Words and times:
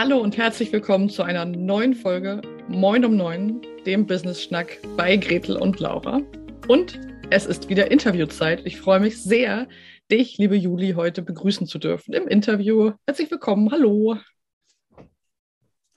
Hallo 0.00 0.18
und 0.18 0.36
herzlich 0.36 0.70
willkommen 0.70 1.10
zu 1.10 1.24
einer 1.24 1.44
neuen 1.44 1.92
Folge 1.92 2.40
Moin 2.68 3.04
um 3.04 3.16
Neun, 3.16 3.60
dem 3.84 4.06
Business 4.06 4.40
Schnack 4.40 4.78
bei 4.96 5.16
Gretel 5.16 5.56
und 5.56 5.80
Laura. 5.80 6.20
Und 6.68 7.00
es 7.30 7.46
ist 7.46 7.68
wieder 7.68 7.90
Interviewzeit. 7.90 8.64
Ich 8.64 8.80
freue 8.80 9.00
mich 9.00 9.20
sehr, 9.20 9.66
dich, 10.08 10.38
liebe 10.38 10.54
Juli, 10.54 10.92
heute 10.92 11.20
begrüßen 11.20 11.66
zu 11.66 11.80
dürfen 11.80 12.14
im 12.14 12.28
Interview. 12.28 12.92
Herzlich 13.08 13.28
willkommen. 13.28 13.72
Hallo. 13.72 14.16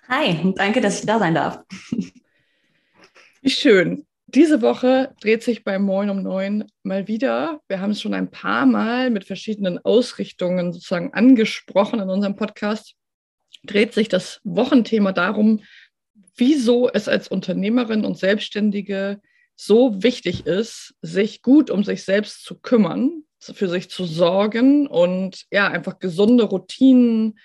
Hi, 0.07 0.52
danke, 0.56 0.82
dass 0.82 1.02
ich 1.02 1.06
da 1.06 1.20
sein 1.20 1.36
darf. 1.36 1.60
Wie 3.43 3.52
schön. 3.52 4.07
Diese 4.25 4.64
Woche 4.64 5.14
dreht 5.21 5.43
sich 5.43 5.64
bei 5.64 5.78
Moin 5.78 6.10
um 6.10 6.24
Neun 6.24 6.65
mal 6.82 7.07
wieder. 7.07 7.61
Wir 7.68 7.79
haben 7.79 7.92
es 7.92 8.02
schon 8.02 8.15
ein 8.15 8.32
paar 8.32 8.65
Mal 8.65 9.11
mit 9.11 9.25
verschiedenen 9.25 9.78
Ausrichtungen 9.78 10.74
sozusagen 10.74 11.14
angesprochen 11.14 12.00
in 12.00 12.10
unserem 12.10 12.36
Podcast 12.36 12.96
dreht 13.64 13.93
sich 13.93 14.10
das 14.10 14.42
Wochenthema 14.43 15.11
darum, 15.11 15.61
wieso 16.36 16.89
es 16.89 17.07
als 17.07 17.28
Unternehmerin 17.28 18.06
und 18.06 18.18
Selbstständige 18.18 19.21
so 19.56 20.01
wichtig 20.01 20.47
ist, 20.47 20.96
sich 21.01 21.42
gut 21.42 21.70
um 21.70 21.84
sich 21.84 22.04
selbst 22.04 22.43
zu 22.43 22.60
kümmern, 22.60 23.24
für 23.39 23.70
sich 23.70 23.89
zu 23.89 24.06
sorgen 24.06 24.87
und 24.87 25.46
ja, 25.51 25.68
einfach 25.68 26.00
gesunde 26.00 26.43
Routinen 26.43 27.39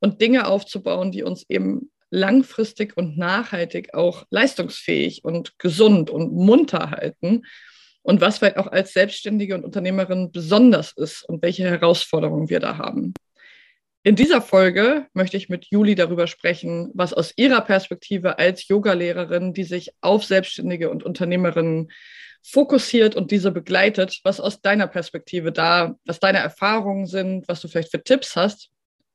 und 0.00 0.20
Dinge 0.20 0.48
aufzubauen, 0.48 1.12
die 1.12 1.22
uns 1.22 1.44
eben 1.48 1.90
langfristig 2.10 2.96
und 2.96 3.16
nachhaltig 3.16 3.94
auch 3.94 4.24
leistungsfähig 4.30 5.24
und 5.24 5.58
gesund 5.58 6.10
und 6.10 6.32
munter 6.32 6.90
halten. 6.90 7.42
Und 8.02 8.20
was 8.20 8.38
vielleicht 8.38 8.56
auch 8.56 8.66
als 8.66 8.92
Selbstständige 8.92 9.54
und 9.54 9.64
Unternehmerin 9.64 10.32
besonders 10.32 10.92
ist 10.92 11.22
und 11.22 11.42
welche 11.42 11.64
Herausforderungen 11.64 12.48
wir 12.48 12.58
da 12.58 12.78
haben. 12.78 13.14
In 14.02 14.16
dieser 14.16 14.40
Folge 14.40 15.06
möchte 15.12 15.36
ich 15.36 15.50
mit 15.50 15.66
Juli 15.66 15.94
darüber 15.94 16.26
sprechen, 16.26 16.90
was 16.94 17.12
aus 17.12 17.34
ihrer 17.36 17.60
Perspektive 17.60 18.38
als 18.38 18.66
Yogalehrerin, 18.66 19.52
die 19.52 19.64
sich 19.64 19.92
auf 20.00 20.24
Selbstständige 20.24 20.88
und 20.88 21.02
Unternehmerinnen 21.02 21.90
fokussiert 22.42 23.14
und 23.14 23.30
diese 23.30 23.50
begleitet, 23.50 24.20
was 24.24 24.40
aus 24.40 24.62
deiner 24.62 24.86
Perspektive 24.86 25.52
da, 25.52 25.96
was 26.06 26.18
deine 26.18 26.38
Erfahrungen 26.38 27.06
sind, 27.06 27.46
was 27.46 27.60
du 27.60 27.68
vielleicht 27.68 27.90
für 27.90 28.02
Tipps 28.02 28.36
hast, 28.36 28.70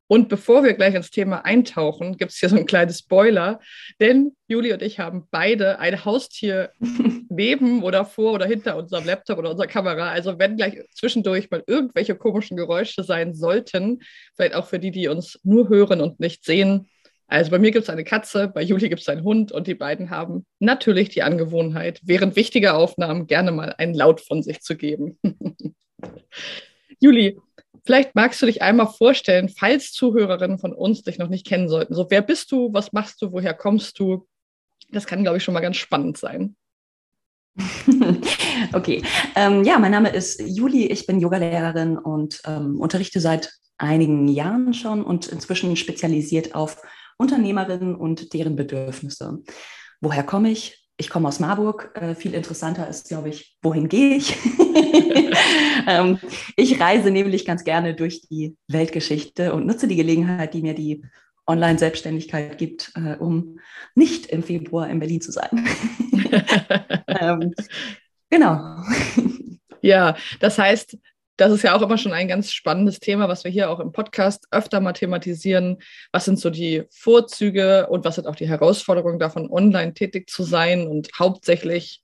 und 0.08 0.30
bevor 0.30 0.64
wir 0.64 0.74
gleich 0.74 0.94
ins 0.94 1.10
Thema 1.10 1.46
eintauchen, 1.46 2.18
gibt 2.18 2.32
es 2.32 2.38
hier 2.38 2.50
so 2.50 2.58
ein 2.58 2.68
kleines 2.68 3.00
Spoiler, 3.00 3.60
denn 4.00 4.36
Juli 4.48 4.72
und 4.72 4.84
ich 4.84 5.00
haben 5.00 5.28
beide 5.32 5.80
ein 5.80 6.06
Haustier 6.06 6.72
neben 7.30 7.82
oder 7.82 8.06
vor 8.06 8.34
oder 8.34 8.46
hinter 8.46 8.78
unserem 8.78 9.06
Laptop 9.06 9.40
oder 9.40 9.52
unserer 9.52 9.68
Kamera. 9.68 10.12
Also 10.12 10.38
wenn 10.38 10.58
gleich 10.58 10.80
zwischendurch 10.92 11.50
mal 11.50 11.64
irgendwelche 11.66 12.16
komischen 12.16 12.56
Geräusche 12.56 13.04
sein 13.04 13.34
sollten, 13.34 14.02
vielleicht 14.36 14.54
auch 14.54 14.68
für 14.68 14.80
die, 14.80 14.92
die 14.92 15.08
uns 15.08 15.40
nur 15.44 15.70
hören 15.70 16.02
und 16.02 16.20
nicht 16.20 16.46
sehen. 16.46 16.88
Also 17.28 17.50
bei 17.50 17.58
mir 17.58 17.72
gibt 17.72 17.86
es 17.86 17.90
eine 17.90 18.04
Katze, 18.04 18.48
bei 18.48 18.62
Juli 18.62 18.90
gibt 18.90 19.02
es 19.02 19.10
einen 19.10 19.24
Hund 19.24 19.52
und 19.52 19.66
die 19.66 19.74
beiden 19.74 20.12
haben 20.12 20.46
natürlich 20.60 21.10
die 21.10 21.24
Angewohnheit, 21.24 22.00
während 22.04 22.36
wichtiger 22.36 22.78
Aufnahmen 22.78 23.26
gerne 23.26 23.52
mal 23.52 23.74
einen 23.80 23.96
Laut 23.96 24.22
von 24.22 24.44
sich 24.44 24.62
zu 24.62 24.78
geben. 24.78 25.18
Juli, 27.00 27.40
Vielleicht 27.86 28.16
magst 28.16 28.42
du 28.42 28.48
dich 28.48 28.62
einmal 28.62 28.88
vorstellen, 28.88 29.48
falls 29.48 29.92
Zuhörerinnen 29.92 30.58
von 30.58 30.74
uns 30.74 31.04
dich 31.04 31.20
noch 31.20 31.30
nicht 31.30 31.46
kennen 31.46 31.70
sollten. 31.70 31.94
So, 31.94 32.08
wer 32.10 32.22
bist 32.22 32.52
du? 32.52 32.74
Was 32.74 32.94
machst 32.94 33.22
du? 33.22 33.32
Woher 33.32 33.54
kommst 33.54 34.00
du? 34.00 34.28
Das 34.90 35.06
kann, 35.06 35.24
glaube 35.24 35.38
ich, 35.38 35.44
schon 35.44 35.54
mal 35.54 35.60
ganz 35.62 35.78
spannend 35.78 36.18
sein. 36.18 36.56
okay. 38.74 39.04
Ähm, 39.36 39.64
ja, 39.64 39.78
mein 39.78 39.92
Name 39.92 40.10
ist 40.10 40.42
Juli. 40.42 40.88
Ich 40.88 41.06
bin 41.06 41.20
Yogalehrerin 41.20 41.98
und 41.98 42.42
ähm, 42.46 42.80
unterrichte 42.80 43.20
seit 43.20 43.54
einigen 43.78 44.28
Jahren 44.28 44.74
schon 44.74 45.04
und 45.04 45.28
inzwischen 45.28 45.76
spezialisiert 45.76 46.56
auf 46.56 46.82
Unternehmerinnen 47.18 47.96
und 47.96 48.34
deren 48.34 48.56
Bedürfnisse. 48.56 49.44
Woher 50.02 50.24
komme 50.24 50.50
ich? 50.50 50.85
Ich 50.98 51.10
komme 51.10 51.28
aus 51.28 51.40
Marburg. 51.40 51.92
Äh, 51.96 52.16
viel 52.16 52.34
interessanter 52.34 52.88
ist, 52.88 53.10
glaube 53.10 53.30
ich, 53.30 53.58
wohin 53.62 53.90
gehe 53.90 54.16
ich? 54.16 54.36
ähm, 55.88 56.20
ich 56.56 56.80
reise 56.80 57.12
nämlich 57.12 57.46
ganz 57.46 57.64
gerne 57.64 57.94
durch 57.94 58.22
die 58.22 58.56
Weltgeschichte 58.68 59.54
und 59.54 59.66
nutze 59.66 59.88
die 59.88 59.96
Gelegenheit, 59.96 60.54
die 60.54 60.62
mir 60.62 60.74
die 60.74 61.04
Online-Selbstständigkeit 61.48 62.58
gibt, 62.58 62.92
äh, 62.96 63.16
um 63.18 63.60
nicht 63.94 64.28
im 64.28 64.44
Februar 64.44 64.90
in 64.90 65.00
Berlin 65.00 65.22
zu 65.22 65.32
sein. 65.32 65.50
ähm, 67.08 67.54
genau. 68.30 68.78
Ja, 69.82 70.16
das 70.40 70.58
heißt, 70.58 70.98
das 71.38 71.52
ist 71.52 71.64
ja 71.64 71.76
auch 71.76 71.82
immer 71.82 71.98
schon 71.98 72.14
ein 72.14 72.28
ganz 72.28 72.52
spannendes 72.52 73.00
Thema, 73.00 73.28
was 73.28 73.44
wir 73.44 73.52
hier 73.52 73.70
auch 73.70 73.80
im 73.80 73.92
Podcast 73.92 74.48
öfter 74.52 74.80
mal 74.80 74.94
thematisieren. 74.94 75.78
Was 76.12 76.26
sind 76.26 76.40
so 76.40 76.50
die 76.50 76.84
Vorzüge 76.92 77.88
und 77.88 78.06
was 78.06 78.16
sind 78.16 78.28
auch 78.28 78.36
die 78.36 78.48
Herausforderungen 78.48 79.20
davon, 79.20 79.52
online 79.52 79.94
tätig 79.94 80.30
zu 80.30 80.44
sein 80.44 80.88
und 80.88 81.10
hauptsächlich 81.20 82.02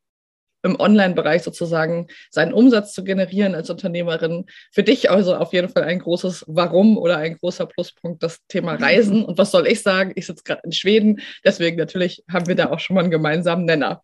im 0.64 0.80
Online-Bereich 0.80 1.42
sozusagen 1.42 2.08
seinen 2.30 2.53
Umsatz 2.53 2.94
zu 2.94 3.03
generieren 3.03 3.56
als 3.56 3.69
Unternehmerin. 3.69 4.46
Für 4.72 4.84
dich 4.84 5.09
also 5.09 5.36
auf 5.36 5.53
jeden 5.53 5.69
Fall 5.69 5.84
ein 5.84 6.00
großes 6.00 6.46
Warum 6.48 6.98
oder 6.98 7.18
ein 7.18 7.38
großer 7.38 7.66
Pluspunkt 7.66 8.22
das 8.22 8.46
Thema 8.48 8.75
Reisen. 8.75 9.25
Und 9.25 9.38
was 9.38 9.52
soll 9.52 9.66
ich 9.66 9.81
sagen? 9.81 10.12
Ich 10.16 10.28
sitze 10.28 10.44
gerade 10.44 10.62
in 10.63 10.72
Schweden, 10.72 11.22
deswegen 11.44 11.78
natürlich 11.78 12.24
haben 12.31 12.48
wir 12.48 12.56
da 12.56 12.69
auch 12.69 12.80
schon 12.80 12.96
mal 12.96 13.02
einen 13.02 13.12
gemeinsamen 13.12 13.66
Nenner. 13.66 14.03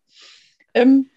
Ähm, 0.74 1.08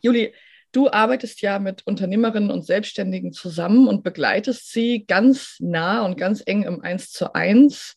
Juli, 0.00 0.32
Du 0.72 0.90
arbeitest 0.90 1.40
ja 1.40 1.58
mit 1.58 1.86
Unternehmerinnen 1.86 2.50
und 2.50 2.64
Selbstständigen 2.64 3.32
zusammen 3.32 3.88
und 3.88 4.02
begleitest 4.02 4.70
sie 4.70 5.04
ganz 5.06 5.56
nah 5.60 6.04
und 6.04 6.16
ganz 6.16 6.42
eng 6.44 6.62
im 6.64 6.82
Eins 6.82 7.10
zu 7.10 7.34
eins. 7.34 7.96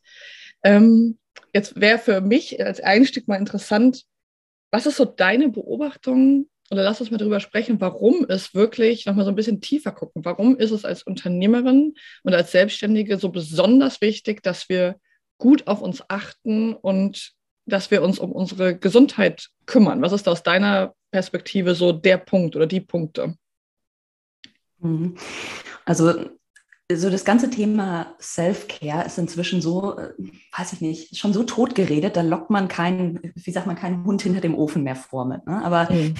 Ähm, 0.63 1.17
jetzt 1.53 1.79
wäre 1.79 1.99
für 1.99 2.21
mich 2.21 2.63
als 2.63 2.79
Einstieg 2.79 3.27
mal 3.27 3.35
interessant, 3.35 4.03
was 4.71 4.85
ist 4.85 4.97
so 4.97 5.05
deine 5.05 5.49
Beobachtung 5.49 6.47
oder 6.71 6.83
lass 6.83 7.01
uns 7.01 7.11
mal 7.11 7.17
darüber 7.17 7.41
sprechen, 7.41 7.81
warum 7.81 8.25
es 8.29 8.55
wirklich 8.55 9.05
nochmal 9.05 9.25
so 9.25 9.31
ein 9.31 9.35
bisschen 9.35 9.59
tiefer 9.59 9.91
gucken. 9.91 10.23
Warum 10.23 10.55
ist 10.55 10.71
es 10.71 10.85
als 10.85 11.03
Unternehmerin 11.03 11.95
und 12.23 12.33
als 12.33 12.53
Selbstständige 12.53 13.17
so 13.17 13.29
besonders 13.29 13.99
wichtig, 13.99 14.41
dass 14.41 14.69
wir 14.69 14.95
gut 15.37 15.67
auf 15.67 15.81
uns 15.81 16.01
achten 16.07 16.73
und 16.73 17.33
dass 17.65 17.91
wir 17.91 18.01
uns 18.01 18.19
um 18.19 18.31
unsere 18.31 18.77
Gesundheit 18.77 19.49
kümmern? 19.65 20.01
Was 20.01 20.13
ist 20.13 20.29
aus 20.29 20.43
deiner 20.43 20.95
Perspektive 21.11 21.75
so 21.75 21.91
der 21.91 22.17
Punkt 22.17 22.55
oder 22.55 22.67
die 22.67 22.81
Punkte? 22.81 23.35
Mhm. 24.79 25.15
Also 25.85 26.13
so 26.93 27.09
das 27.09 27.25
ganze 27.25 27.49
Thema 27.49 28.15
Self-Care 28.19 29.05
ist 29.05 29.17
inzwischen 29.17 29.61
so, 29.61 29.97
äh, 29.97 30.13
weiß 30.57 30.73
ich 30.73 30.81
nicht, 30.81 31.17
schon 31.17 31.33
so 31.33 31.43
tot 31.43 31.75
geredet, 31.75 32.15
da 32.15 32.21
lockt 32.21 32.49
man 32.49 32.67
keinen, 32.67 33.19
wie 33.35 33.51
sagt 33.51 33.67
man, 33.67 33.75
keinen 33.75 34.03
Hund 34.05 34.21
hinter 34.21 34.41
dem 34.41 34.55
Ofen 34.55 34.83
mehr 34.83 34.95
vor 34.95 35.25
mit. 35.25 35.45
Ne? 35.45 35.63
Aber 35.63 35.91
mhm. 35.91 36.15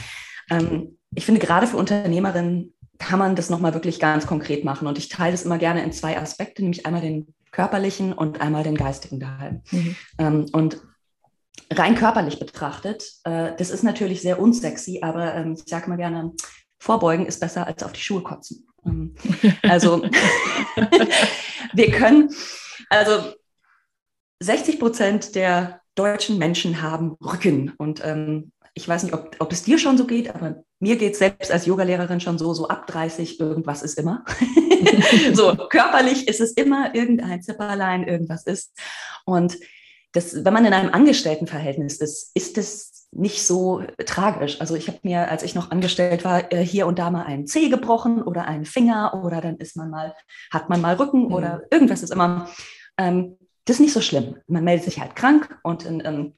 ähm, 0.50 0.98
ich 1.14 1.26
finde, 1.26 1.42
gerade 1.42 1.68
für 1.68 1.78
Unternehmerinnen 1.78 2.74
kann 3.00 3.20
man 3.20 3.36
das 3.36 3.50
nochmal 3.50 3.74
wirklich 3.74 4.00
ganz 4.00 4.28
konkret 4.28 4.64
machen. 4.64 4.88
Und 4.88 4.98
ich 4.98 5.10
teile 5.10 5.32
das 5.32 5.44
immer 5.44 5.58
gerne 5.58 5.84
in 5.84 5.92
zwei 5.92 6.18
Aspekte, 6.18 6.62
nämlich 6.62 6.86
einmal 6.86 7.02
den 7.02 7.34
körperlichen 7.52 8.14
und 8.14 8.40
einmal 8.40 8.64
den 8.64 8.76
geistigen 8.78 9.20
Teil. 9.20 9.62
Mhm. 9.72 9.96
Ähm, 10.18 10.46
und 10.54 10.82
rein 11.72 11.96
körperlich 11.96 12.40
betrachtet, 12.40 13.04
äh, 13.24 13.54
das 13.58 13.70
ist 13.70 13.84
natürlich 13.84 14.22
sehr 14.22 14.40
unsexy, 14.40 15.00
aber 15.02 15.34
ähm, 15.36 15.54
ich 15.54 15.70
sage 15.70 15.90
mal 15.90 15.98
gerne, 15.98 16.34
vorbeugen 16.80 17.26
ist 17.26 17.40
besser 17.40 17.68
als 17.68 17.84
auf 17.84 17.94
die 17.94 18.02
Schuhe 18.02 18.24
kotzen. 18.24 18.68
Ähm, 18.86 19.16
also 19.64 20.04
wir 21.74 21.92
können, 21.92 22.34
also 22.90 23.34
60 24.40 24.80
Prozent 24.80 25.36
der 25.36 25.82
deutschen 25.96 26.38
Menschen 26.38 26.82
haben 26.82 27.16
Rücken 27.22 27.74
und 27.78 28.04
ähm, 28.04 28.52
ich 28.74 28.88
weiß 28.88 29.04
nicht, 29.04 29.14
ob, 29.14 29.36
ob 29.40 29.52
es 29.52 29.64
dir 29.64 29.78
schon 29.78 29.98
so 29.98 30.06
geht, 30.08 30.34
aber 30.34 30.64
mir 30.80 30.96
geht 30.96 31.14
es 31.14 31.20
selbst 31.20 31.52
als 31.52 31.66
Yogalehrerin 31.66 32.22
schon 32.22 32.38
so, 32.38 32.54
so 32.54 32.70
ab 32.70 32.88
30, 32.88 33.40
irgendwas 33.40 33.84
ist 33.84 34.00
immer. 34.00 34.24
so, 35.34 35.56
körperlich 35.70 36.28
ist 36.28 36.40
es 36.40 36.54
immer 36.54 36.96
irgendein 36.96 37.42
Zipperlein, 37.42 38.08
irgendwas 38.08 38.46
ist. 38.46 38.72
Und 39.26 39.58
das, 40.14 40.44
wenn 40.44 40.54
man 40.54 40.66
in 40.66 40.74
einem 40.74 40.94
Angestelltenverhältnis 40.94 41.98
ist, 41.98 42.32
ist 42.36 42.58
es 42.58 43.08
nicht 43.12 43.46
so 43.46 43.84
tragisch. 44.06 44.60
Also 44.62 44.76
ich 44.76 44.88
habe 44.88 45.00
mir, 45.04 45.30
als 45.30 45.44
ich 45.44 45.56
noch 45.56 45.72
angestellt 45.72 46.24
war, 46.24 46.52
äh, 46.52 46.66
hier 46.66 46.88
und 46.88 47.00
da 47.00 47.10
mal 47.10 47.26
einen 47.26 47.46
Zeh 47.46 47.70
gebrochen 47.70 48.22
oder 48.22 48.46
einen 48.46 48.66
Finger 48.66 49.22
oder 49.24 49.42
dann 49.42 49.58
ist 49.58 49.76
man 49.76 49.90
mal, 49.90 50.16
hat 50.52 50.70
man 50.70 50.82
mal 50.82 50.96
Rücken 50.96 51.26
mhm. 51.26 51.34
oder 51.34 51.64
irgendwas 51.72 52.04
ist 52.04 52.12
immer. 52.12 52.50
Ähm, 52.98 53.38
das 53.66 53.76
ist 53.76 53.82
nicht 53.82 53.94
so 53.94 54.02
schlimm. 54.02 54.38
Man 54.48 54.64
meldet 54.64 54.86
sich 54.86 55.00
halt 55.00 55.16
krank 55.16 55.58
und 55.64 55.86
ähm, 55.86 56.34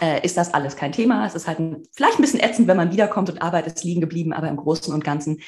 äh, 0.00 0.24
ist 0.24 0.36
das 0.36 0.54
alles 0.54 0.76
kein 0.76 0.92
Thema. 0.92 1.26
Es 1.26 1.34
ist 1.34 1.48
halt 1.48 1.58
ein, 1.58 1.82
vielleicht 1.92 2.18
ein 2.18 2.22
bisschen 2.22 2.40
ätzend, 2.40 2.68
wenn 2.68 2.76
man 2.76 2.92
wiederkommt 2.92 3.30
und 3.30 3.42
Arbeit 3.42 3.66
ist 3.66 3.82
liegen 3.84 4.00
geblieben, 4.00 4.32
aber 4.32 4.48
im 4.48 4.56
Großen 4.56 4.92
und 4.92 5.04
Ganzen 5.04 5.40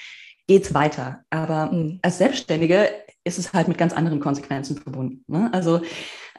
geht 0.46 0.64
es 0.64 0.74
weiter. 0.74 1.24
Aber 1.30 1.72
mhm. 1.72 1.98
als 2.02 2.18
Selbstständige 2.18 2.88
ist 3.22 3.38
es 3.38 3.52
halt 3.52 3.68
mit 3.68 3.78
ganz 3.78 3.92
anderen 3.92 4.20
Konsequenzen 4.20 4.76
verbunden. 4.76 5.24
Ne? 5.26 5.50
Also 5.52 5.80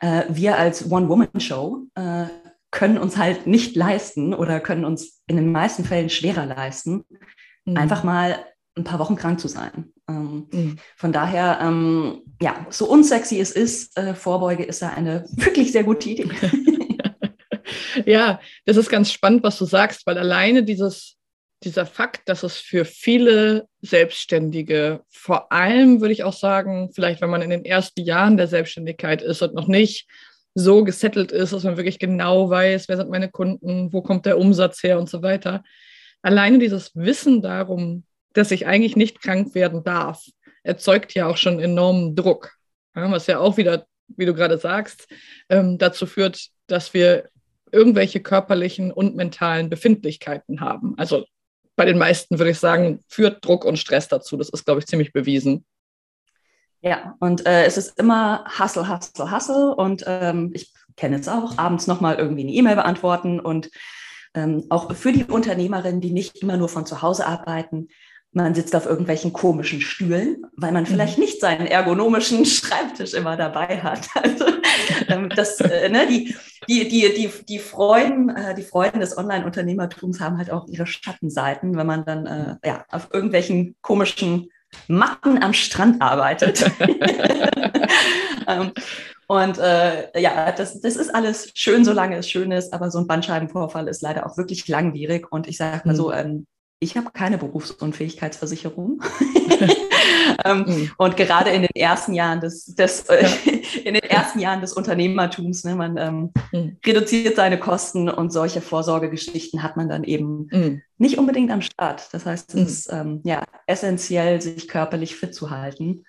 wir 0.01 0.57
als 0.57 0.91
One-Woman-Show 0.91 1.87
äh, 1.95 2.25
können 2.75 2.97
uns 2.97 3.15
halt 3.15 3.47
nicht 3.47 3.75
leisten 3.75 4.33
oder 4.33 4.59
können 4.59 4.83
uns 4.83 5.21
in 5.27 5.37
den 5.37 5.51
meisten 5.51 5.85
Fällen 5.85 6.09
schwerer 6.09 6.45
leisten, 6.45 7.05
mhm. 7.63 7.77
einfach 7.77 8.03
mal 8.03 8.37
ein 8.77 8.83
paar 8.83 8.99
Wochen 8.99 9.15
krank 9.15 9.39
zu 9.39 9.47
sein. 9.47 9.93
Ähm, 10.09 10.47
mhm. 10.51 10.75
Von 10.97 11.13
daher, 11.13 11.59
ähm, 11.61 12.21
ja, 12.41 12.67
so 12.69 12.89
unsexy 12.89 13.39
es 13.39 13.51
ist, 13.51 13.97
äh, 13.97 14.13
Vorbeuge 14.13 14.63
ist 14.63 14.81
da 14.81 14.89
eine 14.89 15.25
wirklich 15.35 15.71
sehr 15.71 15.85
gute 15.85 16.09
Idee. 16.09 16.29
ja, 18.05 18.41
das 18.65 18.75
ist 18.75 18.89
ganz 18.89 19.11
spannend, 19.11 19.43
was 19.43 19.57
du 19.57 19.65
sagst, 19.65 20.05
weil 20.05 20.17
alleine 20.17 20.63
dieses, 20.63 21.15
dieser 21.63 21.85
Fakt, 21.85 22.29
dass 22.29 22.43
es 22.43 22.57
für 22.57 22.85
viele 22.85 23.67
Selbstständige, 23.81 25.01
vor 25.09 25.51
allem 25.51 26.01
würde 26.01 26.13
ich 26.13 26.23
auch 26.23 26.33
sagen, 26.33 26.91
vielleicht 26.93 27.21
wenn 27.21 27.29
man 27.29 27.41
in 27.41 27.49
den 27.49 27.65
ersten 27.65 28.01
Jahren 28.01 28.37
der 28.37 28.47
Selbstständigkeit 28.47 29.21
ist 29.21 29.41
und 29.41 29.53
noch 29.53 29.67
nicht 29.67 30.07
so 30.53 30.83
gesettelt 30.83 31.31
ist, 31.31 31.53
dass 31.53 31.63
man 31.63 31.77
wirklich 31.77 31.99
genau 31.99 32.49
weiß, 32.49 32.87
wer 32.87 32.97
sind 32.97 33.09
meine 33.09 33.29
Kunden, 33.29 33.91
wo 33.91 34.01
kommt 34.01 34.25
der 34.25 34.37
Umsatz 34.37 34.83
her 34.83 34.97
und 34.97 35.09
so 35.09 35.21
weiter. 35.21 35.63
Alleine 36.21 36.59
dieses 36.59 36.95
Wissen 36.95 37.41
darum, 37.41 38.05
dass 38.33 38.51
ich 38.51 38.65
eigentlich 38.65 38.95
nicht 38.95 39.21
krank 39.21 39.53
werden 39.55 39.83
darf, 39.83 40.23
erzeugt 40.63 41.13
ja 41.13 41.27
auch 41.27 41.37
schon 41.37 41.59
enormen 41.59 42.15
Druck, 42.15 42.53
was 42.93 43.27
ja 43.27 43.39
auch 43.39 43.57
wieder, 43.57 43.85
wie 44.07 44.25
du 44.25 44.33
gerade 44.33 44.57
sagst, 44.57 45.07
ähm, 45.49 45.77
dazu 45.77 46.05
führt, 46.05 46.47
dass 46.67 46.93
wir 46.93 47.29
irgendwelche 47.71 48.21
körperlichen 48.21 48.91
und 48.91 49.15
mentalen 49.15 49.69
Befindlichkeiten 49.69 50.61
haben. 50.61 50.95
Also 50.97 51.25
bei 51.75 51.85
den 51.85 51.97
meisten 51.97 52.39
würde 52.39 52.51
ich 52.51 52.59
sagen, 52.59 52.99
führt 53.07 53.43
Druck 53.45 53.65
und 53.65 53.77
Stress 53.77 54.07
dazu. 54.07 54.37
Das 54.37 54.49
ist, 54.49 54.65
glaube 54.65 54.79
ich, 54.79 54.87
ziemlich 54.87 55.13
bewiesen. 55.13 55.65
Ja, 56.81 57.15
und 57.19 57.45
äh, 57.45 57.65
es 57.65 57.77
ist 57.77 57.99
immer 57.99 58.45
Hustle, 58.59 58.87
Hustle, 58.87 59.31
Hustle. 59.31 59.75
Und 59.75 60.03
ähm, 60.07 60.51
ich 60.53 60.71
kenne 60.95 61.17
es 61.17 61.27
auch, 61.27 61.57
abends 61.57 61.87
nochmal 61.87 62.15
irgendwie 62.15 62.43
eine 62.43 62.51
E-Mail 62.51 62.75
beantworten. 62.75 63.39
Und 63.39 63.69
ähm, 64.33 64.65
auch 64.69 64.93
für 64.93 65.11
die 65.11 65.25
Unternehmerinnen, 65.25 66.01
die 66.01 66.11
nicht 66.11 66.37
immer 66.37 66.57
nur 66.57 66.69
von 66.69 66.85
zu 66.85 67.01
Hause 67.01 67.25
arbeiten, 67.25 67.87
man 68.35 68.53
sitzt 68.53 68.75
auf 68.75 68.85
irgendwelchen 68.85 69.31
komischen 69.31 69.79
Stühlen, 69.79 70.45
weil 70.57 70.73
man 70.73 70.85
vielleicht 70.85 71.17
mhm. 71.17 71.23
nicht 71.23 71.39
seinen 71.39 71.67
ergonomischen 71.67 72.45
Schreibtisch 72.45 73.13
immer 73.13 73.37
dabei 73.37 73.81
hat. 73.81 74.07
Also 74.25 74.45
ähm, 75.07 75.29
das, 75.29 75.61
äh, 75.61 75.89
ne, 75.89 76.05
die, 76.07 76.35
die, 76.67 76.87
die, 76.89 77.13
die, 77.13 77.29
die, 77.47 77.59
Freuden, 77.59 78.29
äh, 78.29 78.53
die 78.53 78.63
Freuden 78.63 78.99
des 78.99 79.17
Online-Unternehmertums 79.17 80.19
haben 80.19 80.37
halt 80.37 80.51
auch 80.51 80.67
ihre 80.67 80.85
Schattenseiten, 80.85 81.77
wenn 81.77 81.87
man 81.87 82.05
dann 82.05 82.25
äh, 82.25 82.55
ja, 82.65 82.85
auf 82.91 83.09
irgendwelchen 83.13 83.75
komischen 83.81 84.51
Matten 84.87 85.41
am 85.41 85.53
Strand 85.53 86.01
arbeitet. 86.01 86.69
ähm, 88.47 88.71
und 89.27 89.57
äh, 89.59 90.19
ja, 90.19 90.51
das, 90.51 90.81
das 90.81 90.97
ist 90.97 91.13
alles 91.13 91.51
schön, 91.55 91.85
solange 91.85 92.17
es 92.17 92.29
schön 92.29 92.51
ist, 92.51 92.73
aber 92.73 92.91
so 92.91 92.99
ein 92.99 93.07
Bandscheibenvorfall 93.07 93.87
ist 93.87 94.01
leider 94.01 94.25
auch 94.25 94.37
wirklich 94.37 94.67
langwierig. 94.67 95.31
Und 95.31 95.47
ich 95.47 95.57
sage 95.57 95.81
mal 95.85 95.93
mhm. 95.93 95.97
so, 95.97 96.11
ähm, 96.11 96.47
ich 96.79 96.97
habe 96.97 97.11
keine 97.11 97.37
Berufsunfähigkeitsversicherung. 97.37 99.01
ähm, 100.45 100.65
mhm. 100.67 100.91
Und 100.97 101.17
gerade 101.17 101.51
in 101.51 101.61
den 101.61 101.75
ersten 101.75 102.13
Jahren 102.13 102.41
des, 102.41 102.65
des 102.65 103.01
äh, 103.09 103.23
ja. 103.23 103.29
in 103.83 103.93
den 103.93 104.03
ersten 104.03 104.39
Jahren 104.39 104.61
des 104.61 104.73
Unternehmertums, 104.73 105.63
ne, 105.63 105.75
man 105.75 105.97
ähm, 105.97 106.31
mhm. 106.51 106.77
reduziert 106.85 107.35
seine 107.35 107.59
Kosten 107.59 108.09
und 108.09 108.31
solche 108.31 108.61
Vorsorgegeschichten 108.61 109.63
hat 109.63 109.77
man 109.77 109.89
dann 109.89 110.03
eben 110.03 110.47
mhm. 110.51 110.81
nicht 110.97 111.17
unbedingt 111.17 111.51
am 111.51 111.61
Start. 111.61 112.09
Das 112.13 112.25
heißt, 112.25 112.49
es 112.49 112.55
mhm. 112.55 112.65
ist 112.65 112.93
ähm, 112.93 113.21
ja 113.23 113.43
essentiell, 113.67 114.41
sich 114.41 114.67
körperlich 114.67 115.15
fit 115.15 115.33
zu 115.33 115.49
halten, 115.49 116.03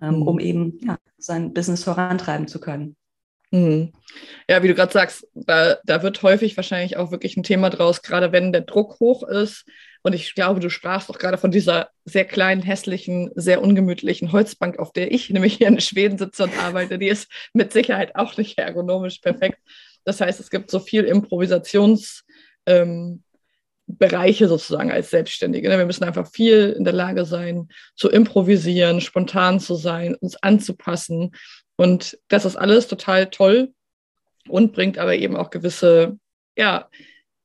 ähm, 0.00 0.16
mhm. 0.16 0.22
um 0.22 0.40
eben 0.40 0.78
ja, 0.82 0.98
sein 1.18 1.52
Business 1.52 1.84
vorantreiben 1.84 2.48
zu 2.48 2.60
können. 2.60 2.96
Mhm. 3.50 3.92
Ja, 4.48 4.62
wie 4.62 4.68
du 4.68 4.74
gerade 4.74 4.92
sagst, 4.92 5.26
da, 5.34 5.76
da 5.84 6.02
wird 6.02 6.22
häufig 6.22 6.56
wahrscheinlich 6.56 6.96
auch 6.96 7.10
wirklich 7.10 7.36
ein 7.36 7.42
Thema 7.42 7.70
draus, 7.70 8.02
gerade 8.02 8.32
wenn 8.32 8.52
der 8.52 8.62
Druck 8.62 9.00
hoch 9.00 9.22
ist, 9.26 9.64
und 10.08 10.14
ich 10.14 10.34
glaube, 10.34 10.58
du 10.58 10.70
sprachst 10.70 11.10
auch 11.10 11.18
gerade 11.18 11.36
von 11.36 11.50
dieser 11.50 11.90
sehr 12.06 12.24
kleinen, 12.24 12.62
hässlichen, 12.62 13.30
sehr 13.34 13.60
ungemütlichen 13.60 14.32
Holzbank, 14.32 14.78
auf 14.78 14.90
der 14.90 15.12
ich 15.12 15.28
nämlich 15.28 15.58
hier 15.58 15.68
in 15.68 15.78
Schweden 15.82 16.16
sitze 16.16 16.44
und 16.44 16.58
arbeite. 16.58 16.98
Die 16.98 17.08
ist 17.08 17.30
mit 17.52 17.74
Sicherheit 17.74 18.16
auch 18.16 18.34
nicht 18.38 18.58
ergonomisch 18.58 19.18
perfekt. 19.18 19.58
Das 20.04 20.22
heißt, 20.22 20.40
es 20.40 20.48
gibt 20.48 20.70
so 20.70 20.80
viel 20.80 21.04
Improvisationsbereiche 21.04 22.24
ähm, 22.66 24.48
sozusagen 24.48 24.90
als 24.90 25.10
Selbstständige. 25.10 25.68
Ne? 25.68 25.76
Wir 25.76 25.84
müssen 25.84 26.04
einfach 26.04 26.30
viel 26.32 26.74
in 26.78 26.84
der 26.84 26.94
Lage 26.94 27.26
sein, 27.26 27.68
zu 27.94 28.08
improvisieren, 28.08 29.02
spontan 29.02 29.60
zu 29.60 29.74
sein, 29.74 30.14
uns 30.14 30.42
anzupassen. 30.42 31.32
Und 31.76 32.18
das 32.28 32.46
ist 32.46 32.56
alles 32.56 32.88
total 32.88 33.26
toll 33.26 33.74
und 34.48 34.72
bringt 34.72 34.96
aber 34.96 35.16
eben 35.16 35.36
auch 35.36 35.50
gewisse, 35.50 36.18
ja, 36.56 36.88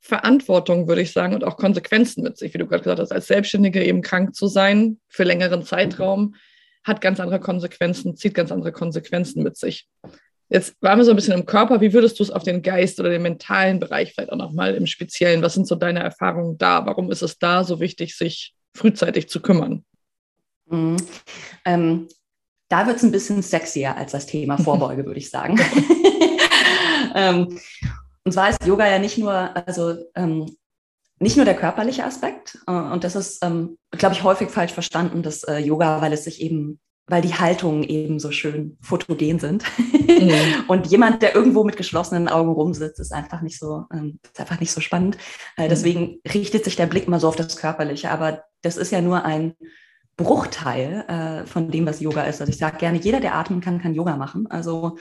Verantwortung, 0.06 0.90
würde 0.90 1.02
ich 1.02 1.14
sagen, 1.14 1.34
und 1.34 1.46
auch 1.46 1.56
Konsequenzen 1.56 2.24
mit 2.24 2.38
sich, 2.38 2.54
wie 2.54 2.58
du 2.58 2.68
gerade 2.68 2.84
gesagt 2.84 3.00
hast, 3.00 3.14
als 3.14 3.28
Selbstständige 3.28 3.82
eben 3.84 4.02
krank 4.02 4.36
zu 4.36 4.48
sein 4.48 5.00
für 5.08 5.24
längeren 5.24 5.64
Zeitraum, 5.64 6.36
hat 6.84 7.00
ganz 7.00 7.22
andere 7.22 7.40
Konsequenzen, 7.40 8.18
zieht 8.18 8.34
ganz 8.34 8.52
andere 8.52 8.74
Konsequenzen 8.74 9.44
mit 9.44 9.56
sich. 9.56 9.88
Jetzt 10.50 10.76
waren 10.82 11.00
wir 11.00 11.06
so 11.06 11.12
ein 11.12 11.16
bisschen 11.16 11.40
im 11.40 11.46
Körper. 11.46 11.80
Wie 11.80 11.94
würdest 11.94 12.20
du 12.20 12.24
es 12.24 12.32
auf 12.32 12.44
den 12.44 12.62
Geist 12.62 13.00
oder 13.00 13.10
den 13.10 13.22
mentalen 13.22 13.80
Bereich 13.80 14.14
vielleicht 14.14 14.34
auch 14.34 14.38
nochmal 14.38 14.76
im 14.76 14.88
Speziellen? 14.88 15.42
Was 15.42 15.54
sind 15.54 15.68
so 15.68 15.76
deine 15.76 16.04
Erfahrungen 16.04 16.58
da? 16.58 16.86
Warum 16.86 17.10
ist 17.10 17.22
es 17.22 17.40
da 17.40 17.64
so 17.64 17.80
wichtig, 17.80 18.18
sich 18.18 18.54
frühzeitig 18.76 19.30
zu 19.30 19.42
kümmern? 19.42 19.86
Mhm. 20.66 20.98
Ähm, 21.64 22.10
da 22.68 22.86
wird 22.86 22.98
es 22.98 23.04
ein 23.04 23.12
bisschen 23.14 23.42
sexier 23.42 23.96
als 23.96 24.12
das 24.12 24.26
Thema 24.26 24.58
Vorbeuge, 24.62 25.06
würde 25.06 25.20
ich 25.20 25.30
sagen. 25.30 25.58
ähm, 27.16 27.58
und 28.26 28.32
zwar 28.32 28.50
ist 28.50 28.66
Yoga 28.66 28.88
ja 28.88 29.00
nicht 29.00 29.18
nur, 29.18 29.34
also 29.68 29.96
ähm, 30.16 30.56
nicht 31.20 31.36
nur 31.36 31.46
der 31.46 31.56
körperliche 31.56 32.06
Aspekt, 32.06 32.60
äh, 32.68 32.72
und 32.72 33.04
das 33.04 33.16
ist, 33.16 33.44
ähm, 33.44 33.78
glaube 33.92 34.16
ich, 34.16 34.24
häufig 34.24 34.50
falsch 34.50 34.74
verstanden, 34.74 35.24
dass 35.24 35.44
äh, 35.44 35.58
Yoga, 35.58 36.02
weil 36.02 36.14
es 36.14 36.24
sich 36.24 36.42
eben, 36.42 36.80
weil 37.08 37.22
die 37.22 37.36
Haltungen 37.36 37.84
eben 37.84 38.20
so 38.20 38.32
schön 38.32 38.78
fotogen 38.82 39.40
sind. 39.40 39.64
Mhm. 39.78 40.32
und 40.68 40.88
jemand, 40.88 41.22
der 41.22 41.36
irgendwo 41.36 41.64
mit 41.64 41.78
geschlossenen 41.78 42.30
Augen 42.30 42.52
rumsitzt, 42.52 43.00
ist 43.00 43.14
einfach 43.14 43.42
nicht 43.42 43.60
so, 43.60 43.86
ähm, 43.94 44.20
ist 44.24 44.40
einfach 44.40 44.60
nicht 44.60 44.72
so 44.72 44.82
spannend. 44.82 45.18
Äh, 45.58 45.66
mhm. 45.66 45.70
deswegen 45.70 46.20
richtet 46.34 46.64
sich 46.64 46.76
der 46.76 46.88
Blick 46.88 47.08
immer 47.08 47.20
so 47.20 47.28
auf 47.28 47.36
das 47.36 47.58
Körperliche. 47.58 48.10
Aber 48.10 48.44
das 48.62 48.78
ist 48.78 48.92
ja 48.92 49.02
nur 49.02 49.26
ein 49.26 49.54
Bruchteil 50.16 51.06
äh, 51.08 51.46
von 51.46 51.72
dem, 51.72 51.86
was 51.86 52.00
Yoga 52.00 52.24
ist. 52.24 52.40
Also 52.40 52.52
ich 52.52 52.60
sage 52.60 52.78
gerne, 52.78 53.00
jeder, 53.00 53.20
der 53.20 53.36
atmen 53.36 53.62
kann, 53.62 53.82
kann 53.82 53.96
Yoga 53.96 54.16
machen. 54.16 54.48
Also 54.48 54.98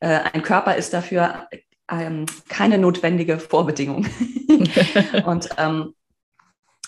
äh, 0.00 0.20
ein 0.32 0.42
Körper 0.42 0.76
ist 0.76 0.92
dafür 0.92 1.48
ähm, 1.90 2.26
keine 2.48 2.78
notwendige 2.78 3.38
Vorbedingung. 3.38 4.06
und 5.26 5.48
ähm, 5.58 5.94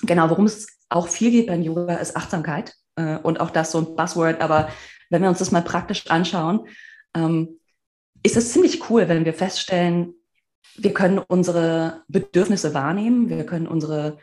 genau, 0.02 0.30
worum 0.30 0.46
es 0.46 0.68
auch 0.88 1.08
viel 1.08 1.30
geht 1.30 1.48
beim 1.48 1.62
Yoga, 1.62 1.96
ist 1.96 2.16
Achtsamkeit. 2.16 2.74
Äh, 2.96 3.16
und 3.18 3.40
auch 3.40 3.50
das 3.50 3.72
so 3.72 3.78
ein 3.78 3.96
Buzzword. 3.96 4.40
Aber 4.40 4.68
wenn 5.10 5.22
wir 5.22 5.28
uns 5.28 5.38
das 5.38 5.50
mal 5.50 5.62
praktisch 5.62 6.06
anschauen, 6.08 6.66
ähm, 7.14 7.60
ist 8.22 8.36
es 8.36 8.52
ziemlich 8.52 8.88
cool, 8.88 9.08
wenn 9.08 9.24
wir 9.24 9.34
feststellen, 9.34 10.14
wir 10.76 10.94
können 10.94 11.18
unsere 11.18 12.02
Bedürfnisse 12.08 12.72
wahrnehmen, 12.72 13.28
wir 13.28 13.44
können 13.44 13.66
unsere 13.66 14.18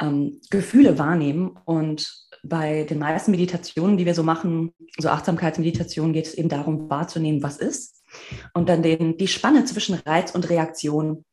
ähm, 0.00 0.40
Gefühle 0.50 0.98
wahrnehmen. 0.98 1.58
Und 1.64 2.28
bei 2.42 2.84
den 2.84 3.00
meisten 3.00 3.32
Meditationen, 3.32 3.96
die 3.96 4.06
wir 4.06 4.14
so 4.14 4.22
machen, 4.22 4.72
so 4.98 5.08
Achtsamkeitsmeditationen, 5.08 6.12
geht 6.12 6.26
es 6.26 6.34
eben 6.34 6.48
darum, 6.48 6.88
wahrzunehmen, 6.88 7.42
was 7.42 7.56
ist 7.56 8.03
und 8.52 8.68
dann 8.68 8.82
den, 8.82 9.16
die 9.16 9.28
Spanne 9.28 9.64
zwischen 9.64 9.94
Reiz 9.94 10.32
und 10.32 10.48
Reaktion 10.48 11.24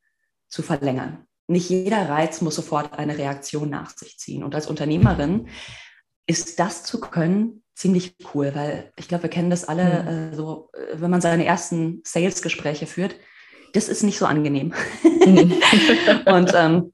zu 0.48 0.62
verlängern. 0.62 1.26
Nicht 1.48 1.70
jeder 1.70 2.08
Reiz 2.08 2.40
muss 2.40 2.54
sofort 2.54 2.98
eine 2.98 3.18
Reaktion 3.18 3.70
nach 3.70 3.96
sich 3.96 4.18
ziehen. 4.18 4.44
Und 4.44 4.54
als 4.54 4.66
Unternehmerin 4.66 5.48
ist 6.26 6.58
das 6.58 6.84
zu 6.84 7.00
können 7.00 7.62
ziemlich 7.74 8.14
cool, 8.34 8.52
weil 8.54 8.92
ich 8.96 9.08
glaube, 9.08 9.24
wir 9.24 9.30
kennen 9.30 9.50
das 9.50 9.64
alle, 9.64 10.02
mhm. 10.02 10.08
äh, 10.08 10.36
so, 10.36 10.70
äh, 10.72 11.00
wenn 11.00 11.10
man 11.10 11.20
seine 11.20 11.44
ersten 11.44 12.00
Sales-Gespräche 12.04 12.86
führt, 12.86 13.16
das 13.72 13.88
ist 13.88 14.02
nicht 14.02 14.18
so 14.18 14.26
angenehm. 14.26 14.74
Mhm. 15.02 15.54
und 16.26 16.52
ähm, 16.54 16.92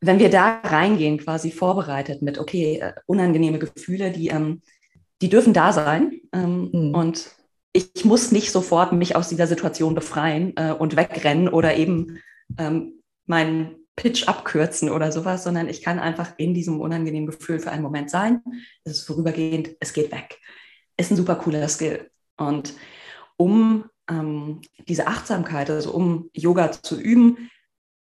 wenn 0.00 0.18
wir 0.18 0.30
da 0.30 0.60
reingehen, 0.62 1.18
quasi 1.18 1.50
vorbereitet 1.50 2.22
mit, 2.22 2.38
okay, 2.38 2.78
äh, 2.80 2.92
unangenehme 3.06 3.58
Gefühle, 3.58 4.10
die, 4.10 4.28
ähm, 4.28 4.62
die 5.20 5.28
dürfen 5.28 5.52
da 5.52 5.72
sein. 5.72 6.20
Ähm, 6.32 6.70
mhm. 6.72 6.94
Und 6.94 7.30
ich 7.72 8.04
muss 8.04 8.32
nicht 8.32 8.50
sofort 8.50 8.92
mich 8.92 9.16
aus 9.16 9.28
dieser 9.28 9.46
Situation 9.46 9.94
befreien 9.94 10.56
äh, 10.56 10.72
und 10.72 10.96
wegrennen 10.96 11.48
oder 11.48 11.76
eben 11.76 12.18
ähm, 12.58 13.02
meinen 13.26 13.76
Pitch 13.96 14.26
abkürzen 14.26 14.90
oder 14.90 15.12
sowas, 15.12 15.44
sondern 15.44 15.68
ich 15.68 15.82
kann 15.82 15.98
einfach 15.98 16.32
in 16.36 16.54
diesem 16.54 16.80
unangenehmen 16.80 17.28
Gefühl 17.28 17.58
für 17.58 17.70
einen 17.70 17.82
Moment 17.82 18.10
sein. 18.10 18.42
Es 18.84 18.92
ist 18.92 19.06
vorübergehend, 19.06 19.76
es 19.78 19.92
geht 19.92 20.10
weg. 20.10 20.38
Ist 20.96 21.10
ein 21.10 21.16
super 21.16 21.36
cooler 21.36 21.68
Skill. 21.68 22.10
Und 22.36 22.74
um 23.36 23.84
ähm, 24.08 24.62
diese 24.88 25.06
Achtsamkeit, 25.06 25.70
also 25.70 25.92
um 25.92 26.30
Yoga 26.32 26.72
zu 26.72 26.98
üben, 26.98 27.50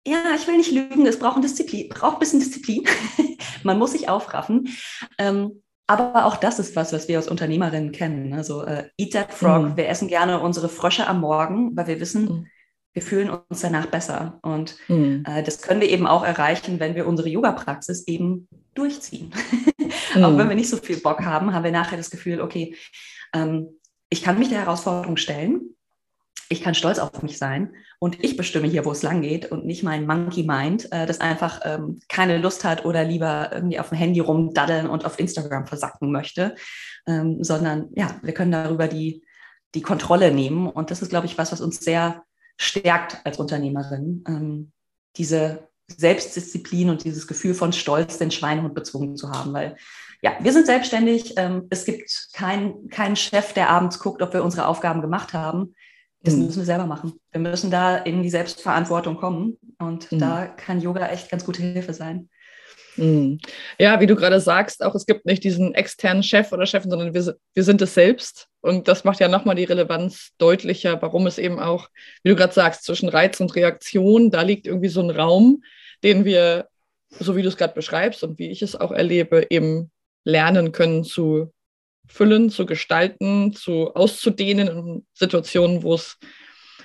ja, 0.06 0.36
ich 0.36 0.48
will 0.48 0.58
nicht 0.58 0.72
lügen, 0.72 1.06
es 1.06 1.20
braucht, 1.20 1.44
Disziplin, 1.44 1.90
braucht 1.90 2.16
ein 2.16 2.20
bisschen 2.20 2.40
Disziplin. 2.40 2.84
Man 3.64 3.78
muss 3.78 3.92
sich 3.92 4.08
aufraffen. 4.08 4.70
Ähm, 5.18 5.64
aber 5.88 6.26
auch 6.26 6.36
das 6.36 6.60
ist 6.60 6.76
was, 6.76 6.92
was 6.92 7.08
wir 7.08 7.18
als 7.18 7.30
Unternehmerinnen 7.30 7.94
kennen. 7.94 8.34
Also 8.34 8.64
äh, 8.64 8.90
Eat 8.98 9.14
that 9.14 9.34
frog. 9.34 9.64
Mhm. 9.64 9.78
Wir 9.78 9.88
essen 9.88 10.10
gerne 10.10 10.40
unsere 10.42 10.68
Frösche 10.68 11.08
am 11.08 11.22
Morgen, 11.22 11.76
weil 11.76 11.88
wir 11.88 12.02
wissen, 12.02 12.24
mhm. 12.24 12.48
wir 12.94 13.02
fühlen 13.02 13.30
uns 13.30 13.62
danach 13.62 13.86
besser. 13.86 14.40
Und 14.42 14.76
mhm. 14.90 15.24
äh, 15.26 15.44
das 15.44 15.62
können 15.62 15.80
wir 15.80 15.90
eben 15.90 16.06
auch 16.06 16.26
erreichen, 16.26 16.82
wenn 16.82 16.96
wir 16.96 17.08
unsere 17.08 17.30
Yoga-Praxis 17.30 18.06
eben 18.08 18.50
durchziehen. 18.74 19.34
Mhm. 20.14 20.24
auch 20.26 20.38
wenn 20.38 20.50
wir 20.50 20.56
nicht 20.56 20.70
so 20.70 20.78
viel 20.78 20.98
Bock 20.98 21.24
haben, 21.24 21.54
haben 21.54 21.64
wir 21.64 21.72
nachher 21.72 21.98
das 21.98 22.10
Gefühl, 22.10 22.42
okay, 22.42 22.76
ähm, 23.34 23.70
ich 24.10 24.24
kann 24.24 24.40
mich 24.40 24.50
der 24.50 24.60
Herausforderung 24.60 25.16
stellen, 25.16 25.77
ich 26.50 26.62
kann 26.62 26.76
stolz 26.76 27.00
auf 27.00 27.22
mich 27.24 27.38
sein 27.38 27.74
und 28.00 28.24
ich 28.24 28.38
bestimme 28.38 28.68
hier, 28.68 28.86
wo 28.86 28.92
es 28.92 29.04
lang 29.04 29.22
geht 29.22 29.52
und 29.52 29.66
nicht 29.66 29.84
mein 29.84 30.06
Monkey 30.06 30.44
Mind, 30.44 30.92
äh, 30.92 31.06
das 31.06 31.20
einfach 31.20 31.62
ähm, 31.64 32.00
keine 32.08 32.38
Lust 32.38 32.64
hat 32.64 32.86
oder 32.86 33.04
lieber 33.04 33.52
irgendwie 33.54 33.80
auf 33.80 33.90
dem 33.90 33.98
Handy 33.98 34.20
rumdaddeln 34.20 34.88
und 34.88 35.06
auf 35.06 35.20
Instagram 35.20 35.68
versacken 35.68 36.12
möchte, 36.12 36.56
ähm, 37.08 37.44
sondern 37.44 37.90
ja, 37.96 38.20
wir 38.22 38.34
können 38.34 38.52
darüber 38.52 38.88
die, 38.88 39.24
die 39.76 39.82
Kontrolle 39.82 40.32
nehmen 40.32 40.68
und 40.68 40.92
das 40.92 41.02
ist, 41.02 41.10
glaube 41.10 41.26
ich, 41.26 41.38
was, 41.38 41.52
was 41.52 41.62
uns 41.62 41.80
sehr 41.80 42.24
stärkt 42.58 43.22
als 43.26 43.38
Unternehmerin, 43.38 44.24
ähm, 44.28 44.72
diese 45.18 45.68
Selbstdisziplin 45.88 46.90
und 46.90 47.04
dieses 47.04 47.28
Gefühl 47.28 47.54
von 47.54 47.74
Stolz, 47.74 48.18
den 48.18 48.32
Schweinehund 48.32 48.74
bezwungen 48.74 49.16
zu 49.16 49.32
haben, 49.32 49.54
weil 49.54 49.78
ja, 50.22 50.36
wir 50.40 50.52
sind 50.52 50.66
selbstständig. 50.66 51.34
Ähm, 51.38 51.68
es 51.70 51.86
gibt 51.86 52.30
keinen 52.34 52.90
kein 52.90 53.16
Chef, 53.16 53.54
der 53.54 53.70
abends 53.70 54.00
guckt, 54.00 54.22
ob 54.22 54.34
wir 54.34 54.44
unsere 54.44 54.68
Aufgaben 54.68 55.02
gemacht 55.02 55.34
haben. 55.34 55.76
Das 56.28 56.36
mhm. 56.36 56.46
müssen 56.46 56.60
wir 56.60 56.66
selber 56.66 56.86
machen. 56.86 57.14
Wir 57.32 57.40
müssen 57.40 57.72
da 57.72 57.98
in 57.98 58.22
die 58.22 58.30
Selbstverantwortung 58.30 59.16
kommen. 59.16 59.58
Und 59.80 60.12
mhm. 60.12 60.20
da 60.20 60.48
kann 60.48 60.82
Yoga 60.82 61.08
echt 61.08 61.32
ganz 61.32 61.46
gute 61.46 61.62
Hilfe 61.62 61.94
sein. 61.94 62.30
Mhm. 62.98 63.40
Ja, 63.80 64.02
wie 64.02 64.08
du 64.08 64.16
gerade 64.16 64.42
sagst, 64.42 64.84
auch 64.84 64.94
es 64.94 65.06
gibt 65.06 65.26
nicht 65.26 65.44
diesen 65.46 65.74
externen 65.74 66.24
Chef 66.24 66.52
oder 66.52 66.66
Chefin, 66.66 66.90
sondern 66.90 67.14
wir, 67.14 67.36
wir 67.54 67.64
sind 67.64 67.82
es 67.82 67.94
selbst. 67.94 68.48
Und 68.60 68.90
das 68.90 69.06
macht 69.06 69.22
ja 69.22 69.30
nochmal 69.30 69.56
die 69.56 69.64
Relevanz 69.64 70.32
deutlicher, 70.38 71.02
warum 71.02 71.28
es 71.28 71.38
eben 71.38 71.60
auch, 71.60 71.88
wie 72.24 72.30
du 72.30 72.36
gerade 72.36 72.54
sagst, 72.54 72.84
zwischen 72.84 73.08
Reiz 73.08 73.40
und 73.40 73.56
Reaktion, 73.56 74.30
da 74.30 74.42
liegt 74.42 74.68
irgendwie 74.68 74.90
so 74.90 75.02
ein 75.02 75.12
Raum, 75.12 75.64
den 76.04 76.26
wir, 76.26 76.68
so 77.10 77.38
wie 77.38 77.42
du 77.42 77.48
es 77.48 77.56
gerade 77.56 77.74
beschreibst 77.74 78.22
und 78.24 78.38
wie 78.38 78.50
ich 78.50 78.62
es 78.62 78.76
auch 78.76 78.92
erlebe, 78.92 79.48
eben 79.50 79.92
lernen 80.26 80.74
können 80.74 81.06
zu 81.06 81.54
füllen, 82.08 82.50
zu 82.50 82.66
gestalten, 82.66 83.54
zu 83.54 83.94
auszudehnen 83.94 84.68
in 84.68 85.06
Situationen, 85.14 85.84
wo 85.84 85.94
es, 85.94 86.18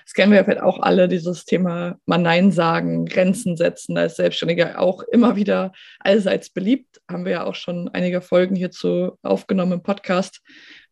das 0.04 0.14
kennen 0.14 0.32
wir 0.32 0.38
ja 0.38 0.44
vielleicht 0.44 0.62
auch 0.62 0.80
alle, 0.80 1.08
dieses 1.08 1.44
Thema 1.44 1.98
mal 2.06 2.18
Nein 2.18 2.50
sagen, 2.50 3.06
Grenzen 3.06 3.56
setzen 3.56 3.96
als 3.96 4.16
Selbstständiger 4.16 4.80
auch 4.80 5.02
immer 5.04 5.36
wieder 5.36 5.72
allseits 6.00 6.50
beliebt. 6.50 7.00
Haben 7.10 7.24
wir 7.24 7.32
ja 7.32 7.44
auch 7.44 7.54
schon 7.54 7.88
einige 7.88 8.20
Folgen 8.20 8.56
hierzu 8.56 9.18
aufgenommen 9.22 9.72
im 9.72 9.82
Podcast, 9.82 10.40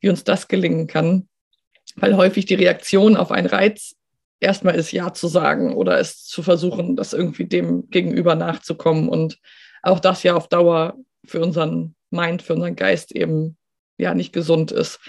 wie 0.00 0.08
uns 0.08 0.24
das 0.24 0.48
gelingen 0.48 0.86
kann, 0.86 1.28
weil 1.96 2.16
häufig 2.16 2.46
die 2.46 2.54
Reaktion 2.54 3.16
auf 3.16 3.32
einen 3.32 3.48
Reiz 3.48 3.96
erstmal 4.40 4.74
ist, 4.74 4.92
Ja 4.92 5.12
zu 5.12 5.28
sagen 5.28 5.74
oder 5.74 5.98
es 5.98 6.24
zu 6.24 6.42
versuchen, 6.42 6.96
das 6.96 7.12
irgendwie 7.12 7.46
dem 7.46 7.90
Gegenüber 7.90 8.34
nachzukommen 8.34 9.08
und 9.08 9.38
auch 9.82 10.00
das 10.00 10.22
ja 10.22 10.34
auf 10.34 10.48
Dauer 10.48 10.96
für 11.24 11.40
unseren 11.40 11.94
Mind, 12.10 12.42
für 12.42 12.54
unseren 12.54 12.76
Geist 12.76 13.12
eben 13.12 13.56
ja 14.00 14.14
nicht 14.14 14.32
gesund 14.32 14.72
ist. 14.72 15.00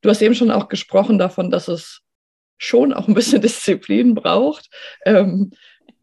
Du 0.00 0.10
hast 0.10 0.22
eben 0.22 0.34
schon 0.34 0.50
auch 0.50 0.68
gesprochen 0.68 1.18
davon, 1.18 1.50
dass 1.50 1.68
es 1.68 2.02
schon 2.58 2.92
auch 2.92 3.08
ein 3.08 3.14
bisschen 3.14 3.42
Disziplin 3.42 4.14
braucht. 4.14 4.68
Ähm, 5.04 5.50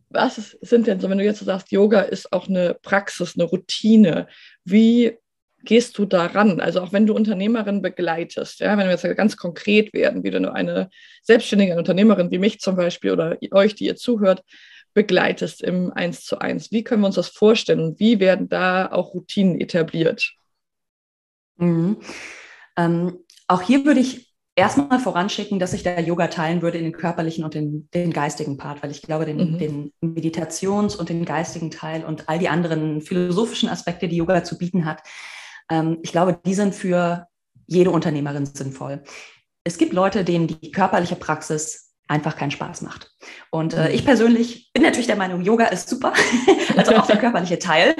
was 0.10 0.58
sind 0.62 0.88
denn 0.88 1.00
so, 1.00 1.10
wenn 1.10 1.18
du 1.18 1.24
jetzt 1.24 1.40
sagst, 1.40 1.72
Yoga 1.72 2.02
ist 2.02 2.34
auch 2.34 2.50
eine 2.50 2.76
Praxis, 2.82 3.36
eine 3.36 3.46
Routine, 3.46 4.28
wie 4.66 5.18
gehst 5.64 5.98
du 5.98 6.06
daran? 6.06 6.60
Also 6.60 6.82
auch 6.82 6.92
wenn 6.92 7.06
du 7.06 7.14
Unternehmerin 7.14 7.82
begleitest, 7.82 8.60
ja, 8.60 8.78
wenn 8.78 8.88
wir 8.88 8.92
jetzt 8.92 9.18
ganz 9.18 9.38
konkret 9.38 9.94
werden, 9.94 10.24
wie 10.24 10.32
du 10.32 10.52
eine 10.52 10.90
selbstständige 11.22 11.78
Unternehmerin 11.78 12.32
wie 12.32 12.40
mich 12.40 12.60
zum 12.60 12.76
Beispiel 12.76 13.12
oder 13.12 13.38
euch, 13.52 13.76
die 13.76 13.86
ihr 13.86 13.96
zuhört, 13.96 14.44
begleitest 14.94 15.62
im 15.62 15.92
Eins 15.94 16.26
zu 16.26 16.40
eins. 16.40 16.72
Wie 16.72 16.84
können 16.84 17.02
wir 17.02 17.08
uns 17.08 17.16
das 17.16 17.30
vorstellen 17.30 17.96
wie 17.98 18.20
werden 18.20 18.50
da 18.50 18.92
auch 18.92 19.14
Routinen 19.14 19.60
etabliert? 19.60 20.34
Mhm. 21.62 21.98
Ähm, 22.78 23.20
auch 23.48 23.62
hier 23.62 23.86
würde 23.86 24.00
ich 24.00 24.32
erstmal 24.56 25.00
voranschicken, 25.00 25.60
dass 25.60 25.74
ich 25.74 25.84
da 25.84 26.00
Yoga 26.00 26.28
teilen 26.28 26.62
würde 26.62 26.78
in 26.78 26.84
den 26.84 26.94
körperlichen 26.94 27.44
und 27.44 27.54
den, 27.54 27.90
den 27.94 28.12
geistigen 28.12 28.58
Part, 28.58 28.84
weil 28.84 28.92
ich 28.92 29.02
glaube, 29.02 29.26
den, 29.26 29.54
mhm. 29.54 29.58
den 29.58 29.94
Meditations- 30.02 30.96
und 30.96 31.10
den 31.10 31.26
geistigen 31.26 31.72
Teil 31.72 32.04
und 32.04 32.28
all 32.28 32.40
die 32.40 32.50
anderen 32.50 33.02
philosophischen 33.02 33.70
Aspekte, 33.70 34.08
die 34.08 34.18
Yoga 34.18 34.44
zu 34.44 34.58
bieten 34.58 34.86
hat, 34.86 35.02
ähm, 35.70 36.00
ich 36.02 36.12
glaube, 36.12 36.40
die 36.46 36.54
sind 36.54 36.76
für 36.76 37.28
jede 37.68 37.92
Unternehmerin 37.92 38.46
sinnvoll. 38.46 39.04
Es 39.64 39.78
gibt 39.78 39.94
Leute, 39.94 40.24
denen 40.24 40.48
die 40.48 40.72
körperliche 40.72 41.16
Praxis 41.16 41.94
einfach 42.08 42.36
keinen 42.36 42.52
Spaß 42.52 42.82
macht. 42.82 43.12
Und 43.52 43.74
äh, 43.74 43.90
ich 43.92 44.04
persönlich 44.04 44.72
bin 44.74 44.84
natürlich 44.84 45.08
der 45.08 45.16
Meinung, 45.16 45.42
Yoga 45.42 45.68
ist 45.68 45.88
super, 45.88 46.14
also 46.76 46.96
auch 46.96 47.08
der 47.08 47.18
körperliche 47.20 47.58
Teil. 47.58 47.96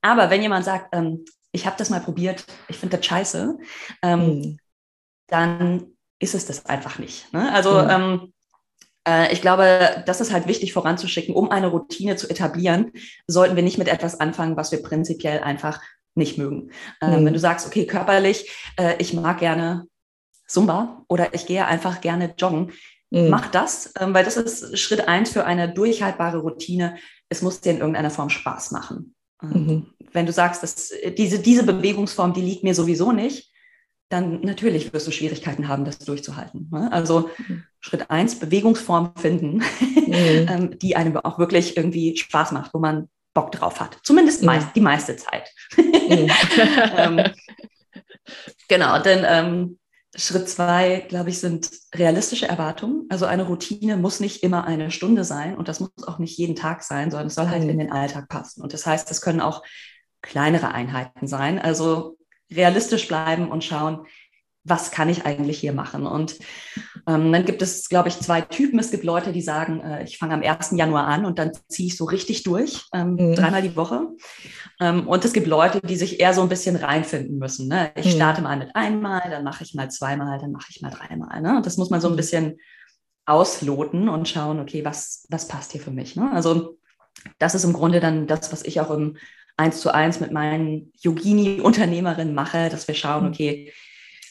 Aber 0.00 0.30
wenn 0.30 0.42
jemand 0.42 0.64
sagt, 0.64 0.94
ähm, 0.94 1.24
ich 1.52 1.66
habe 1.66 1.76
das 1.78 1.90
mal 1.90 2.00
probiert, 2.00 2.44
ich 2.68 2.78
finde 2.78 2.96
das 2.96 3.06
scheiße, 3.06 3.58
ähm, 4.02 4.20
mhm. 4.20 4.58
dann 5.28 5.86
ist 6.18 6.34
es 6.34 6.46
das 6.46 6.66
einfach 6.66 6.98
nicht. 6.98 7.32
Ne? 7.32 7.52
Also 7.52 7.82
mhm. 7.82 7.90
ähm, 7.90 8.32
äh, 9.06 9.32
ich 9.32 9.40
glaube, 9.40 10.02
das 10.06 10.20
ist 10.20 10.32
halt 10.32 10.48
wichtig 10.48 10.72
voranzuschicken, 10.72 11.34
um 11.34 11.50
eine 11.50 11.68
Routine 11.68 12.16
zu 12.16 12.28
etablieren, 12.28 12.92
sollten 13.26 13.56
wir 13.56 13.62
nicht 13.62 13.78
mit 13.78 13.88
etwas 13.88 14.20
anfangen, 14.20 14.56
was 14.56 14.72
wir 14.72 14.82
prinzipiell 14.82 15.40
einfach 15.40 15.80
nicht 16.14 16.38
mögen. 16.38 16.70
Ähm, 17.00 17.20
mhm. 17.20 17.26
Wenn 17.26 17.32
du 17.32 17.38
sagst, 17.38 17.66
okay, 17.66 17.86
körperlich, 17.86 18.50
äh, 18.76 18.96
ich 18.98 19.14
mag 19.14 19.38
gerne 19.38 19.86
Zumba 20.46 21.04
oder 21.08 21.34
ich 21.34 21.46
gehe 21.46 21.66
einfach 21.66 22.00
gerne 22.00 22.34
joggen, 22.38 22.72
mhm. 23.10 23.28
mach 23.28 23.50
das, 23.50 23.92
ähm, 24.00 24.14
weil 24.14 24.24
das 24.24 24.36
ist 24.36 24.78
Schritt 24.78 25.08
eins 25.08 25.30
für 25.30 25.44
eine 25.44 25.72
durchhaltbare 25.72 26.38
Routine. 26.38 26.96
Es 27.28 27.42
muss 27.42 27.60
dir 27.60 27.72
in 27.72 27.78
irgendeiner 27.78 28.10
Form 28.10 28.30
Spaß 28.30 28.70
machen. 28.70 29.13
Mhm. 29.44 29.86
Wenn 30.12 30.26
du 30.26 30.32
sagst, 30.32 30.62
dass 30.62 30.92
diese, 31.16 31.40
diese 31.40 31.64
Bewegungsform, 31.64 32.34
die 32.34 32.40
liegt 32.40 32.62
mir 32.62 32.74
sowieso 32.74 33.12
nicht, 33.12 33.50
dann 34.08 34.40
natürlich 34.42 34.92
wirst 34.92 35.06
du 35.06 35.10
Schwierigkeiten 35.10 35.66
haben, 35.66 35.84
das 35.84 35.98
durchzuhalten. 35.98 36.68
Ne? 36.70 36.92
Also 36.92 37.30
mhm. 37.48 37.64
Schritt 37.80 38.10
eins, 38.10 38.38
Bewegungsform 38.38 39.12
finden, 39.16 39.56
mhm. 39.56 39.64
ähm, 40.48 40.78
die 40.78 40.96
einem 40.96 41.16
auch 41.16 41.38
wirklich 41.38 41.76
irgendwie 41.76 42.16
Spaß 42.16 42.52
macht, 42.52 42.72
wo 42.74 42.78
man 42.78 43.08
Bock 43.34 43.50
drauf 43.50 43.80
hat. 43.80 43.98
Zumindest 44.04 44.42
mhm. 44.42 44.46
meist, 44.46 44.68
die 44.76 44.80
meiste 44.80 45.16
Zeit. 45.16 45.50
Mhm. 45.76 46.30
ähm, 46.96 47.24
genau, 48.68 49.00
denn 49.00 49.24
ähm, 49.26 49.78
Schritt 50.16 50.48
zwei, 50.48 51.04
glaube 51.08 51.30
ich, 51.30 51.40
sind 51.40 51.70
realistische 51.94 52.46
Erwartungen. 52.46 53.06
Also 53.08 53.26
eine 53.26 53.44
Routine 53.44 53.96
muss 53.96 54.20
nicht 54.20 54.42
immer 54.42 54.64
eine 54.64 54.90
Stunde 54.90 55.24
sein 55.24 55.56
und 55.56 55.68
das 55.68 55.80
muss 55.80 55.90
auch 56.06 56.18
nicht 56.18 56.38
jeden 56.38 56.54
Tag 56.54 56.82
sein, 56.84 57.10
sondern 57.10 57.26
es 57.26 57.34
soll 57.34 57.48
halt 57.48 57.64
mhm. 57.64 57.70
in 57.70 57.78
den 57.78 57.92
Alltag 57.92 58.28
passen. 58.28 58.62
Und 58.62 58.72
das 58.72 58.86
heißt, 58.86 59.10
es 59.10 59.20
können 59.20 59.40
auch 59.40 59.62
kleinere 60.22 60.72
Einheiten 60.72 61.26
sein. 61.26 61.58
Also 61.58 62.16
realistisch 62.50 63.08
bleiben 63.08 63.50
und 63.50 63.64
schauen, 63.64 64.06
was 64.62 64.90
kann 64.90 65.08
ich 65.08 65.26
eigentlich 65.26 65.58
hier 65.58 65.72
machen? 65.72 66.06
Und 66.06 66.38
ähm, 67.06 67.32
dann 67.32 67.44
gibt 67.44 67.60
es, 67.62 67.88
glaube 67.88 68.08
ich, 68.08 68.18
zwei 68.20 68.40
Typen. 68.40 68.78
Es 68.78 68.90
gibt 68.90 69.04
Leute, 69.04 69.32
die 69.32 69.42
sagen, 69.42 69.80
äh, 69.80 70.04
ich 70.04 70.18
fange 70.18 70.34
am 70.34 70.42
1. 70.42 70.72
Januar 70.72 71.06
an 71.06 71.24
und 71.24 71.38
dann 71.38 71.52
ziehe 71.68 71.88
ich 71.88 71.96
so 71.96 72.04
richtig 72.04 72.42
durch, 72.44 72.86
ähm, 72.92 73.14
mhm. 73.14 73.34
dreimal 73.34 73.62
die 73.62 73.76
Woche. 73.76 74.08
Ähm, 74.80 75.06
und 75.06 75.24
es 75.24 75.32
gibt 75.32 75.46
Leute, 75.46 75.80
die 75.80 75.96
sich 75.96 76.20
eher 76.20 76.32
so 76.32 76.42
ein 76.42 76.48
bisschen 76.48 76.76
reinfinden 76.76 77.38
müssen. 77.38 77.68
Ne? 77.68 77.92
Ich 77.96 78.06
mhm. 78.06 78.16
starte 78.16 78.42
mal 78.42 78.56
mit 78.56 78.74
einmal, 78.74 79.22
dann 79.30 79.44
mache 79.44 79.64
ich 79.64 79.74
mal 79.74 79.90
zweimal, 79.90 80.38
dann 80.38 80.52
mache 80.52 80.66
ich 80.70 80.80
mal 80.80 80.90
dreimal. 80.90 81.40
Ne? 81.40 81.56
Und 81.56 81.66
das 81.66 81.76
muss 81.76 81.90
man 81.90 82.00
so 82.00 82.08
ein 82.08 82.12
mhm. 82.12 82.18
bisschen 82.18 82.56
ausloten 83.26 84.08
und 84.08 84.28
schauen, 84.28 84.60
okay, 84.60 84.84
was, 84.84 85.26
was 85.30 85.48
passt 85.48 85.72
hier 85.72 85.80
für 85.80 85.90
mich? 85.90 86.16
Ne? 86.16 86.30
Also 86.32 86.78
das 87.38 87.54
ist 87.54 87.64
im 87.64 87.72
Grunde 87.72 88.00
dann 88.00 88.26
das, 88.26 88.52
was 88.52 88.64
ich 88.64 88.80
auch 88.80 88.90
im 88.90 89.16
eins 89.56 89.80
zu 89.80 89.94
eins 89.94 90.20
mit 90.20 90.32
meinen 90.32 90.92
Yogini-Unternehmerinnen 91.00 92.34
mache, 92.34 92.68
dass 92.70 92.88
wir 92.88 92.94
schauen, 92.94 93.24
mhm. 93.24 93.30
okay, 93.30 93.72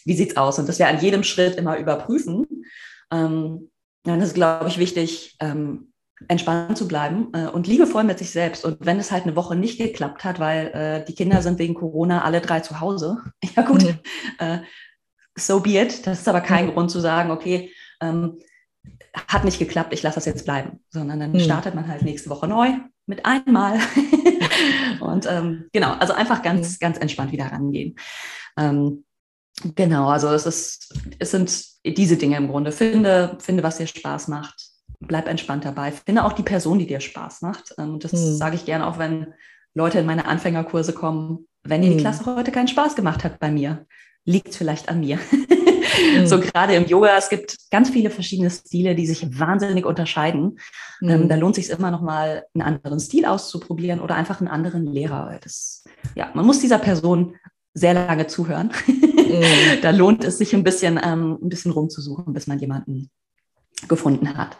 wie 0.05 0.13
sieht's 0.13 0.37
aus? 0.37 0.59
Und 0.59 0.67
dass 0.67 0.79
wir 0.79 0.87
an 0.87 0.99
jedem 0.99 1.23
Schritt 1.23 1.55
immer 1.55 1.77
überprüfen. 1.77 2.45
Ähm, 3.13 3.69
dann 4.03 4.21
ist, 4.21 4.33
glaube 4.33 4.67
ich, 4.67 4.79
wichtig, 4.79 5.37
ähm, 5.39 5.93
entspannt 6.27 6.77
zu 6.77 6.87
bleiben 6.87 7.29
äh, 7.33 7.47
und 7.47 7.67
liebevoll 7.67 8.03
mit 8.03 8.19
sich 8.19 8.31
selbst. 8.31 8.65
Und 8.65 8.85
wenn 8.85 8.99
es 8.99 9.11
halt 9.11 9.23
eine 9.23 9.35
Woche 9.35 9.55
nicht 9.55 9.77
geklappt 9.77 10.23
hat, 10.23 10.39
weil 10.39 10.67
äh, 10.67 11.05
die 11.05 11.15
Kinder 11.15 11.41
sind 11.41 11.59
wegen 11.59 11.73
Corona 11.73 12.23
alle 12.23 12.41
drei 12.41 12.59
zu 12.59 12.79
Hause, 12.79 13.17
ja 13.55 13.63
gut, 13.63 13.83
mhm. 13.83 13.99
äh, 14.39 14.59
so 15.35 15.59
be 15.59 15.81
it. 15.81 16.05
Das 16.05 16.19
ist 16.19 16.27
aber 16.27 16.41
kein 16.41 16.67
mhm. 16.67 16.73
Grund 16.73 16.91
zu 16.91 16.99
sagen, 16.99 17.31
okay, 17.31 17.71
ähm, 18.01 18.39
hat 19.27 19.45
nicht 19.45 19.59
geklappt, 19.59 19.93
ich 19.93 20.03
lasse 20.03 20.15
das 20.15 20.25
jetzt 20.25 20.45
bleiben, 20.45 20.79
sondern 20.89 21.19
dann 21.19 21.31
mhm. 21.33 21.39
startet 21.39 21.75
man 21.75 21.87
halt 21.87 22.01
nächste 22.01 22.29
Woche 22.29 22.47
neu 22.47 22.71
mit 23.05 23.25
einmal. 23.25 23.79
und 25.01 25.27
ähm, 25.29 25.69
genau, 25.71 25.93
also 25.93 26.13
einfach 26.13 26.41
ganz, 26.41 26.79
ganz 26.79 26.97
entspannt 26.97 27.31
wieder 27.31 27.45
rangehen. 27.45 27.95
Ähm, 28.57 29.05
Genau, 29.75 30.07
also 30.09 30.29
es 30.29 30.45
ist, 30.45 30.93
es 31.19 31.31
sind 31.31 31.65
diese 31.85 32.17
Dinge 32.17 32.37
im 32.37 32.47
Grunde. 32.47 32.71
Finde, 32.71 33.37
finde, 33.39 33.63
was 33.63 33.77
dir 33.77 33.87
Spaß 33.87 34.27
macht. 34.27 34.69
Bleib 34.99 35.27
entspannt 35.27 35.65
dabei. 35.65 35.91
Finde 35.91 36.23
auch 36.23 36.33
die 36.33 36.43
Person, 36.43 36.79
die 36.79 36.87
dir 36.87 36.99
Spaß 36.99 37.41
macht. 37.41 37.71
Und 37.77 37.83
ähm, 37.83 37.99
das 37.99 38.11
hm. 38.11 38.35
sage 38.35 38.55
ich 38.55 38.65
gerne 38.65 38.87
auch, 38.87 38.97
wenn 38.97 39.33
Leute 39.73 39.99
in 39.99 40.05
meine 40.05 40.25
Anfängerkurse 40.25 40.93
kommen. 40.93 41.47
Wenn 41.63 41.81
dir 41.81 41.89
die 41.89 41.95
hm. 41.95 42.01
Klasse 42.01 42.25
heute 42.25 42.51
keinen 42.51 42.67
Spaß 42.67 42.95
gemacht 42.95 43.23
hat 43.23 43.39
bei 43.39 43.51
mir, 43.51 43.85
liegt 44.25 44.49
es 44.49 44.57
vielleicht 44.57 44.89
an 44.89 44.99
mir. 45.01 45.19
Mhm. 45.93 46.27
So 46.27 46.39
gerade 46.39 46.75
im 46.75 46.85
Yoga, 46.85 47.17
es 47.17 47.29
gibt 47.29 47.57
ganz 47.71 47.89
viele 47.89 48.09
verschiedene 48.09 48.49
Stile, 48.49 48.95
die 48.95 49.05
sich 49.05 49.39
wahnsinnig 49.39 49.85
unterscheiden. 49.85 50.57
Ähm. 51.01 51.09
Ähm, 51.09 51.29
da 51.29 51.35
lohnt 51.35 51.57
es 51.57 51.67
sich 51.67 51.77
immer 51.77 51.91
noch 51.91 52.01
mal 52.01 52.45
einen 52.53 52.63
anderen 52.63 52.99
Stil 52.99 53.25
auszuprobieren 53.25 53.99
oder 53.99 54.15
einfach 54.15 54.39
einen 54.39 54.49
anderen 54.49 54.85
Lehrer. 54.85 55.39
Das, 55.41 55.83
ja, 56.15 56.31
man 56.33 56.45
muss 56.45 56.59
dieser 56.59 56.79
Person 56.79 57.35
sehr 57.73 57.93
lange 57.93 58.27
zuhören. 58.27 58.71
Mhm. 58.87 59.43
da 59.81 59.91
lohnt 59.91 60.23
es 60.23 60.37
sich 60.37 60.53
ein 60.53 60.63
bisschen, 60.63 60.99
ähm, 61.03 61.39
ein 61.41 61.49
bisschen 61.49 61.71
rumzusuchen, 61.71 62.33
bis 62.33 62.47
man 62.47 62.59
jemanden 62.59 63.09
gefunden 63.87 64.37
hat. 64.37 64.57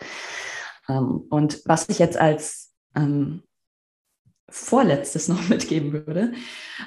Ähm, 0.89 1.23
und 1.29 1.61
was 1.65 1.89
ich 1.89 1.99
jetzt 1.99 2.17
als 2.17 2.73
ähm, 2.95 3.43
vorletztes 4.49 5.27
noch 5.29 5.47
mitgeben 5.49 5.93
würde, 5.93 6.33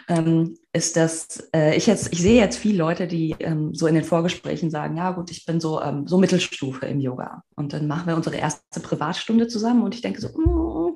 ähm, 0.08 0.56
ist, 0.72 0.96
dass 0.96 1.48
äh, 1.54 1.76
ich 1.76 1.86
jetzt, 1.86 2.12
ich 2.12 2.20
sehe 2.20 2.40
jetzt 2.40 2.58
viele 2.58 2.78
Leute, 2.78 3.06
die 3.06 3.34
ähm, 3.40 3.74
so 3.74 3.86
in 3.86 3.94
den 3.94 4.04
Vorgesprächen 4.04 4.70
sagen, 4.70 4.96
ja 4.96 5.12
gut, 5.12 5.30
ich 5.30 5.44
bin 5.46 5.60
so, 5.60 5.80
ähm, 5.80 6.06
so 6.06 6.18
Mittelstufe 6.18 6.86
im 6.86 7.00
Yoga. 7.00 7.42
Und 7.54 7.72
dann 7.72 7.86
machen 7.86 8.06
wir 8.06 8.16
unsere 8.16 8.36
erste 8.36 8.80
Privatstunde 8.80 9.48
zusammen 9.48 9.82
und 9.82 9.94
ich 9.94 10.02
denke 10.02 10.20
so, 10.20 10.28
mm, 10.28 10.94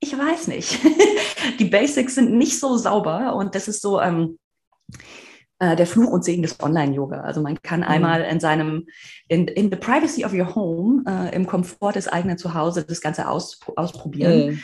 ich 0.00 0.16
weiß 0.16 0.48
nicht. 0.48 0.78
die 1.58 1.66
Basics 1.66 2.14
sind 2.14 2.32
nicht 2.32 2.58
so 2.58 2.76
sauber 2.76 3.34
und 3.34 3.54
das 3.54 3.68
ist 3.68 3.82
so, 3.82 4.00
ähm, 4.00 4.38
äh, 5.58 5.76
der 5.76 5.86
Fluch 5.86 6.10
und 6.10 6.24
Segen 6.24 6.42
des 6.42 6.60
Online-Yoga. 6.60 7.22
Also 7.22 7.40
man 7.40 7.60
kann 7.62 7.80
mhm. 7.80 7.86
einmal 7.86 8.22
in 8.22 8.40
seinem, 8.40 8.86
in, 9.28 9.48
in 9.48 9.70
the 9.70 9.76
privacy 9.76 10.24
of 10.24 10.32
your 10.32 10.54
home, 10.54 11.04
äh, 11.06 11.34
im 11.34 11.46
Komfort 11.46 11.92
des 11.94 12.08
eigenen 12.08 12.38
Zuhause 12.38 12.84
das 12.84 13.00
Ganze 13.00 13.28
aus, 13.28 13.58
ausprobieren. 13.76 14.46
Mhm. 14.46 14.62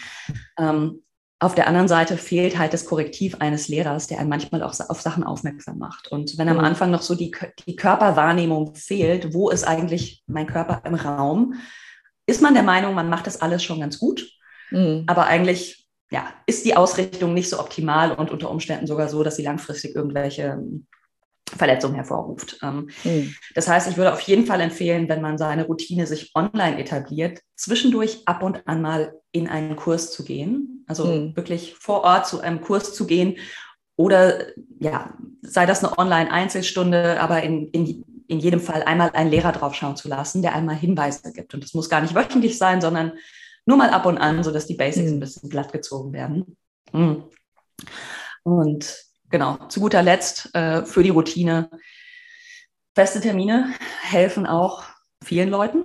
Ähm, 0.58 1.00
auf 1.40 1.54
der 1.54 1.66
anderen 1.66 1.88
Seite 1.88 2.16
fehlt 2.16 2.58
halt 2.58 2.72
das 2.72 2.86
Korrektiv 2.86 3.36
eines 3.40 3.68
Lehrers, 3.68 4.06
der 4.06 4.18
einen 4.18 4.28
manchmal 4.28 4.62
auch 4.62 4.78
auf 4.88 5.00
Sachen 5.00 5.24
aufmerksam 5.24 5.78
macht. 5.78 6.08
Und 6.08 6.38
wenn 6.38 6.48
am 6.48 6.58
mhm. 6.58 6.64
Anfang 6.64 6.90
noch 6.90 7.02
so 7.02 7.14
die, 7.14 7.32
die 7.66 7.76
Körperwahrnehmung 7.76 8.74
fehlt, 8.74 9.34
wo 9.34 9.50
ist 9.50 9.64
eigentlich 9.64 10.22
mein 10.26 10.46
Körper 10.46 10.82
im 10.86 10.94
Raum, 10.94 11.54
ist 12.26 12.40
man 12.40 12.54
der 12.54 12.62
Meinung, 12.62 12.94
man 12.94 13.10
macht 13.10 13.26
das 13.26 13.42
alles 13.42 13.62
schon 13.62 13.80
ganz 13.80 13.98
gut. 13.98 14.26
Mhm. 14.70 15.04
Aber 15.06 15.26
eigentlich 15.26 15.83
ja, 16.14 16.32
ist 16.46 16.64
die 16.64 16.76
Ausrichtung 16.76 17.34
nicht 17.34 17.50
so 17.50 17.58
optimal 17.58 18.12
und 18.12 18.30
unter 18.30 18.48
Umständen 18.48 18.86
sogar 18.86 19.08
so, 19.08 19.24
dass 19.24 19.34
sie 19.34 19.42
langfristig 19.42 19.96
irgendwelche 19.96 20.42
ähm, 20.42 20.86
Verletzungen 21.50 21.96
hervorruft. 21.96 22.56
Mhm. 22.62 23.34
Das 23.56 23.66
heißt, 23.66 23.88
ich 23.90 23.96
würde 23.96 24.12
auf 24.12 24.20
jeden 24.20 24.46
Fall 24.46 24.60
empfehlen, 24.60 25.08
wenn 25.08 25.20
man 25.20 25.38
seine 25.38 25.66
Routine 25.66 26.06
sich 26.06 26.30
online 26.36 26.78
etabliert, 26.78 27.40
zwischendurch 27.56 28.22
ab 28.26 28.44
und 28.44 28.66
an 28.68 28.80
mal 28.80 29.14
in 29.32 29.48
einen 29.48 29.74
Kurs 29.74 30.12
zu 30.12 30.24
gehen, 30.24 30.84
also 30.86 31.04
mhm. 31.04 31.36
wirklich 31.36 31.74
vor 31.74 32.04
Ort 32.04 32.28
zu 32.28 32.40
einem 32.40 32.60
Kurs 32.60 32.94
zu 32.94 33.08
gehen 33.08 33.36
oder 33.96 34.38
ja, 34.78 35.14
sei 35.42 35.66
das 35.66 35.82
eine 35.82 35.98
Online-Einzelstunde, 35.98 37.20
aber 37.20 37.42
in, 37.42 37.70
in, 37.70 38.04
in 38.28 38.38
jedem 38.38 38.60
Fall 38.60 38.84
einmal 38.84 39.10
einen 39.10 39.32
Lehrer 39.32 39.50
draufschauen 39.50 39.96
zu 39.96 40.08
lassen, 40.08 40.42
der 40.42 40.54
einmal 40.54 40.76
Hinweise 40.76 41.32
gibt. 41.32 41.54
Und 41.54 41.64
das 41.64 41.74
muss 41.74 41.90
gar 41.90 42.02
nicht 42.02 42.14
wöchentlich 42.14 42.56
sein, 42.56 42.80
sondern 42.80 43.14
nur 43.66 43.76
mal 43.76 43.90
ab 43.90 44.06
und 44.06 44.18
an, 44.18 44.42
sodass 44.42 44.66
die 44.66 44.74
Basics 44.74 45.10
mhm. 45.10 45.16
ein 45.16 45.20
bisschen 45.20 45.50
glatt 45.50 45.72
gezogen 45.72 46.12
werden. 46.12 46.56
Mhm. 46.92 47.24
Und 48.42 49.04
genau, 49.30 49.56
zu 49.68 49.80
guter 49.80 50.02
Letzt 50.02 50.54
äh, 50.54 50.84
für 50.84 51.02
die 51.02 51.10
Routine. 51.10 51.70
Feste 52.94 53.20
Termine 53.20 53.74
helfen 54.02 54.46
auch 54.46 54.84
vielen 55.24 55.48
Leuten. 55.48 55.84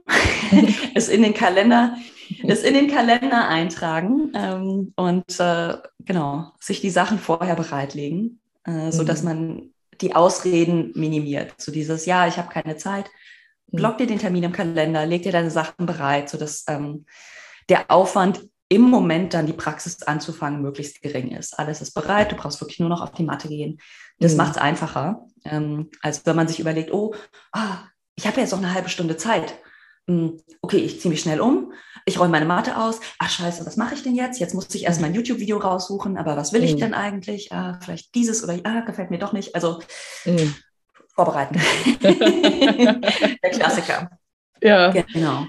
es 0.95 1.09
in 1.09 1.23
den 1.23 1.33
Kalender, 1.33 1.95
es 2.43 2.63
in 2.63 2.73
den 2.73 2.89
Kalender 2.89 3.47
eintragen 3.47 4.31
ähm, 4.35 4.93
und 4.95 5.39
äh, 5.39 5.77
genau, 5.99 6.51
sich 6.59 6.81
die 6.81 6.89
Sachen 6.89 7.17
vorher 7.17 7.55
bereitlegen, 7.55 8.39
äh, 8.65 8.91
sodass 8.91 9.23
mhm. 9.23 9.27
man 9.27 9.73
die 10.01 10.15
Ausreden 10.15 10.91
minimiert. 10.95 11.53
So 11.57 11.71
dieses, 11.71 12.05
ja, 12.05 12.27
ich 12.27 12.37
habe 12.37 12.53
keine 12.53 12.77
Zeit, 12.77 13.09
block 13.67 13.97
dir 13.97 14.07
den 14.07 14.19
Termin 14.19 14.43
im 14.43 14.51
Kalender, 14.51 15.05
leg 15.05 15.23
dir 15.23 15.31
deine 15.31 15.51
Sachen 15.51 15.85
bereit, 15.85 16.29
sodass 16.29 16.65
ähm, 16.67 17.05
der 17.69 17.89
Aufwand 17.89 18.41
im 18.69 18.83
Moment 18.83 19.33
dann 19.33 19.47
die 19.47 19.53
Praxis 19.53 20.03
anzufangen 20.03 20.61
möglichst 20.61 21.01
gering 21.01 21.31
ist. 21.31 21.57
Alles 21.57 21.81
ist 21.81 21.93
bereit, 21.93 22.31
du 22.31 22.35
brauchst 22.35 22.61
wirklich 22.61 22.79
nur 22.79 22.89
noch 22.89 23.01
auf 23.01 23.11
die 23.11 23.23
Matte 23.23 23.47
gehen. 23.47 23.79
Das 24.19 24.33
mhm. 24.33 24.37
macht 24.37 24.51
es 24.51 24.57
einfacher, 24.57 25.25
ähm, 25.43 25.89
als 26.01 26.25
wenn 26.25 26.35
man 26.35 26.47
sich 26.47 26.59
überlegt, 26.59 26.93
oh, 26.93 27.15
ah, 27.51 27.79
ich 28.15 28.27
habe 28.27 28.39
jetzt 28.39 28.51
noch 28.51 28.59
eine 28.59 28.73
halbe 28.73 28.89
Stunde 28.89 29.17
Zeit. 29.17 29.57
Hm, 30.07 30.39
okay, 30.61 30.77
ich 30.77 31.01
ziehe 31.01 31.09
mich 31.09 31.21
schnell 31.21 31.41
um, 31.41 31.73
ich 32.05 32.19
räume 32.19 32.31
meine 32.31 32.45
Matte 32.45 32.77
aus. 32.77 32.99
Ach 33.17 33.29
scheiße, 33.29 33.65
was 33.65 33.77
mache 33.77 33.95
ich 33.95 34.03
denn 34.03 34.15
jetzt? 34.15 34.39
Jetzt 34.39 34.53
muss 34.53 34.73
ich 34.75 34.85
erst 34.85 35.01
mein 35.01 35.15
YouTube-Video 35.15 35.57
raussuchen, 35.57 36.17
aber 36.17 36.37
was 36.37 36.53
will 36.53 36.63
ich 36.63 36.75
mhm. 36.75 36.79
denn 36.79 36.93
eigentlich? 36.93 37.51
Ah, 37.51 37.79
vielleicht 37.81 38.13
dieses 38.13 38.43
oder 38.43 38.59
ah, 38.63 38.81
gefällt 38.81 39.09
mir 39.09 39.19
doch 39.19 39.33
nicht. 39.33 39.55
Also 39.55 39.79
mhm. 40.25 40.53
vorbereiten. 41.15 41.59
Der 42.01 43.51
Klassiker. 43.51 44.11
Ja. 44.61 44.91
Genau. 44.91 45.47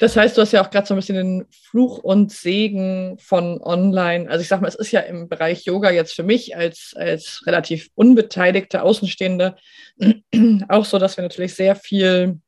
Das 0.00 0.16
heißt, 0.16 0.34
du 0.34 0.40
hast 0.40 0.52
ja 0.52 0.64
auch 0.64 0.70
gerade 0.70 0.86
so 0.86 0.94
ein 0.94 0.96
bisschen 0.96 1.16
den 1.16 1.46
Fluch 1.50 1.98
und 1.98 2.32
Segen 2.32 3.18
von 3.18 3.60
online. 3.60 4.30
Also 4.30 4.40
ich 4.40 4.48
sag 4.48 4.62
mal, 4.62 4.68
es 4.68 4.74
ist 4.74 4.92
ja 4.92 5.00
im 5.00 5.28
Bereich 5.28 5.66
Yoga 5.66 5.90
jetzt 5.90 6.14
für 6.14 6.22
mich 6.22 6.56
als, 6.56 6.94
als 6.96 7.42
relativ 7.46 7.90
unbeteiligte 7.96 8.82
Außenstehende 8.82 9.56
auch 10.68 10.86
so, 10.86 10.98
dass 10.98 11.18
wir 11.18 11.22
natürlich 11.22 11.54
sehr 11.54 11.76
viel 11.76 12.40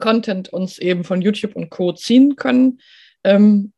Content 0.00 0.52
uns 0.52 0.78
eben 0.78 1.04
von 1.04 1.22
YouTube 1.22 1.54
und 1.54 1.70
Co. 1.70 1.92
ziehen 1.92 2.34
können. 2.34 2.80
Ähm, 3.22 3.72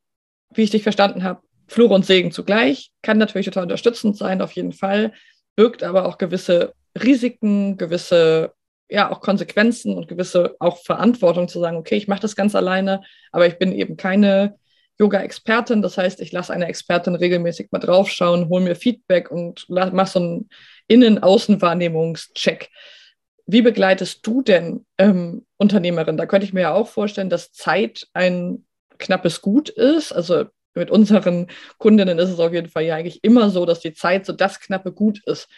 wie 0.54 0.62
ich 0.62 0.70
dich 0.70 0.82
verstanden 0.82 1.22
habe, 1.22 1.42
Fluch 1.68 1.90
und 1.90 2.06
Segen 2.06 2.32
zugleich. 2.32 2.92
Kann 3.02 3.18
natürlich 3.18 3.44
total 3.44 3.64
unterstützend 3.64 4.16
sein, 4.16 4.40
auf 4.40 4.52
jeden 4.52 4.72
Fall. 4.72 5.12
Birgt 5.54 5.82
aber 5.82 6.06
auch 6.06 6.16
gewisse 6.16 6.72
Risiken, 6.98 7.76
gewisse 7.76 8.54
ja 8.92 9.10
auch 9.10 9.20
Konsequenzen 9.20 9.96
und 9.96 10.08
gewisse 10.08 10.56
auch 10.58 10.78
Verantwortung 10.78 11.48
zu 11.48 11.58
sagen, 11.60 11.76
okay, 11.76 11.96
ich 11.96 12.08
mache 12.08 12.20
das 12.20 12.36
ganz 12.36 12.54
alleine, 12.54 13.02
aber 13.30 13.46
ich 13.46 13.58
bin 13.58 13.72
eben 13.72 13.96
keine 13.96 14.56
Yoga-Expertin. 14.98 15.82
Das 15.82 15.96
heißt, 15.96 16.20
ich 16.20 16.32
lasse 16.32 16.52
eine 16.52 16.66
Expertin 16.66 17.14
regelmäßig 17.14 17.68
mal 17.72 17.78
draufschauen, 17.78 18.48
hole 18.48 18.62
mir 18.62 18.76
Feedback 18.76 19.30
und 19.30 19.68
mache 19.68 20.10
so 20.10 20.18
einen 20.18 20.50
Innen-Außen-Wahrnehmungscheck. 20.88 22.70
Wie 23.46 23.62
begleitest 23.62 24.26
du 24.26 24.42
denn 24.42 24.86
ähm, 24.98 25.46
Unternehmerin? 25.56 26.16
Da 26.16 26.26
könnte 26.26 26.46
ich 26.46 26.52
mir 26.52 26.60
ja 26.60 26.74
auch 26.74 26.88
vorstellen, 26.88 27.30
dass 27.30 27.52
Zeit 27.52 28.06
ein 28.12 28.64
knappes 28.98 29.40
Gut 29.40 29.68
ist. 29.68 30.12
Also 30.12 30.44
mit 30.74 30.90
unseren 30.90 31.48
Kundinnen 31.78 32.18
ist 32.18 32.30
es 32.30 32.38
auf 32.38 32.52
jeden 32.52 32.68
Fall 32.68 32.84
ja 32.84 32.94
eigentlich 32.94 33.24
immer 33.24 33.50
so, 33.50 33.66
dass 33.66 33.80
die 33.80 33.94
Zeit 33.94 34.26
so 34.26 34.32
das 34.32 34.60
knappe 34.60 34.92
Gut 34.92 35.20
ist. 35.26 35.48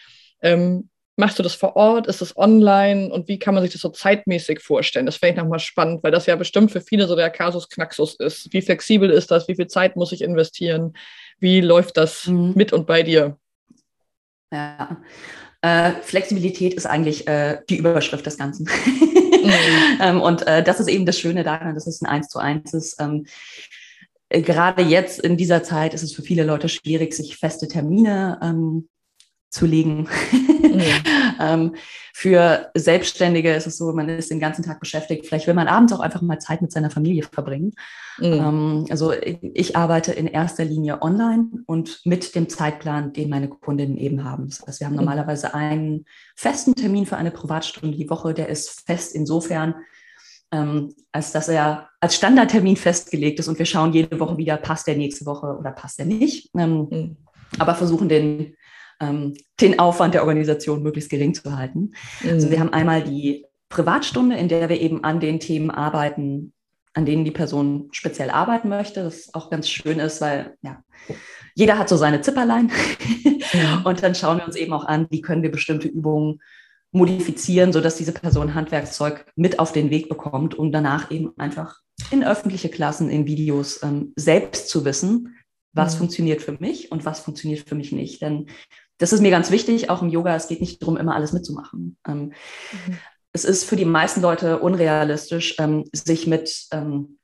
Ähm, 0.41 0.89
Machst 1.17 1.39
du 1.39 1.43
das 1.43 1.55
vor 1.55 1.77
Ort? 1.77 2.07
Ist 2.07 2.21
es 2.21 2.35
online? 2.35 3.09
Und 3.09 3.29
wie 3.29 3.39
kann 3.39 3.53
man 3.53 3.63
sich 3.63 3.71
das 3.71 3.81
so 3.81 3.89
zeitmäßig 3.89 4.59
vorstellen? 4.59 5.05
Das 5.05 5.17
fände 5.17 5.35
ich 5.35 5.43
nochmal 5.43 5.59
spannend, 5.59 6.03
weil 6.03 6.11
das 6.11 6.25
ja 6.25 6.35
bestimmt 6.35 6.71
für 6.71 6.81
viele 6.81 7.07
so 7.07 7.15
der 7.15 7.29
Kasus 7.29 7.69
Knaxus 7.69 8.15
ist. 8.15 8.51
Wie 8.51 8.61
flexibel 8.61 9.09
ist 9.09 9.31
das? 9.31 9.47
Wie 9.47 9.55
viel 9.55 9.67
Zeit 9.67 9.95
muss 9.95 10.11
ich 10.11 10.21
investieren? 10.21 10.93
Wie 11.39 11.61
läuft 11.61 11.95
das 11.95 12.27
mhm. 12.27 12.53
mit 12.55 12.73
und 12.73 12.85
bei 12.85 13.03
dir? 13.03 13.37
Ja, 14.51 15.01
äh, 15.61 15.93
Flexibilität 16.01 16.73
ist 16.73 16.85
eigentlich 16.85 17.27
äh, 17.27 17.59
die 17.69 17.77
Überschrift 17.77 18.25
des 18.25 18.37
Ganzen. 18.37 18.67
mhm. 18.85 19.51
ähm, 20.01 20.21
und 20.21 20.45
äh, 20.45 20.63
das 20.63 20.81
ist 20.81 20.89
eben 20.89 21.05
das 21.05 21.17
Schöne 21.17 21.43
daran, 21.43 21.75
dass 21.75 21.87
es 21.87 22.01
ein 22.01 22.07
Eins 22.07 22.27
zu 22.27 22.39
eins 22.39 22.73
ist. 22.73 22.99
Ähm, 22.99 23.25
äh, 24.29 24.41
gerade 24.41 24.81
jetzt 24.81 25.19
in 25.19 25.37
dieser 25.37 25.63
Zeit 25.63 25.93
ist 25.93 26.03
es 26.03 26.13
für 26.13 26.23
viele 26.23 26.43
Leute 26.43 26.67
schwierig, 26.67 27.13
sich 27.13 27.37
feste 27.37 27.67
Termine 27.67 28.37
ähm, 28.43 28.89
zu 29.49 29.65
legen. 29.65 30.07
Mhm. 30.31 30.81
ähm, 31.39 31.75
für 32.13 32.71
Selbstständige 32.75 33.53
ist 33.53 33.67
es 33.67 33.77
so, 33.77 33.91
man 33.93 34.09
ist 34.09 34.31
den 34.31 34.39
ganzen 34.39 34.63
Tag 34.63 34.79
beschäftigt. 34.79 35.25
Vielleicht 35.25 35.47
will 35.47 35.53
man 35.53 35.67
abends 35.67 35.93
auch 35.93 35.99
einfach 35.99 36.21
mal 36.21 36.39
Zeit 36.39 36.61
mit 36.61 36.71
seiner 36.71 36.89
Familie 36.89 37.23
verbringen. 37.23 37.73
Mhm. 38.17 38.25
Ähm, 38.25 38.85
also 38.89 39.13
ich 39.13 39.75
arbeite 39.75 40.13
in 40.13 40.27
erster 40.27 40.65
Linie 40.65 41.01
online 41.01 41.47
und 41.65 42.01
mit 42.05 42.35
dem 42.35 42.49
Zeitplan, 42.49 43.13
den 43.13 43.29
meine 43.29 43.49
Kundinnen 43.49 43.97
eben 43.97 44.23
haben. 44.23 44.47
Das 44.49 44.65
heißt, 44.65 44.79
wir 44.79 44.87
haben 44.87 44.93
mhm. 44.93 44.99
normalerweise 44.99 45.53
einen 45.53 46.05
festen 46.35 46.75
Termin 46.75 47.05
für 47.05 47.17
eine 47.17 47.31
Privatstunde 47.31 47.97
die 47.97 48.09
Woche. 48.09 48.33
Der 48.33 48.49
ist 48.49 48.85
fest 48.85 49.15
insofern, 49.15 49.75
ähm, 50.51 50.93
als 51.11 51.31
dass 51.31 51.47
er 51.47 51.89
als 51.99 52.15
Standardtermin 52.15 52.77
festgelegt 52.77 53.39
ist 53.39 53.47
und 53.47 53.59
wir 53.59 53.65
schauen 53.65 53.93
jede 53.93 54.19
Woche 54.19 54.37
wieder, 54.37 54.57
passt 54.57 54.87
der 54.87 54.95
nächste 54.95 55.25
Woche 55.25 55.57
oder 55.57 55.71
passt 55.71 55.99
der 55.99 56.05
nicht. 56.05 56.49
Ähm, 56.57 56.87
mhm. 56.89 57.17
Aber 57.59 57.75
versuchen 57.75 58.09
den 58.09 58.55
ähm, 59.05 59.33
den 59.61 59.79
Aufwand 59.79 60.13
der 60.13 60.23
Organisation 60.23 60.83
möglichst 60.83 61.09
gering 61.09 61.33
zu 61.33 61.55
halten. 61.57 61.91
Mhm. 62.21 62.29
Also 62.29 62.51
wir 62.51 62.59
haben 62.59 62.73
einmal 62.73 63.03
die 63.03 63.45
Privatstunde, 63.69 64.37
in 64.37 64.47
der 64.47 64.69
wir 64.69 64.79
eben 64.79 65.03
an 65.03 65.19
den 65.19 65.39
Themen 65.39 65.71
arbeiten, 65.71 66.53
an 66.93 67.05
denen 67.05 67.25
die 67.25 67.31
Person 67.31 67.89
speziell 67.91 68.29
arbeiten 68.29 68.69
möchte. 68.69 69.03
Das 69.03 69.33
auch 69.33 69.49
ganz 69.49 69.69
schön 69.69 69.99
ist, 69.99 70.21
weil 70.21 70.55
ja, 70.61 70.83
jeder 71.55 71.77
hat 71.77 71.89
so 71.89 71.97
seine 71.97 72.21
Zipperlein. 72.21 72.71
Ja. 73.53 73.81
Und 73.85 74.01
dann 74.03 74.15
schauen 74.15 74.39
wir 74.39 74.45
uns 74.45 74.55
eben 74.55 74.73
auch 74.73 74.85
an, 74.85 75.07
wie 75.11 75.21
können 75.21 75.43
wir 75.43 75.51
bestimmte 75.51 75.87
Übungen 75.87 76.41
modifizieren, 76.91 77.73
sodass 77.73 77.97
diese 77.97 78.11
Person 78.11 78.55
Handwerkszeug 78.55 79.25
mit 79.35 79.59
auf 79.59 79.71
den 79.71 79.89
Weg 79.89 80.09
bekommt, 80.09 80.55
um 80.55 80.71
danach 80.71 81.11
eben 81.11 81.31
einfach 81.37 81.79
in 82.11 82.23
öffentliche 82.23 82.69
Klassen, 82.69 83.09
in 83.09 83.25
Videos 83.25 83.83
ähm, 83.83 84.13
selbst 84.15 84.69
zu 84.69 84.85
wissen, 84.85 85.35
was 85.73 85.95
mhm. 85.95 85.99
funktioniert 85.99 86.41
für 86.41 86.53
mich 86.53 86.91
und 86.91 87.05
was 87.05 87.19
funktioniert 87.19 87.67
für 87.67 87.75
mich 87.75 87.91
nicht. 87.91 88.21
Denn 88.21 88.47
das 88.97 89.13
ist 89.13 89.21
mir 89.21 89.31
ganz 89.31 89.51
wichtig, 89.51 89.89
auch 89.89 90.01
im 90.01 90.09
Yoga. 90.09 90.35
Es 90.35 90.47
geht 90.47 90.61
nicht 90.61 90.81
darum, 90.81 90.97
immer 90.97 91.15
alles 91.15 91.33
mitzumachen. 91.33 91.97
Ähm, 92.07 92.33
mhm. 92.71 92.97
Es 93.33 93.43
ist 93.43 93.65
für 93.65 93.75
die 93.75 93.85
meisten 93.85 94.21
Leute 94.21 94.59
unrealistisch, 94.59 95.55
ähm, 95.59 95.83
sich 95.91 96.27
mit 96.27 96.67
ähm, 96.71 97.17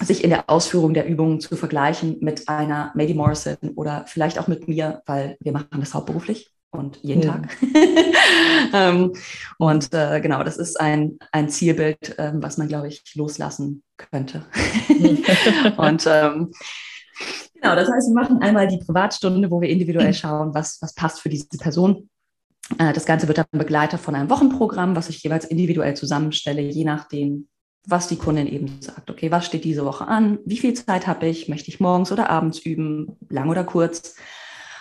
sich 0.00 0.24
in 0.24 0.30
der 0.30 0.48
Ausführung 0.48 0.94
der 0.94 1.06
Übungen 1.06 1.40
zu 1.40 1.56
vergleichen 1.56 2.18
mit 2.20 2.48
einer 2.48 2.92
Mady 2.94 3.14
Morrison 3.14 3.56
oder 3.74 4.04
vielleicht 4.06 4.38
auch 4.38 4.46
mit 4.46 4.68
mir, 4.68 5.02
weil 5.06 5.36
wir 5.40 5.52
machen 5.52 5.80
das 5.80 5.94
hauptberuflich 5.94 6.52
und 6.70 6.98
jeden 7.02 7.22
ja. 7.22 7.32
Tag. 7.32 7.56
ähm, 8.72 9.12
und 9.58 9.92
äh, 9.92 10.20
genau, 10.20 10.44
das 10.44 10.56
ist 10.56 10.78
ein, 10.80 11.18
ein 11.32 11.48
Zielbild, 11.48 12.14
ähm, 12.18 12.42
was 12.42 12.58
man, 12.58 12.68
glaube 12.68 12.88
ich, 12.88 13.02
loslassen 13.14 13.82
könnte. 13.96 14.46
und 15.76 16.06
ähm, 16.06 16.52
genau, 17.60 17.74
das 17.74 17.90
heißt, 17.90 18.08
wir 18.08 18.14
machen 18.14 18.40
einmal 18.42 18.68
die 18.68 18.78
Privatstunde, 18.78 19.50
wo 19.50 19.60
wir 19.60 19.68
individuell 19.68 20.14
schauen, 20.14 20.54
was, 20.54 20.78
was 20.80 20.94
passt 20.94 21.20
für 21.20 21.28
diese 21.28 21.46
Person. 21.58 22.08
Äh, 22.78 22.92
das 22.92 23.06
Ganze 23.06 23.28
wird 23.28 23.38
dann 23.38 23.46
begleitet 23.52 24.00
von 24.00 24.14
einem 24.14 24.30
Wochenprogramm, 24.30 24.96
was 24.96 25.08
ich 25.08 25.22
jeweils 25.22 25.44
individuell 25.44 25.94
zusammenstelle, 25.94 26.62
je 26.62 26.84
nachdem, 26.84 27.48
was 27.86 28.08
die 28.08 28.16
Kundin 28.16 28.46
eben 28.46 28.80
sagt. 28.80 29.10
Okay, 29.10 29.30
was 29.30 29.46
steht 29.46 29.64
diese 29.64 29.84
Woche 29.84 30.06
an? 30.06 30.38
Wie 30.44 30.58
viel 30.58 30.74
Zeit 30.74 31.06
habe 31.06 31.26
ich? 31.26 31.48
Möchte 31.48 31.70
ich 31.70 31.80
morgens 31.80 32.12
oder 32.12 32.28
abends 32.28 32.58
üben? 32.58 33.16
Lang 33.28 33.48
oder 33.48 33.64
kurz? 33.64 34.14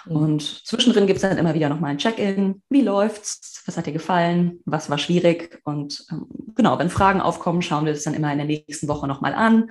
Mhm. 0.10 0.16
Und 0.16 0.42
zwischendrin 0.66 1.08
gibt 1.08 1.18
es 1.18 1.22
dann 1.22 1.38
immer 1.38 1.54
wieder 1.54 1.70
nochmal 1.70 1.92
ein 1.92 1.98
Check-in. 1.98 2.62
Wie 2.70 2.82
läuft's? 2.82 3.64
Was 3.66 3.78
hat 3.78 3.86
dir 3.86 3.94
gefallen? 3.94 4.60
Was 4.66 4.90
war 4.90 4.98
schwierig? 4.98 5.60
Und 5.64 6.06
ähm, 6.12 6.28
genau, 6.56 6.80
wenn 6.80 6.90
Fragen 6.90 7.22
aufkommen, 7.22 7.62
schauen 7.62 7.86
wir 7.86 7.94
das 7.94 8.04
dann 8.04 8.14
immer 8.14 8.32
in 8.32 8.38
der 8.38 8.48
nächsten 8.48 8.88
Woche 8.88 9.08
nochmal 9.08 9.34
an, 9.34 9.70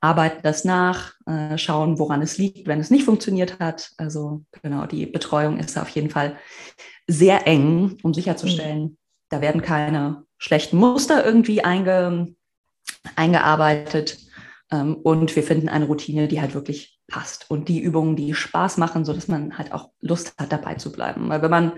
arbeiten 0.00 0.40
das 0.42 0.64
nach, 0.64 1.14
äh, 1.26 1.58
schauen, 1.58 1.98
woran 1.98 2.22
es 2.22 2.38
liegt, 2.38 2.66
wenn 2.66 2.80
es 2.80 2.90
nicht 2.90 3.04
funktioniert 3.04 3.58
hat. 3.58 3.92
Also 3.96 4.44
genau, 4.62 4.86
die 4.86 5.06
Betreuung 5.06 5.58
ist 5.58 5.76
da 5.76 5.82
auf 5.82 5.90
jeden 5.90 6.10
Fall 6.10 6.36
sehr 7.06 7.46
eng, 7.46 7.98
um 8.02 8.14
sicherzustellen, 8.14 8.82
mhm. 8.82 8.96
da 9.28 9.40
werden 9.40 9.62
keine 9.62 10.24
schlechten 10.38 10.76
Muster 10.76 11.24
irgendwie 11.24 11.62
einge, 11.62 12.34
eingearbeitet. 13.14 14.18
Ähm, 14.70 14.96
und 14.96 15.34
wir 15.36 15.42
finden 15.42 15.68
eine 15.68 15.86
Routine, 15.86 16.28
die 16.28 16.40
halt 16.40 16.54
wirklich 16.54 16.95
passt 17.08 17.50
und 17.50 17.68
die 17.68 17.80
Übungen, 17.80 18.16
die 18.16 18.34
Spaß 18.34 18.78
machen, 18.78 19.04
so 19.04 19.12
dass 19.12 19.28
man 19.28 19.56
halt 19.58 19.72
auch 19.72 19.90
Lust 20.00 20.34
hat, 20.38 20.50
dabei 20.50 20.74
zu 20.74 20.90
bleiben. 20.90 21.28
Weil 21.28 21.42
wenn 21.42 21.50
man, 21.50 21.72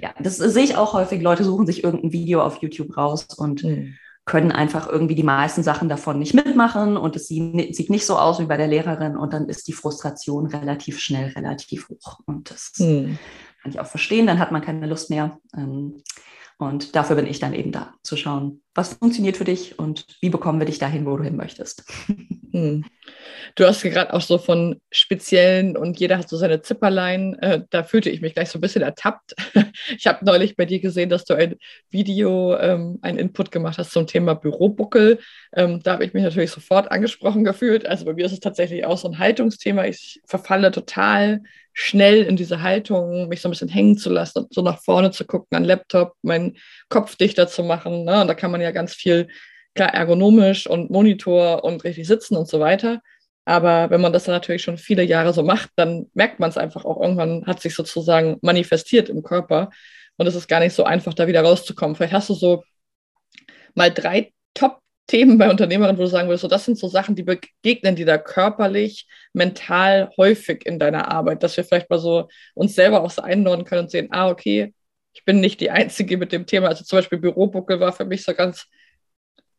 ja, 0.00 0.12
das 0.18 0.38
sehe 0.38 0.64
ich 0.64 0.76
auch 0.76 0.94
häufig, 0.94 1.22
Leute 1.22 1.44
suchen 1.44 1.66
sich 1.66 1.84
irgendein 1.84 2.12
Video 2.12 2.42
auf 2.42 2.60
YouTube 2.60 2.96
raus 2.96 3.26
und 3.36 3.62
mhm. 3.62 3.94
können 4.24 4.50
einfach 4.50 4.88
irgendwie 4.88 5.14
die 5.14 5.22
meisten 5.22 5.62
Sachen 5.62 5.88
davon 5.88 6.18
nicht 6.18 6.34
mitmachen 6.34 6.96
und 6.96 7.14
es 7.14 7.28
sieht 7.28 7.90
nicht 7.90 8.06
so 8.06 8.18
aus 8.18 8.40
wie 8.40 8.46
bei 8.46 8.56
der 8.56 8.66
Lehrerin 8.66 9.16
und 9.16 9.32
dann 9.32 9.48
ist 9.48 9.68
die 9.68 9.72
Frustration 9.72 10.46
relativ 10.46 10.98
schnell 10.98 11.30
relativ 11.32 11.88
hoch. 11.88 12.18
Und 12.26 12.50
das 12.50 12.72
mhm. 12.78 13.18
kann 13.62 13.70
ich 13.70 13.78
auch 13.78 13.86
verstehen, 13.86 14.26
dann 14.26 14.40
hat 14.40 14.50
man 14.50 14.62
keine 14.62 14.86
Lust 14.86 15.08
mehr. 15.08 15.38
Ähm, 15.56 16.02
und 16.58 16.96
dafür 16.96 17.16
bin 17.16 17.26
ich 17.26 17.38
dann 17.38 17.52
eben 17.52 17.70
da, 17.70 17.94
zu 18.02 18.16
schauen, 18.16 18.63
was 18.74 18.94
funktioniert 18.94 19.36
für 19.36 19.44
dich 19.44 19.78
und 19.78 20.06
wie 20.20 20.30
bekommen 20.30 20.58
wir 20.58 20.66
dich 20.66 20.78
dahin, 20.78 21.06
wo 21.06 21.16
du 21.16 21.24
hin 21.24 21.36
möchtest. 21.36 21.84
Hm. 22.54 22.84
Du 23.56 23.66
hast 23.66 23.82
gerade 23.82 24.14
auch 24.14 24.20
so 24.20 24.38
von 24.38 24.80
speziellen 24.92 25.76
und 25.76 25.98
jeder 25.98 26.18
hat 26.18 26.28
so 26.28 26.36
seine 26.36 26.62
Zipperlein. 26.62 27.34
Äh, 27.40 27.62
da 27.70 27.82
fühlte 27.82 28.10
ich 28.10 28.20
mich 28.20 28.34
gleich 28.34 28.48
so 28.48 28.58
ein 28.58 28.60
bisschen 28.60 28.82
ertappt. 28.82 29.34
ich 29.96 30.06
habe 30.06 30.24
neulich 30.24 30.54
bei 30.54 30.64
dir 30.64 30.78
gesehen, 30.78 31.08
dass 31.08 31.24
du 31.24 31.34
ein 31.34 31.56
Video, 31.90 32.56
ähm, 32.56 33.00
einen 33.02 33.18
Input 33.18 33.50
gemacht 33.50 33.78
hast 33.78 33.90
zum 33.90 34.06
Thema 34.06 34.34
Bürobuckel. 34.34 35.18
Ähm, 35.54 35.82
da 35.82 35.94
habe 35.94 36.04
ich 36.04 36.14
mich 36.14 36.22
natürlich 36.22 36.52
sofort 36.52 36.92
angesprochen 36.92 37.42
gefühlt. 37.42 37.86
Also 37.86 38.04
bei 38.04 38.14
mir 38.14 38.24
ist 38.24 38.32
es 38.32 38.40
tatsächlich 38.40 38.84
auch 38.86 38.98
so 38.98 39.08
ein 39.08 39.18
Haltungsthema. 39.18 39.84
Ich 39.86 40.20
verfalle 40.24 40.70
total 40.70 41.42
schnell 41.74 42.22
in 42.22 42.36
diese 42.36 42.62
Haltung, 42.62 43.28
mich 43.28 43.40
so 43.40 43.48
ein 43.48 43.50
bisschen 43.50 43.68
hängen 43.68 43.98
zu 43.98 44.08
lassen 44.08 44.44
und 44.44 44.54
so 44.54 44.62
nach 44.62 44.80
vorne 44.80 45.10
zu 45.10 45.24
gucken, 45.24 45.56
an 45.56 45.64
Laptop, 45.64 46.14
meinen 46.22 46.56
Kopf 46.88 47.16
dichter 47.16 47.48
zu 47.48 47.64
machen. 47.64 48.04
Ne? 48.04 48.20
Und 48.20 48.28
da 48.28 48.34
kann 48.34 48.52
man 48.52 48.60
ja 48.64 48.72
ganz 48.72 48.94
viel, 48.94 49.28
klar, 49.74 49.94
ergonomisch 49.94 50.66
und 50.66 50.90
Monitor 50.90 51.64
und 51.64 51.84
richtig 51.84 52.06
sitzen 52.06 52.36
und 52.36 52.48
so 52.48 52.60
weiter. 52.60 53.00
Aber 53.44 53.90
wenn 53.90 54.00
man 54.00 54.12
das 54.12 54.24
dann 54.24 54.34
natürlich 54.34 54.62
schon 54.62 54.78
viele 54.78 55.02
Jahre 55.02 55.32
so 55.32 55.42
macht, 55.42 55.70
dann 55.76 56.06
merkt 56.14 56.40
man 56.40 56.50
es 56.50 56.56
einfach 56.56 56.84
auch. 56.84 57.00
Irgendwann 57.00 57.46
hat 57.46 57.60
sich 57.60 57.74
sozusagen 57.74 58.38
manifestiert 58.42 59.08
im 59.08 59.22
Körper. 59.22 59.70
Und 60.16 60.26
es 60.26 60.34
ist 60.34 60.48
gar 60.48 60.60
nicht 60.60 60.74
so 60.74 60.84
einfach, 60.84 61.14
da 61.14 61.26
wieder 61.26 61.42
rauszukommen. 61.42 61.96
Vielleicht 61.96 62.14
hast 62.14 62.30
du 62.30 62.34
so 62.34 62.64
mal 63.74 63.90
drei 63.90 64.32
Top 64.54 64.80
Themen 65.06 65.36
bei 65.36 65.50
Unternehmerinnen, 65.50 65.98
wo 65.98 66.02
du 66.02 66.08
sagen 66.08 66.28
würdest, 66.28 66.42
so, 66.42 66.48
das 66.48 66.64
sind 66.64 66.78
so 66.78 66.88
Sachen, 66.88 67.14
die 67.14 67.24
begegnen 67.24 67.94
dir 67.94 68.06
da 68.06 68.16
körperlich, 68.16 69.06
mental 69.34 70.10
häufig 70.16 70.64
in 70.64 70.78
deiner 70.78 71.10
Arbeit, 71.12 71.42
dass 71.42 71.56
wir 71.56 71.64
vielleicht 71.64 71.90
mal 71.90 71.98
so 71.98 72.28
uns 72.54 72.74
selber 72.74 73.02
auch 73.02 73.10
so 73.10 73.20
einordnen 73.20 73.66
können 73.66 73.82
und 73.82 73.90
sehen, 73.90 74.08
ah, 74.12 74.28
okay, 74.30 74.72
ich 75.14 75.24
bin 75.24 75.40
nicht 75.40 75.60
die 75.60 75.70
Einzige 75.70 76.18
mit 76.18 76.32
dem 76.32 76.44
Thema. 76.44 76.68
Also 76.68 76.84
zum 76.84 76.98
Beispiel 76.98 77.18
Bürobuckel 77.18 77.80
war 77.80 77.92
für 77.92 78.04
mich 78.04 78.24
so 78.24 78.34
ganz, 78.34 78.66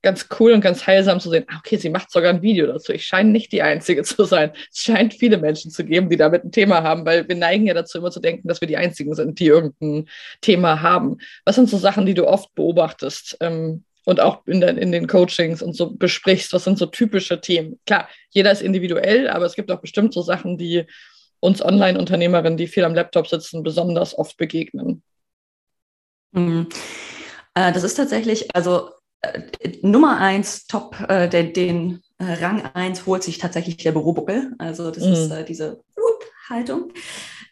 ganz 0.01 0.27
cool 0.39 0.51
und 0.51 0.61
ganz 0.61 0.85
heilsam 0.85 1.19
zu 1.19 1.29
sehen, 1.29 1.45
ah, 1.47 1.57
okay, 1.57 1.77
sie 1.77 1.89
macht 1.89 2.11
sogar 2.11 2.31
ein 2.31 2.41
Video 2.41 2.67
dazu. 2.67 2.91
Ich 2.91 3.07
scheine 3.07 3.31
nicht 3.31 3.51
die 3.51 3.61
Einzige 3.61 4.03
zu 4.03 4.25
sein. 4.25 4.51
Es 4.71 4.81
scheint 4.81 5.13
viele 5.13 5.37
Menschen 5.37 5.71
zu 5.71 5.85
geben, 5.85 6.09
die 6.09 6.17
damit 6.17 6.43
ein 6.43 6.51
Thema 6.51 6.83
haben, 6.83 7.05
weil 7.05 7.27
wir 7.27 7.35
neigen 7.35 7.65
ja 7.65 7.73
dazu, 7.73 7.97
immer 7.97 8.11
zu 8.11 8.19
denken, 8.19 8.47
dass 8.47 8.61
wir 8.61 8.67
die 8.67 8.77
Einzigen 8.77 9.15
sind, 9.15 9.39
die 9.39 9.47
irgendein 9.47 10.09
Thema 10.41 10.81
haben. 10.81 11.17
Was 11.45 11.55
sind 11.55 11.69
so 11.69 11.77
Sachen, 11.77 12.05
die 12.05 12.13
du 12.13 12.27
oft 12.27 12.53
beobachtest? 12.53 13.37
Ähm, 13.39 13.85
und 14.05 14.19
auch 14.19 14.45
in, 14.45 14.61
den, 14.61 14.77
in 14.77 14.91
den 14.91 15.07
Coachings 15.07 15.63
und 15.63 15.75
so 15.75 15.89
besprichst, 15.89 16.53
was 16.53 16.63
sind 16.63 16.77
so 16.77 16.85
typische 16.85 17.41
Themen. 17.41 17.79
Klar, 17.87 18.07
jeder 18.29 18.51
ist 18.51 18.61
individuell, 18.61 19.27
aber 19.27 19.45
es 19.45 19.55
gibt 19.55 19.71
auch 19.71 19.81
bestimmt 19.81 20.13
so 20.13 20.21
Sachen, 20.21 20.57
die 20.57 20.85
uns 21.39 21.63
Online-Unternehmerinnen, 21.63 22.57
die 22.57 22.67
viel 22.67 22.83
am 22.83 22.93
Laptop 22.93 23.27
sitzen, 23.27 23.63
besonders 23.63 24.17
oft 24.17 24.37
begegnen. 24.37 25.01
Mhm. 26.35 26.67
Äh, 27.53 27.71
das 27.71 27.83
ist 27.83 27.95
tatsächlich, 27.95 28.55
also 28.55 28.91
äh, 29.21 29.41
Nummer 29.81 30.19
eins, 30.19 30.67
Top, 30.67 30.99
äh, 31.07 31.27
den, 31.27 31.53
den 31.53 32.01
äh, 32.19 32.33
Rang 32.33 32.63
eins 32.73 33.05
holt 33.05 33.23
sich 33.23 33.37
tatsächlich 33.37 33.77
der 33.77 33.93
Bürobuckel. 33.93 34.53
Also 34.59 34.91
das 34.91 35.03
mhm. 35.03 35.13
ist 35.13 35.31
äh, 35.31 35.45
diese 35.45 35.81
Haltung. 36.49 36.91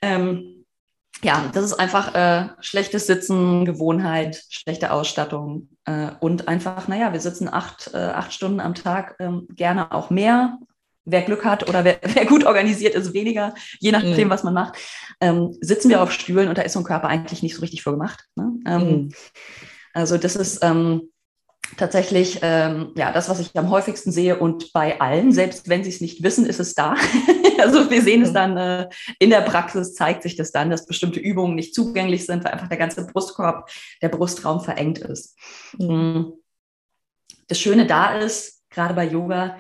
Ähm, 0.02 0.66
ja, 1.24 1.50
das 1.54 1.64
ist 1.64 1.74
einfach 1.74 2.14
äh, 2.16 2.50
schlechtes 2.60 3.08
Sitzen, 3.08 3.64
Gewohnheit, 3.64 4.44
schlechte 4.50 4.92
Ausstattung 4.92 5.70
äh, 5.86 6.12
und 6.20 6.50
einfach, 6.50 6.90
naja, 6.90 7.14
wir 7.14 7.22
sitzen 7.22 7.48
acht, 7.48 7.96
acht 7.96 8.34
Stunden 8.34 8.60
am 8.60 8.76
Tag, 8.76 9.16
ähm, 9.20 9.48
gerne 9.50 9.94
auch 9.94 10.10
mehr. 10.10 10.58
Wer 11.06 11.22
Glück 11.24 11.44
hat 11.46 11.68
oder 11.68 11.84
wer, 11.84 12.00
wer 12.14 12.26
gut 12.26 12.46
organisiert 12.46 12.96
ist, 12.96 13.14
weniger, 13.14 13.54
je 13.80 13.92
nachdem, 13.92 14.28
mhm. 14.28 14.32
was 14.32 14.44
man 14.44 14.54
macht, 14.54 14.78
ähm, 15.20 15.56
sitzen 15.62 15.90
wir 15.90 16.02
auf 16.02 16.12
Stühlen 16.12 16.50
und 16.50 16.58
da 16.58 16.62
ist 16.62 16.74
so 16.74 16.80
ein 16.80 16.86
Körper 16.86 17.08
eigentlich 17.08 17.44
nicht 17.44 17.56
so 17.56 17.62
richtig 17.62 17.84
für 17.84 17.92
gemacht. 17.92 18.26
Ne? 18.36 18.52
Ähm, 18.66 18.88
mhm. 18.88 19.12
Also 19.94 20.18
das 20.18 20.36
ist, 20.36 20.64
ähm, 20.64 21.10
tatsächlich 21.78 22.40
ähm, 22.42 22.92
ja 22.96 23.12
das, 23.12 23.30
was 23.30 23.40
ich 23.40 23.56
am 23.56 23.70
häufigsten 23.70 24.12
sehe 24.12 24.38
und 24.38 24.72
bei 24.74 25.00
allen, 25.00 25.32
selbst 25.32 25.70
wenn 25.70 25.84
sie 25.84 25.90
es 25.90 26.02
nicht 26.02 26.24
wissen, 26.24 26.46
ist 26.46 26.60
es 26.60 26.76
da. 26.76 26.96
also 27.60 27.90
wir 27.90 28.02
sehen 28.02 28.22
es 28.22 28.30
mhm. 28.30 28.34
dann 28.34 28.58
äh, 28.58 28.90
in 29.20 29.30
der 29.30 29.42
Praxis, 29.42 29.94
zeigt 29.94 30.24
sich 30.24 30.36
das 30.36 30.52
dann, 30.52 30.70
dass 30.70 30.86
bestimmte 30.86 31.20
Übungen 31.20 31.56
nicht 31.56 31.74
zugänglich 31.74 32.26
sind, 32.26 32.44
weil 32.44 32.54
einfach 32.54 32.70
der 32.70 32.78
ganze 32.78 33.06
Brustkorb, 33.06 33.70
der 34.02 34.10
Brustraum 34.10 34.62
verengt 34.62 35.00
ist. 35.00 35.38
Mhm. 35.78 35.88
Mm. 35.88 36.34
Das 37.48 37.60
Schöne 37.60 37.86
da 37.86 38.18
ist, 38.18 38.64
gerade 38.70 38.94
bei 38.94 39.06
Yoga, 39.06 39.58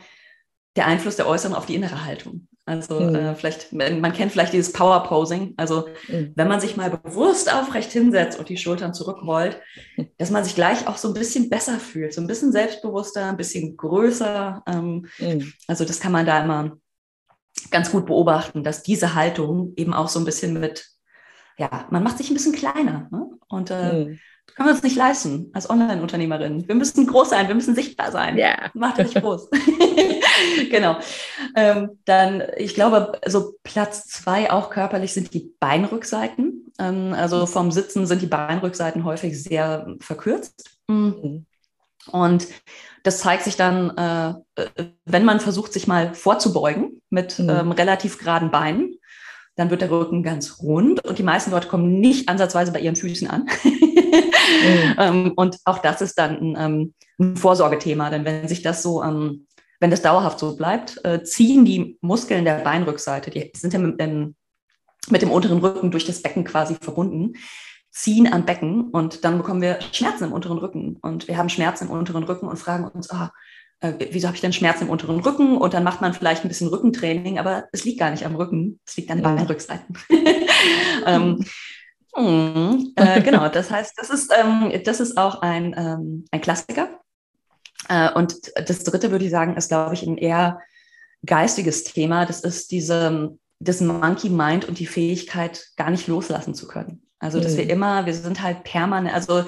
der 0.76 0.88
Einfluss 0.88 1.16
der 1.16 1.28
Äußerung 1.28 1.56
auf 1.56 1.66
die 1.66 1.76
innere 1.76 2.06
Haltung. 2.06 2.48
Also 2.66 3.00
mhm. 3.00 3.16
äh, 3.16 3.36
vielleicht, 3.36 3.74
man 3.74 4.14
kennt 4.14 4.32
vielleicht 4.32 4.54
dieses 4.54 4.72
Power 4.72 5.04
Posing. 5.04 5.54
Also 5.58 5.88
mhm. 6.08 6.32
wenn 6.36 6.48
man 6.48 6.62
sich 6.62 6.78
mal 6.78 6.90
bewusst 6.90 7.54
aufrecht 7.54 7.92
hinsetzt 7.92 8.40
und 8.40 8.48
die 8.48 8.58
Schultern 8.58 8.94
zurückrollt, 8.94 9.60
dass 10.18 10.32
man 10.32 10.44
sich 10.44 10.56
gleich 10.56 10.88
auch 10.88 10.98
so 10.98 11.10
ein 11.10 11.14
bisschen 11.14 11.50
besser 11.50 11.80
fühlt, 11.80 12.14
so 12.14 12.22
ein 12.22 12.28
bisschen 12.28 12.52
selbstbewusster, 12.52 13.30
ein 13.30 13.38
bisschen 13.38 13.76
größer. 13.76 14.64
Ähm, 14.66 15.08
mhm. 15.20 15.54
Also 15.68 15.84
das 15.84 16.00
kann 16.00 16.14
man 16.14 16.26
da 16.26 16.44
immer 16.44 16.78
ganz 17.70 17.92
gut 17.92 18.06
beobachten, 18.06 18.64
dass 18.64 18.82
diese 18.82 19.14
Haltung 19.14 19.74
eben 19.76 19.94
auch 19.94 20.08
so 20.08 20.20
ein 20.20 20.26
bisschen 20.26 20.60
mit, 20.60 20.88
ja, 21.58 21.88
man 21.92 22.04
macht 22.04 22.18
sich 22.18 22.30
ein 22.30 22.34
bisschen 22.34 22.56
kleiner. 22.56 23.10
Ne? 23.12 23.30
Und 23.50 23.72
äh, 23.72 24.06
mhm 24.06 24.20
können 24.56 24.70
wir 24.70 24.74
uns 24.74 24.84
nicht 24.84 24.96
leisten 24.96 25.50
als 25.54 25.70
Online-Unternehmerin. 25.70 26.68
Wir 26.68 26.76
müssen 26.76 27.08
groß 27.08 27.30
sein, 27.30 27.48
wir 27.48 27.56
müssen 27.56 27.76
sichtbar 27.76 28.12
sein. 28.12 28.38
Ja. 28.38 28.48
Yeah. 28.48 28.72
Macht 28.74 29.00
euch 29.00 29.14
groß. 29.14 29.50
genau. 30.70 30.98
Ähm, 31.56 32.00
dann, 32.06 32.44
ich 32.58 32.76
glaube, 32.76 33.20
so 33.26 33.54
Platz 33.64 34.08
zwei 34.08 34.52
auch 34.52 34.70
körperlich 34.70 35.14
sind 35.14 35.34
die 35.34 35.54
Beinrückseiten. 35.60 36.72
Ähm, 36.80 37.14
also 37.14 37.46
vom 37.46 37.72
Sitzen 37.72 38.06
sind 38.06 38.22
die 38.22 38.28
Beinrückseiten 38.28 39.04
häufig 39.04 39.42
sehr 39.42 39.88
verkürzt. 40.00 40.78
Mhm. 40.88 41.46
Und 42.12 42.48
das 43.04 43.20
zeigt 43.20 43.44
sich 43.44 43.56
dann, 43.56 43.98
äh, 43.98 44.34
wenn 45.06 45.26
man 45.26 45.40
versucht, 45.40 45.74
sich 45.74 45.88
mal 45.88 46.14
vorzubeugen 46.14 47.02
mit 47.10 47.40
mhm. 47.40 47.50
ähm, 47.50 47.72
relativ 47.72 48.18
geraden 48.18 48.52
Beinen 48.52 48.96
dann 49.56 49.70
wird 49.70 49.82
der 49.82 49.92
Rücken 49.92 50.24
ganz 50.24 50.60
rund 50.62 51.06
und 51.06 51.20
die 51.20 51.24
meisten 51.24 51.52
Leute 51.52 51.68
kommen 51.68 52.00
nicht 52.00 52.30
ansatzweise 52.30 52.72
bei 52.72 52.80
ihren 52.80 52.96
Füßen 52.96 53.30
an. 53.30 53.48
mhm. 53.64 54.96
ähm, 54.98 55.34
und 55.36 55.58
auch 55.66 55.80
das 55.80 56.02
ist 56.02 56.18
dann 56.18 56.38
ein, 56.38 56.56
ähm, 56.58 56.94
ein, 57.20 57.38
Vorsorgethema, 57.38 58.10
denn 58.10 58.26
wenn 58.26 58.48
sich 58.48 58.62
das 58.62 58.82
so, 58.82 59.04
ähm, 59.04 59.48
wenn 59.80 59.92
das 59.92 60.02
dauerhaft 60.02 60.40
so 60.40 60.56
bleibt, 60.56 61.04
äh, 61.04 61.24
ziehen 61.24 61.66
die 61.66 61.98
Muskeln 62.02 62.46
der 62.46 62.60
Beinrückseite, 62.60 63.30
die 63.30 63.52
sind 63.56 63.74
ja 63.74 63.80
im, 63.80 63.98
im, 63.98 64.36
mit 65.10 65.22
dem 65.22 65.32
unteren 65.32 65.60
Rücken 65.60 65.92
durch 65.92 66.06
das 66.06 66.22
Becken 66.22 66.46
quasi 66.46 66.76
verbunden, 66.80 67.34
ziehen 67.92 68.32
am 68.32 68.46
Becken 68.46 68.90
und 68.90 69.24
dann 69.24 69.38
bekommen 69.38 69.62
wir 69.62 69.80
Schmerzen 69.92 70.26
im 70.26 70.34
unteren 70.34 70.58
Rücken. 70.58 70.98
Und 71.02 71.28
wir 71.28 71.38
haben 71.38 71.50
Schmerzen 71.50 71.86
im 71.86 71.92
unteren 71.92 72.24
Rücken 72.24 72.48
und 72.48 72.58
fragen 72.58 72.88
uns, 72.88 73.12
ah, 73.12 73.32
äh, 73.84 74.08
wieso 74.12 74.28
habe 74.28 74.36
ich 74.36 74.42
denn 74.42 74.54
Schmerzen 74.54 74.86
im 74.86 74.90
unteren 74.90 75.20
Rücken? 75.20 75.58
Und 75.58 75.74
dann 75.74 75.84
macht 75.84 76.00
man 76.00 76.14
vielleicht 76.14 76.44
ein 76.44 76.48
bisschen 76.48 76.70
Rückentraining, 76.70 77.38
aber 77.38 77.66
es 77.74 77.84
liegt 77.84 78.00
gar 78.00 78.12
nicht 78.12 78.26
am 78.26 78.36
Rücken, 78.36 78.80
es 78.88 78.96
liegt 78.96 79.12
an 79.12 79.18
den 79.18 79.24
Beinrückseiten. 79.24 79.98
ähm, 81.06 81.46
mh, 82.16 82.78
äh, 82.96 83.22
genau, 83.24 83.50
das 83.50 83.70
heißt, 83.70 83.94
das 83.98 84.10
ist, 84.10 84.34
ähm, 84.34 84.72
das 84.86 85.02
ist 85.02 85.18
auch 85.18 85.42
ein, 85.42 85.76
ähm, 85.78 86.26
ein 86.32 86.40
Klassiker. 86.40 87.02
Äh, 87.90 88.12
und 88.14 88.52
das 88.56 88.86
dritte 88.86 89.12
würde 89.12 89.26
ich 89.26 89.32
sagen, 89.32 89.58
ist, 89.58 89.68
glaube 89.68 89.96
ich, 89.96 90.04
ein 90.04 90.18
eher 90.18 90.60
geistiges 91.26 91.84
Thema. 91.84 92.26
Das 92.26 92.40
ist 92.40 92.72
diese, 92.72 93.38
das 93.60 93.82
Monkey 93.82 94.30
Mind 94.30 94.64
und 94.66 94.80
die 94.80 94.88
Fähigkeit, 94.88 95.68
gar 95.76 95.90
nicht 95.90 96.08
loslassen 96.08 96.56
zu 96.56 96.68
können. 96.68 97.06
Also, 97.20 97.42
dass 97.42 97.54
mhm. 97.54 97.58
wir 97.58 97.70
immer, 97.70 98.06
wir 98.06 98.14
sind 98.14 98.42
halt 98.42 98.64
permanent, 98.64 99.14
also 99.14 99.44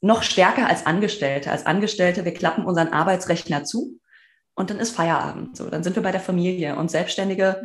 noch 0.00 0.22
stärker 0.22 0.68
als 0.68 0.86
Angestellte. 0.86 1.50
Als 1.50 1.66
Angestellte, 1.66 2.24
wir 2.24 2.34
klappen 2.34 2.64
unseren 2.64 2.92
Arbeitsrechner 2.92 3.64
zu 3.64 4.00
und 4.54 4.70
dann 4.70 4.78
ist 4.78 4.94
Feierabend. 4.94 5.56
So, 5.56 5.68
dann 5.68 5.82
sind 5.82 5.96
wir 5.96 6.02
bei 6.02 6.12
der 6.12 6.20
Familie 6.20 6.76
und 6.76 6.90
Selbstständige 6.90 7.62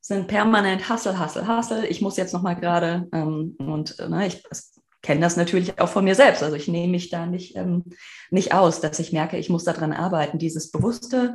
sind 0.00 0.28
permanent 0.28 0.88
Hassel, 0.88 1.18
Hassel, 1.18 1.46
Hassel. 1.46 1.84
Ich 1.84 2.02
muss 2.02 2.16
jetzt 2.16 2.34
noch 2.34 2.42
mal 2.42 2.54
gerade 2.54 3.08
ähm, 3.12 3.56
und 3.58 3.98
ne, 3.98 4.26
ich 4.26 4.42
kenne 5.00 5.20
das 5.20 5.36
natürlich 5.36 5.78
auch 5.80 5.88
von 5.88 6.04
mir 6.04 6.14
selbst. 6.14 6.42
Also 6.42 6.56
ich 6.56 6.68
nehme 6.68 6.92
mich 6.92 7.10
da 7.10 7.26
nicht, 7.26 7.56
ähm, 7.56 7.84
nicht 8.30 8.52
aus, 8.52 8.80
dass 8.80 8.98
ich 8.98 9.12
merke, 9.12 9.38
ich 9.38 9.48
muss 9.48 9.64
daran 9.64 9.92
arbeiten. 9.92 10.38
Dieses 10.38 10.70
bewusste 10.70 11.34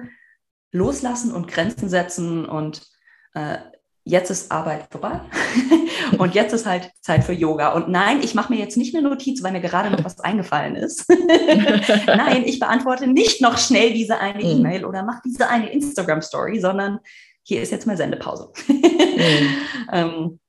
Loslassen 0.72 1.32
und 1.32 1.48
Grenzen 1.48 1.90
setzen 1.90 2.46
und 2.46 2.86
äh, 3.34 3.58
jetzt 4.04 4.30
ist 4.30 4.52
Arbeit 4.52 4.88
vorbei 4.92 5.22
und 6.18 6.36
jetzt 6.36 6.54
ist 6.54 6.66
halt 6.66 6.92
Zeit 7.02 7.24
für 7.24 7.34
Yoga. 7.34 7.74
Und 7.74 7.90
nein, 7.90 8.22
ich 8.22 8.34
mache 8.34 8.52
mir 8.52 8.60
jetzt 8.60 8.78
nicht 8.78 8.96
eine 8.96 9.08
Notiz, 9.08 9.44
weil 9.44 9.52
mir 9.52 9.62
gerade 9.62 9.90
noch 9.90 10.04
was 10.04 10.20
eingefallen 10.20 10.76
ist. 10.76 11.06
nein, 12.08 12.44
ich 12.46 12.60
beantworte 12.60 13.08
nicht 13.08 13.42
noch 13.42 13.58
schnell 13.58 13.94
diese 13.94 14.20
eine 14.20 14.44
mhm. 14.44 14.60
E-Mail 14.60 14.86
oder 14.86 15.04
mache 15.04 15.22
diese 15.26 15.48
eine 15.50 15.72
Instagram-Story, 15.72 16.60
sondern 16.60 17.00
hier 17.44 17.62
ist 17.62 17.72
jetzt 17.72 17.88
mal 17.88 17.98
Sendepause. 17.98 18.52
Mhm. 18.68 19.58
ähm, 19.92 20.40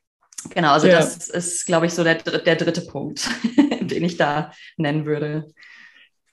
genau, 0.51 0.73
also 0.73 0.87
ja. 0.87 0.97
das 0.97 1.29
ist, 1.29 1.67
glaube 1.67 1.87
ich, 1.87 1.95
so 1.95 2.05
der, 2.05 2.17
der 2.17 2.57
dritte 2.57 2.83
Punkt, 2.83 3.29
den 3.81 4.05
ich 4.05 4.17
da 4.17 4.53
nennen 4.77 5.07
würde. 5.07 5.49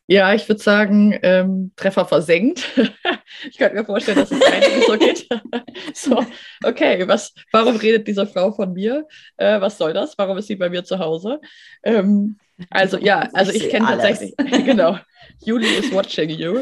Ja, 0.09 0.33
ich 0.33 0.47
würde 0.47 0.61
sagen, 0.61 1.19
ähm, 1.21 1.71
Treffer 1.75 2.05
versenkt. 2.05 2.63
ich 3.49 3.57
könnte 3.57 3.75
mir 3.75 3.85
vorstellen, 3.85 4.17
dass 4.17 4.31
es 4.31 4.41
einiges 4.51 4.87
so 4.87 4.97
geht. 4.97 5.27
so, 5.93 6.25
okay, 6.63 7.05
was, 7.07 7.33
warum 7.51 7.75
redet 7.75 8.07
diese 8.07 8.25
Frau 8.25 8.53
von 8.53 8.71
mir? 8.71 9.05
Äh, 9.35 9.59
was 9.59 9.77
soll 9.77 9.93
das? 9.93 10.17
Warum 10.17 10.37
ist 10.37 10.47
sie 10.47 10.55
bei 10.55 10.69
mir 10.69 10.85
zu 10.85 10.97
Hause? 10.99 11.41
Ähm, 11.83 12.37
also 12.69 12.97
ja, 12.97 13.29
also 13.33 13.51
ich, 13.51 13.65
ich 13.65 13.69
kenne 13.69 13.85
tatsächlich, 13.85 14.33
genau, 14.65 14.97
Julie 15.43 15.77
is 15.77 15.91
watching 15.91 16.29
you. 16.29 16.61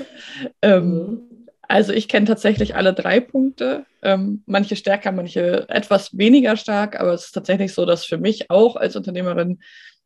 Ähm, 0.62 0.98
mhm. 0.98 1.22
Also 1.68 1.94
ich 1.94 2.08
kenne 2.08 2.26
tatsächlich 2.26 2.76
alle 2.76 2.94
drei 2.94 3.20
Punkte. 3.20 3.86
Ähm, 4.02 4.44
manche 4.46 4.76
stärker, 4.76 5.12
manche 5.12 5.70
etwas 5.70 6.18
weniger 6.18 6.58
stark, 6.58 7.00
aber 7.00 7.14
es 7.14 7.26
ist 7.26 7.32
tatsächlich 7.32 7.74
so, 7.74 7.86
dass 7.86 8.06
für 8.06 8.18
mich 8.18 8.50
auch 8.50 8.76
als 8.76 8.96
Unternehmerin 8.96 9.60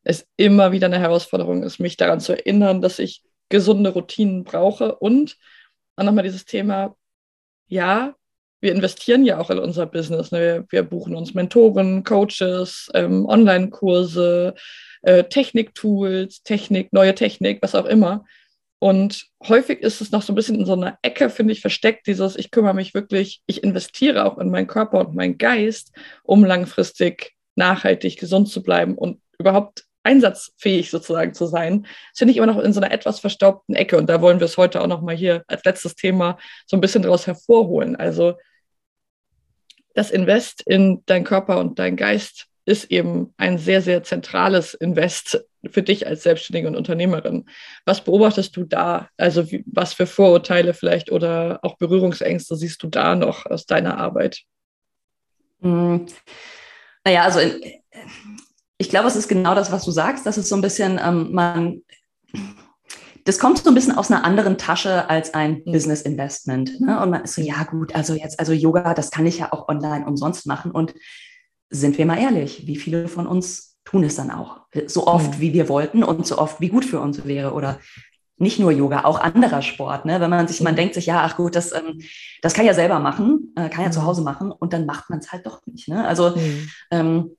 es 0.04 0.28
immer 0.38 0.72
wieder 0.72 0.88
eine 0.88 1.00
Herausforderung 1.00 1.64
ist, 1.64 1.80
mich 1.80 1.98
daran 1.98 2.20
zu 2.20 2.34
erinnern, 2.34 2.82
dass 2.82 3.00
ich 3.00 3.22
gesunde 3.50 3.90
Routinen 3.90 4.44
brauche 4.44 4.96
und 4.96 5.38
auch 5.96 6.04
nochmal 6.04 6.24
dieses 6.24 6.46
Thema, 6.46 6.96
ja, 7.68 8.16
wir 8.62 8.72
investieren 8.74 9.26
ja 9.26 9.40
auch 9.40 9.50
in 9.50 9.60
unser 9.60 9.86
Business. 9.86 10.32
Ne? 10.32 10.40
Wir, 10.40 10.66
wir, 10.70 10.84
buchen 10.84 11.16
uns 11.16 11.34
Mentoren, 11.34 12.04
Coaches, 12.04 12.90
ähm, 12.94 13.26
Online-Kurse, 13.26 14.54
äh, 15.02 15.24
Technik-Tools, 15.24 16.44
Technik, 16.44 16.92
neue 16.92 17.16
Technik, 17.16 17.62
was 17.62 17.76
auch 17.76 17.86
immer. 17.86 18.26
Und 18.80 19.28
häufig 19.46 19.82
ist 19.82 20.00
es 20.00 20.12
noch 20.12 20.22
so 20.22 20.32
ein 20.32 20.36
bisschen 20.36 20.60
in 20.60 20.66
so 20.66 20.74
einer 20.74 20.98
Ecke, 21.02 21.30
finde 21.30 21.52
ich, 21.52 21.62
versteckt, 21.62 22.08
dieses, 22.08 22.38
ich 22.38 22.50
kümmere 22.50 22.74
mich 22.74 22.94
wirklich, 22.94 23.42
ich 23.46 23.64
investiere 23.64 24.26
auch 24.26 24.38
in 24.38 24.50
meinen 24.50 24.68
Körper 24.68 25.00
und 25.00 25.16
meinen 25.16 25.38
Geist, 25.38 25.92
um 26.24 26.46
langfristig 26.46 27.34
nachhaltig 27.56 28.18
gesund 28.18 28.48
zu 28.48 28.64
bleiben 28.64 28.96
und 28.96 29.22
überhaupt 29.38 29.84
einsatzfähig 30.04 30.90
sozusagen 30.90 31.34
zu 31.34 31.46
sein, 31.46 31.84
das 31.84 32.20
finde 32.20 32.32
ich 32.32 32.38
immer 32.38 32.48
noch 32.48 32.60
in 32.60 32.74
so 32.74 32.80
einer 32.80 32.92
etwas 32.92 33.20
verstaubten 33.20 33.76
Ecke. 33.76 33.98
Und 33.98 34.10
da 34.10 34.22
wollen 34.22 34.40
wir 34.40 34.46
es 34.46 34.58
heute 34.58 34.82
auch 34.82 34.88
noch 34.88 35.02
mal 35.02 35.16
hier 35.16 35.44
als 35.48 35.64
letztes 35.66 35.96
Thema 35.96 36.38
so 36.66 36.78
ein 36.78 36.82
bisschen 36.82 37.04
daraus 37.04 37.28
hervorholen. 37.28 37.96
Also 37.96 38.36
das 39.94 40.12
Invest 40.12 40.62
in 40.62 41.04
deinen 41.06 41.26
Körper 41.26 41.60
und 41.60 41.80
deinen 41.80 41.98
Geist 41.98 42.48
ist 42.66 42.92
eben 42.92 43.34
ein 43.38 43.58
sehr, 43.58 43.82
sehr 43.82 44.04
zentrales 44.04 44.74
Invest 44.76 45.44
für 45.70 45.84
dich 45.84 46.08
als 46.08 46.24
Selbstständige 46.24 46.68
und 46.68 46.76
Unternehmerin. 46.76 47.50
Was 47.84 48.04
beobachtest 48.04 48.56
du 48.56 48.64
da? 48.64 49.10
Also 49.18 49.52
wie, 49.52 49.64
was 49.66 49.94
für 49.94 50.06
Vorurteile 50.06 50.74
vielleicht 50.74 51.12
oder 51.12 51.60
auch 51.64 51.78
Berührungsängste 51.78 52.56
siehst 52.56 52.82
du 52.84 52.88
da 52.88 53.16
noch 53.16 53.46
aus 53.46 53.66
deiner 53.66 53.98
Arbeit? 53.98 54.44
Hm. 55.62 56.06
Naja, 57.04 57.24
also 57.24 57.40
in, 57.40 57.62
ich 58.80 58.90
glaube, 58.90 59.08
es 59.08 59.16
ist 59.18 59.28
genau 59.28 59.54
das, 59.54 59.72
was 59.72 59.86
du 59.86 59.92
sagst. 59.92 60.26
Das 60.26 60.38
ist 60.38 60.50
so 60.50 60.56
ein 60.56 60.62
bisschen, 60.62 61.00
ähm, 61.04 61.34
man, 61.34 61.82
das 63.26 63.38
kommt 63.38 63.60
so 63.60 63.70
ein 63.70 63.76
bisschen 63.76 63.98
aus 63.98 64.10
einer 64.10 64.24
anderen 64.24 64.58
Tasche 64.58 65.10
als 65.10 65.34
ein 65.34 65.62
mhm. 65.66 65.74
Business 65.74 66.02
Investment. 66.02 66.80
Ne? 66.80 67.00
Und 67.02 67.10
man 67.12 67.26
ist 67.26 67.36
so, 67.36 67.42
ja 67.42 67.64
gut, 67.64 67.94
also 67.94 68.16
jetzt, 68.16 68.40
also 68.40 68.54
Yoga, 68.54 68.94
das 68.94 69.12
kann 69.12 69.26
ich 69.26 69.38
ja 69.38 69.52
auch 69.52 69.68
online 69.68 70.06
umsonst 70.06 70.48
machen. 70.48 70.72
Und 70.72 70.96
sind 71.70 71.98
wir 71.98 72.06
mal 72.06 72.20
ehrlich, 72.20 72.66
wie 72.68 72.78
viele 72.78 73.10
von 73.10 73.28
uns 73.28 73.78
tun 73.84 74.06
es 74.06 74.16
dann 74.16 74.32
auch? 74.32 74.62
So 74.88 75.08
oft, 75.08 75.36
mhm. 75.36 75.42
wie 75.42 75.54
wir 75.54 75.68
wollten 75.68 76.02
und 76.02 76.26
so 76.26 76.38
oft, 76.38 76.62
wie 76.62 76.70
gut 76.70 76.86
für 76.86 77.02
uns 77.02 77.26
wäre. 77.26 77.54
Oder 77.54 77.80
nicht 78.38 78.60
nur 78.60 78.72
Yoga, 78.72 79.04
auch 79.04 79.20
anderer 79.20 79.62
Sport. 79.62 80.06
Ne? 80.06 80.22
Wenn 80.22 80.30
man 80.30 80.48
sich, 80.48 80.62
man 80.62 80.74
mhm. 80.74 80.78
denkt 80.78 80.94
sich, 80.96 81.06
ja, 81.06 81.22
ach 81.26 81.36
gut, 81.36 81.58
das, 81.58 81.74
ähm, 81.74 82.02
das 82.42 82.54
kann 82.54 82.66
ja 82.66 82.74
selber 82.74 83.00
machen, 83.00 83.52
äh, 83.58 83.68
kann 83.68 83.84
ja 83.84 83.92
zu 83.92 84.06
Hause 84.06 84.22
machen 84.22 84.54
und 84.54 84.72
dann 84.72 84.86
macht 84.86 85.10
man 85.10 85.20
es 85.20 85.34
halt 85.34 85.46
doch 85.46 85.60
nicht. 85.66 85.90
Ne? 85.90 86.08
Also 86.08 86.30
mhm. 86.30 86.70
ähm, 86.92 87.32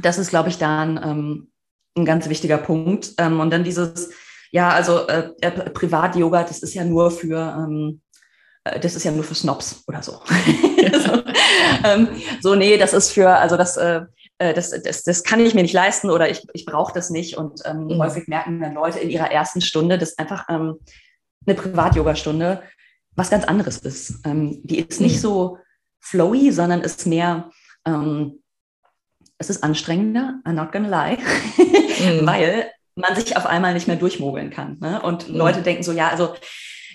das 0.00 0.18
ist, 0.18 0.30
glaube 0.30 0.48
ich, 0.48 0.58
dann 0.58 1.00
ähm, 1.02 1.50
ein 1.96 2.04
ganz 2.04 2.28
wichtiger 2.28 2.58
Punkt. 2.58 3.12
Ähm, 3.18 3.40
und 3.40 3.50
dann 3.50 3.64
dieses, 3.64 4.10
ja, 4.50 4.70
also 4.70 5.06
äh, 5.08 5.30
äh, 5.40 5.50
Privat-Yoga, 5.50 6.44
das 6.44 6.62
ist 6.62 6.74
ja 6.74 6.84
nur 6.84 7.10
für, 7.10 7.38
ähm, 7.38 8.00
äh, 8.64 8.80
das 8.80 8.94
ist 8.94 9.04
ja 9.04 9.10
nur 9.10 9.24
für 9.24 9.34
Snobs 9.34 9.84
oder 9.86 10.02
so. 10.02 10.12
so, 10.22 11.22
ähm, 11.84 12.08
so, 12.40 12.54
nee, 12.54 12.76
das 12.78 12.92
ist 12.94 13.12
für, 13.12 13.30
also 13.30 13.56
das, 13.56 13.76
äh, 13.76 14.02
äh, 14.38 14.54
das, 14.54 14.70
das, 14.70 15.02
das 15.02 15.24
kann 15.24 15.40
ich 15.40 15.54
mir 15.54 15.62
nicht 15.62 15.74
leisten 15.74 16.10
oder 16.10 16.30
ich, 16.30 16.46
ich 16.54 16.64
brauche 16.64 16.92
das 16.92 17.10
nicht. 17.10 17.36
Und 17.36 17.60
ähm, 17.64 17.86
mhm. 17.86 17.98
häufig 17.98 18.28
merken 18.28 18.60
dann 18.60 18.74
Leute 18.74 19.00
in 19.00 19.10
ihrer 19.10 19.30
ersten 19.30 19.60
Stunde, 19.60 19.98
dass 19.98 20.18
einfach 20.18 20.46
ähm, 20.48 20.78
eine 21.46 21.54
Privat-Yoga-Stunde 21.54 22.62
was 23.16 23.30
ganz 23.30 23.44
anderes 23.44 23.78
ist. 23.78 24.20
Ähm, 24.24 24.60
die 24.62 24.78
ist 24.78 25.00
nicht 25.00 25.16
mhm. 25.16 25.20
so 25.20 25.58
flowy, 26.00 26.52
sondern 26.52 26.82
ist 26.82 27.06
mehr, 27.06 27.50
ähm, 27.84 28.40
es 29.38 29.50
ist 29.50 29.62
anstrengender, 29.62 30.40
I'm 30.44 30.52
not 30.52 30.72
gonna 30.72 30.88
lie, 30.88 31.16
mm. 31.16 32.26
weil 32.26 32.70
man 32.96 33.14
sich 33.14 33.36
auf 33.36 33.46
einmal 33.46 33.74
nicht 33.74 33.86
mehr 33.86 33.96
durchmogeln 33.96 34.50
kann. 34.50 34.78
Ne? 34.80 35.00
Und 35.00 35.28
mm. 35.28 35.36
Leute 35.36 35.62
denken 35.62 35.82
so, 35.82 35.92
ja, 35.92 36.08
also, 36.08 36.34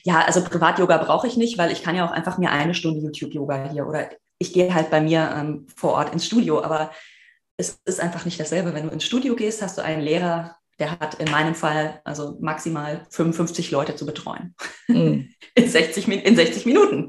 ja, 0.03 0.21
also 0.21 0.43
Privat-Yoga 0.43 0.97
brauche 0.97 1.27
ich 1.27 1.37
nicht, 1.37 1.57
weil 1.57 1.71
ich 1.71 1.81
kann 1.81 1.95
ja 1.95 2.05
auch 2.05 2.11
einfach 2.11 2.37
mir 2.37 2.51
eine 2.51 2.75
Stunde 2.75 2.99
YouTube-Yoga 2.99 3.69
hier 3.71 3.87
oder 3.87 4.09
ich 4.37 4.51
gehe 4.51 4.73
halt 4.73 4.89
bei 4.89 4.99
mir 4.99 5.33
ähm, 5.35 5.67
vor 5.73 5.93
Ort 5.93 6.11
ins 6.11 6.25
Studio, 6.25 6.61
aber 6.61 6.91
es 7.55 7.79
ist 7.85 8.01
einfach 8.01 8.25
nicht 8.25 8.39
dasselbe. 8.39 8.73
Wenn 8.73 8.87
du 8.87 8.93
ins 8.93 9.05
Studio 9.05 9.35
gehst, 9.35 9.61
hast 9.61 9.77
du 9.77 9.83
einen 9.83 10.01
Lehrer, 10.01 10.57
der 10.79 10.99
hat 10.99 11.15
in 11.15 11.31
meinem 11.31 11.55
Fall 11.55 12.01
also 12.03 12.37
maximal 12.41 13.05
55 13.09 13.71
Leute 13.71 13.95
zu 13.95 14.05
betreuen. 14.05 14.55
Mm. 14.89 15.21
in, 15.55 15.69
60, 15.69 16.07
in 16.09 16.35
60 16.35 16.65
Minuten. 16.65 17.07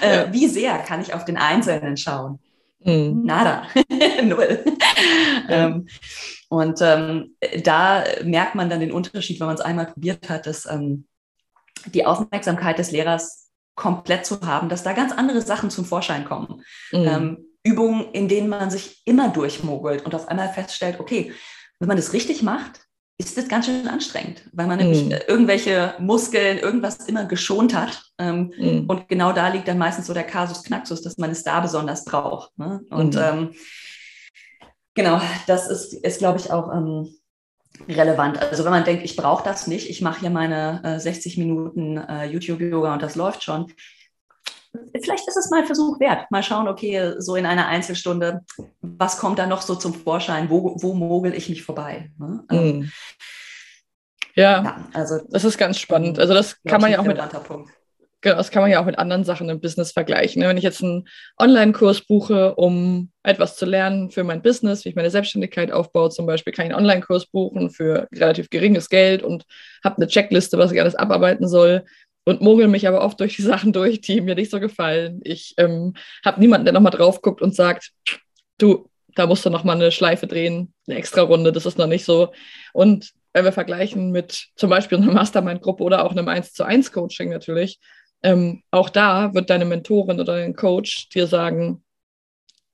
Äh, 0.00 0.06
ja. 0.06 0.22
Äh, 0.22 0.32
wie 0.32 0.46
sehr 0.46 0.78
kann 0.78 1.00
ich 1.00 1.14
auf 1.14 1.24
den 1.24 1.38
Einzelnen 1.38 1.96
schauen? 1.96 2.38
Mhm. 2.86 3.22
Nada, 3.24 3.66
null. 4.22 4.64
Ähm, 5.48 5.86
und 6.48 6.80
ähm, 6.80 7.36
da 7.64 8.04
merkt 8.24 8.54
man 8.54 8.70
dann 8.70 8.80
den 8.80 8.92
Unterschied, 8.92 9.40
wenn 9.40 9.48
man 9.48 9.56
es 9.56 9.60
einmal 9.60 9.86
probiert 9.86 10.30
hat, 10.30 10.46
dass 10.46 10.66
ähm, 10.66 11.06
die 11.86 12.06
Aufmerksamkeit 12.06 12.78
des 12.78 12.92
Lehrers 12.92 13.50
komplett 13.74 14.24
zu 14.24 14.40
haben, 14.40 14.68
dass 14.68 14.84
da 14.84 14.92
ganz 14.92 15.12
andere 15.12 15.42
Sachen 15.42 15.70
zum 15.70 15.84
Vorschein 15.84 16.24
kommen. 16.24 16.62
Mhm. 16.92 17.44
Übungen, 17.64 18.12
in 18.12 18.28
denen 18.28 18.48
man 18.48 18.70
sich 18.70 19.02
immer 19.04 19.28
durchmogelt 19.28 20.04
und 20.04 20.14
auf 20.14 20.28
einmal 20.28 20.48
feststellt, 20.48 21.00
okay, 21.00 21.32
wenn 21.80 21.88
man 21.88 21.96
das 21.96 22.12
richtig 22.12 22.42
macht, 22.42 22.85
ist 23.18 23.36
das 23.36 23.48
ganz 23.48 23.66
schön 23.66 23.88
anstrengend, 23.88 24.42
weil 24.52 24.66
man 24.66 24.78
nämlich 24.78 25.06
mm. 25.06 25.12
irgendwelche 25.26 25.94
Muskeln, 25.98 26.58
irgendwas 26.58 27.06
immer 27.06 27.24
geschont 27.24 27.74
hat. 27.74 28.02
Ähm, 28.18 28.52
mm. 28.58 28.90
Und 28.90 29.08
genau 29.08 29.32
da 29.32 29.48
liegt 29.48 29.68
dann 29.68 29.78
meistens 29.78 30.06
so 30.06 30.12
der 30.12 30.24
Kasus 30.24 30.62
Knaxus, 30.64 31.00
dass 31.00 31.16
man 31.16 31.30
es 31.30 31.42
da 31.42 31.60
besonders 31.60 32.04
braucht. 32.04 32.58
Ne? 32.58 32.82
Und 32.90 33.14
mm. 33.14 33.18
ähm, 33.18 33.50
genau, 34.94 35.20
das 35.46 35.68
ist, 35.68 35.94
ist 35.94 36.18
glaube 36.18 36.38
ich, 36.38 36.50
auch 36.50 36.70
ähm, 36.70 37.08
relevant. 37.88 38.38
Also 38.42 38.64
wenn 38.64 38.72
man 38.72 38.84
denkt, 38.84 39.04
ich 39.04 39.16
brauche 39.16 39.44
das 39.44 39.66
nicht, 39.66 39.88
ich 39.88 40.02
mache 40.02 40.20
hier 40.20 40.30
meine 40.30 40.82
äh, 40.84 41.00
60 41.00 41.38
Minuten 41.38 41.96
äh, 41.96 42.26
YouTube-Yoga 42.26 42.92
und 42.92 43.02
das 43.02 43.16
läuft 43.16 43.42
schon. 43.42 43.72
Vielleicht 45.02 45.26
ist 45.28 45.36
es 45.36 45.50
mal 45.50 45.64
Versuch 45.64 46.00
wert. 46.00 46.30
Mal 46.30 46.42
schauen, 46.42 46.68
okay, 46.68 47.14
so 47.18 47.36
in 47.36 47.46
einer 47.46 47.66
Einzelstunde, 47.66 48.42
was 48.80 49.18
kommt 49.18 49.38
da 49.38 49.46
noch 49.46 49.62
so 49.62 49.74
zum 49.74 49.94
Vorschein? 49.94 50.50
Wo, 50.50 50.76
wo 50.80 50.94
mogel 50.94 51.34
ich 51.34 51.48
mich 51.48 51.62
vorbei? 51.62 52.10
Ne? 52.18 52.44
Mhm. 52.50 52.92
Ja, 54.34 54.62
ja, 54.62 54.88
also 54.92 55.20
das 55.30 55.44
ist 55.44 55.56
ganz 55.56 55.78
spannend. 55.78 56.18
Also 56.18 56.34
das 56.34 56.62
kann 56.62 56.80
man 56.80 56.92
ja 56.92 56.98
auch 56.98 57.04
mit, 57.04 57.18
Punkt. 57.44 57.70
Genau, 58.26 58.36
das 58.36 58.50
kann 58.50 58.62
man 58.62 58.70
ja 58.70 58.80
auch 58.80 58.86
mit 58.86 58.98
anderen 58.98 59.24
Sachen 59.24 59.48
im 59.48 59.60
Business 59.60 59.92
vergleichen. 59.92 60.42
Ne? 60.42 60.48
Wenn 60.48 60.56
ich 60.56 60.64
jetzt 60.64 60.82
einen 60.82 61.06
Online-Kurs 61.38 62.02
buche, 62.06 62.54
um 62.56 63.12
etwas 63.22 63.56
zu 63.56 63.66
lernen 63.66 64.10
für 64.10 64.24
mein 64.24 64.42
Business, 64.42 64.84
wie 64.84 64.88
ich 64.88 64.96
meine 64.96 65.10
Selbstständigkeit 65.10 65.70
aufbaue, 65.70 66.10
zum 66.10 66.26
Beispiel, 66.26 66.52
kann 66.52 66.66
ich 66.66 66.72
einen 66.72 66.80
Online-Kurs 66.80 67.26
buchen 67.26 67.70
für 67.70 68.08
relativ 68.14 68.50
geringes 68.50 68.88
Geld 68.88 69.22
und 69.22 69.44
habe 69.84 69.98
eine 69.98 70.08
Checkliste, 70.08 70.58
was 70.58 70.72
ich 70.72 70.80
alles 70.80 70.96
abarbeiten 70.96 71.46
soll 71.46 71.84
und 72.26 72.42
mogel 72.42 72.68
mich 72.68 72.86
aber 72.86 73.00
oft 73.02 73.18
durch 73.20 73.36
die 73.36 73.42
Sachen 73.52 73.72
durch, 73.72 74.02
die 74.02 74.20
mir 74.20 74.34
nicht 74.34 74.50
so 74.50 74.60
gefallen. 74.60 75.20
Ich 75.24 75.54
ähm, 75.56 75.94
habe 76.24 76.40
niemanden, 76.40 76.66
der 76.66 76.74
nochmal 76.74 76.92
drauf 76.92 77.22
guckt 77.22 77.40
und 77.40 77.54
sagt, 77.54 77.92
du, 78.58 78.90
da 79.14 79.26
musst 79.26 79.46
du 79.46 79.50
nochmal 79.50 79.76
eine 79.76 79.92
Schleife 79.92 80.26
drehen, 80.26 80.74
eine 80.86 80.98
extra 80.98 81.22
Runde, 81.22 81.52
das 81.52 81.64
ist 81.64 81.78
noch 81.78 81.86
nicht 81.86 82.04
so. 82.04 82.32
Und 82.74 83.12
wenn 83.32 83.44
wir 83.44 83.52
vergleichen 83.52 84.10
mit 84.10 84.48
zum 84.56 84.68
Beispiel 84.68 84.98
einer 84.98 85.12
Mastermind-Gruppe 85.12 85.82
oder 85.82 86.04
auch 86.04 86.10
einem 86.10 86.28
1 86.28 86.52
zu 86.52 86.64
1 86.64 86.92
Coaching 86.92 87.30
natürlich, 87.30 87.78
ähm, 88.22 88.62
auch 88.70 88.90
da 88.90 89.32
wird 89.34 89.50
deine 89.50 89.64
Mentorin 89.64 90.20
oder 90.20 90.36
dein 90.36 90.54
Coach 90.54 91.08
dir 91.10 91.26
sagen, 91.26 91.82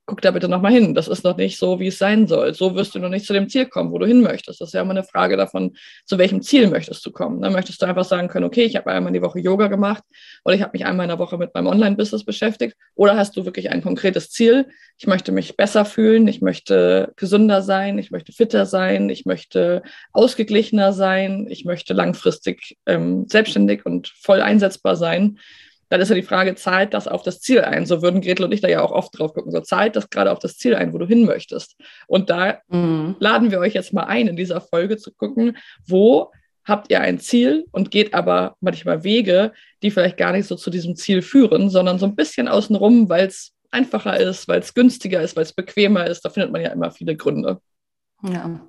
guck 0.05 0.21
da 0.21 0.31
bitte 0.31 0.49
nochmal 0.49 0.73
hin. 0.73 0.93
Das 0.93 1.07
ist 1.07 1.23
noch 1.23 1.37
nicht 1.37 1.57
so, 1.57 1.79
wie 1.79 1.87
es 1.87 1.97
sein 1.97 2.27
soll. 2.27 2.53
So 2.53 2.75
wirst 2.75 2.93
du 2.93 2.99
noch 2.99 3.09
nicht 3.09 3.25
zu 3.25 3.31
dem 3.31 3.47
Ziel 3.47 3.65
kommen, 3.67 3.91
wo 3.91 3.99
du 3.99 4.05
hin 4.05 4.21
möchtest. 4.21 4.59
Das 4.59 4.69
ist 4.69 4.73
ja 4.73 4.81
immer 4.81 4.91
eine 4.91 5.03
Frage 5.03 5.37
davon, 5.37 5.75
zu 6.05 6.17
welchem 6.17 6.41
Ziel 6.41 6.67
möchtest 6.67 7.05
du 7.05 7.11
kommen. 7.11 7.41
Dann 7.41 7.53
möchtest 7.53 7.81
du 7.81 7.85
einfach 7.85 8.03
sagen 8.03 8.27
können, 8.27 8.45
okay, 8.45 8.63
ich 8.63 8.75
habe 8.75 8.91
einmal 8.91 9.09
in 9.09 9.13
die 9.13 9.21
Woche 9.21 9.39
Yoga 9.39 9.67
gemacht 9.67 10.03
oder 10.43 10.55
ich 10.55 10.61
habe 10.61 10.71
mich 10.73 10.85
einmal 10.85 11.05
in 11.05 11.09
der 11.09 11.19
Woche 11.19 11.37
mit 11.37 11.53
meinem 11.53 11.67
Online-Business 11.67 12.25
beschäftigt. 12.25 12.75
Oder 12.95 13.15
hast 13.15 13.37
du 13.37 13.45
wirklich 13.45 13.71
ein 13.71 13.81
konkretes 13.81 14.29
Ziel? 14.29 14.67
Ich 14.97 15.07
möchte 15.07 15.31
mich 15.31 15.55
besser 15.55 15.85
fühlen, 15.85 16.27
ich 16.27 16.41
möchte 16.41 17.13
gesünder 17.15 17.61
sein, 17.61 17.97
ich 17.97 18.11
möchte 18.11 18.33
fitter 18.33 18.65
sein, 18.65 19.09
ich 19.09 19.25
möchte 19.25 19.83
ausgeglichener 20.11 20.91
sein, 20.91 21.47
ich 21.49 21.63
möchte 21.63 21.93
langfristig 21.93 22.77
ähm, 22.85 23.25
selbstständig 23.27 23.85
und 23.85 24.09
voll 24.09 24.41
einsetzbar 24.41 24.97
sein 24.97 25.39
dann 25.93 26.01
ist 26.01 26.09
ja 26.09 26.15
die 26.15 26.23
Frage, 26.23 26.55
zahlt 26.55 26.95
das 26.95 27.07
auf 27.07 27.21
das 27.21 27.39
Ziel 27.39 27.61
ein? 27.61 27.85
So 27.85 28.01
würden 28.01 28.21
Gretel 28.21 28.45
und 28.45 28.51
ich 28.51 28.61
da 28.61 28.67
ja 28.67 28.81
auch 28.81 28.89
oft 28.89 29.15
drauf 29.15 29.35
gucken. 29.35 29.51
So 29.51 29.59
zahlt 29.59 29.95
das 29.95 30.09
gerade 30.09 30.31
auf 30.31 30.39
das 30.39 30.57
Ziel 30.57 30.73
ein, 30.73 30.91
wo 30.91 30.97
du 30.97 31.05
hin 31.05 31.23
möchtest. 31.23 31.75
Und 32.07 32.31
da 32.31 32.61
mhm. 32.67 33.15
laden 33.19 33.51
wir 33.51 33.59
euch 33.59 33.75
jetzt 33.75 33.93
mal 33.93 34.05
ein, 34.05 34.27
in 34.27 34.35
dieser 34.35 34.59
Folge 34.59 34.97
zu 34.97 35.13
gucken, 35.13 35.55
wo 35.85 36.31
habt 36.65 36.89
ihr 36.89 36.99
ein 36.99 37.19
Ziel 37.19 37.65
und 37.71 37.91
geht 37.91 38.15
aber 38.15 38.55
manchmal 38.59 39.03
Wege, 39.03 39.51
die 39.83 39.91
vielleicht 39.91 40.17
gar 40.17 40.31
nicht 40.31 40.47
so 40.47 40.55
zu 40.55 40.71
diesem 40.71 40.95
Ziel 40.95 41.21
führen, 41.21 41.69
sondern 41.69 41.99
so 41.99 42.07
ein 42.07 42.15
bisschen 42.15 42.47
außenrum, 42.47 43.07
weil 43.07 43.27
es 43.27 43.51
einfacher 43.69 44.19
ist, 44.19 44.47
weil 44.47 44.61
es 44.61 44.73
günstiger 44.73 45.21
ist, 45.21 45.35
weil 45.35 45.43
es 45.43 45.53
bequemer 45.53 46.07
ist. 46.07 46.25
Da 46.25 46.31
findet 46.31 46.51
man 46.51 46.61
ja 46.63 46.71
immer 46.71 46.89
viele 46.89 47.15
Gründe. 47.15 47.61
Ja. 48.23 48.67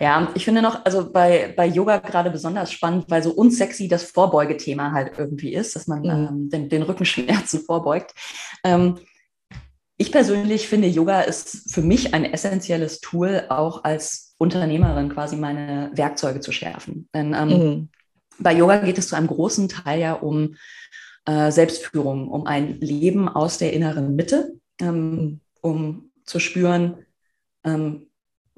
Ja, 0.00 0.30
ich 0.34 0.44
finde 0.44 0.62
noch, 0.62 0.84
also 0.84 1.10
bei, 1.10 1.52
bei 1.56 1.66
Yoga 1.66 1.98
gerade 1.98 2.30
besonders 2.30 2.70
spannend, 2.70 3.06
weil 3.08 3.22
so 3.22 3.32
unsexy 3.32 3.88
das 3.88 4.04
Vorbeugethema 4.04 4.92
halt 4.92 5.18
irgendwie 5.18 5.54
ist, 5.54 5.74
dass 5.74 5.88
man 5.88 6.00
mhm. 6.00 6.08
ähm, 6.10 6.50
den, 6.50 6.68
den, 6.68 6.82
Rückenschmerzen 6.82 7.60
vorbeugt. 7.66 8.14
Ähm, 8.62 8.98
ich 9.96 10.12
persönlich 10.12 10.68
finde, 10.68 10.86
Yoga 10.86 11.22
ist 11.22 11.72
für 11.72 11.82
mich 11.82 12.14
ein 12.14 12.24
essentielles 12.24 13.00
Tool, 13.00 13.46
auch 13.48 13.82
als 13.82 14.36
Unternehmerin 14.38 15.08
quasi 15.08 15.36
meine 15.36 15.90
Werkzeuge 15.94 16.38
zu 16.38 16.52
schärfen. 16.52 17.08
Denn 17.12 17.34
ähm, 17.34 17.48
mhm. 17.48 17.88
bei 18.38 18.54
Yoga 18.54 18.76
geht 18.76 18.98
es 18.98 19.08
zu 19.08 19.16
einem 19.16 19.26
großen 19.26 19.68
Teil 19.68 20.00
ja 20.00 20.12
um 20.12 20.54
äh, 21.24 21.50
Selbstführung, 21.50 22.28
um 22.28 22.46
ein 22.46 22.80
Leben 22.80 23.28
aus 23.28 23.58
der 23.58 23.72
inneren 23.72 24.14
Mitte, 24.14 24.52
ähm, 24.80 25.10
mhm. 25.10 25.40
um 25.60 26.10
zu 26.24 26.38
spüren, 26.38 27.04
ähm, 27.64 28.07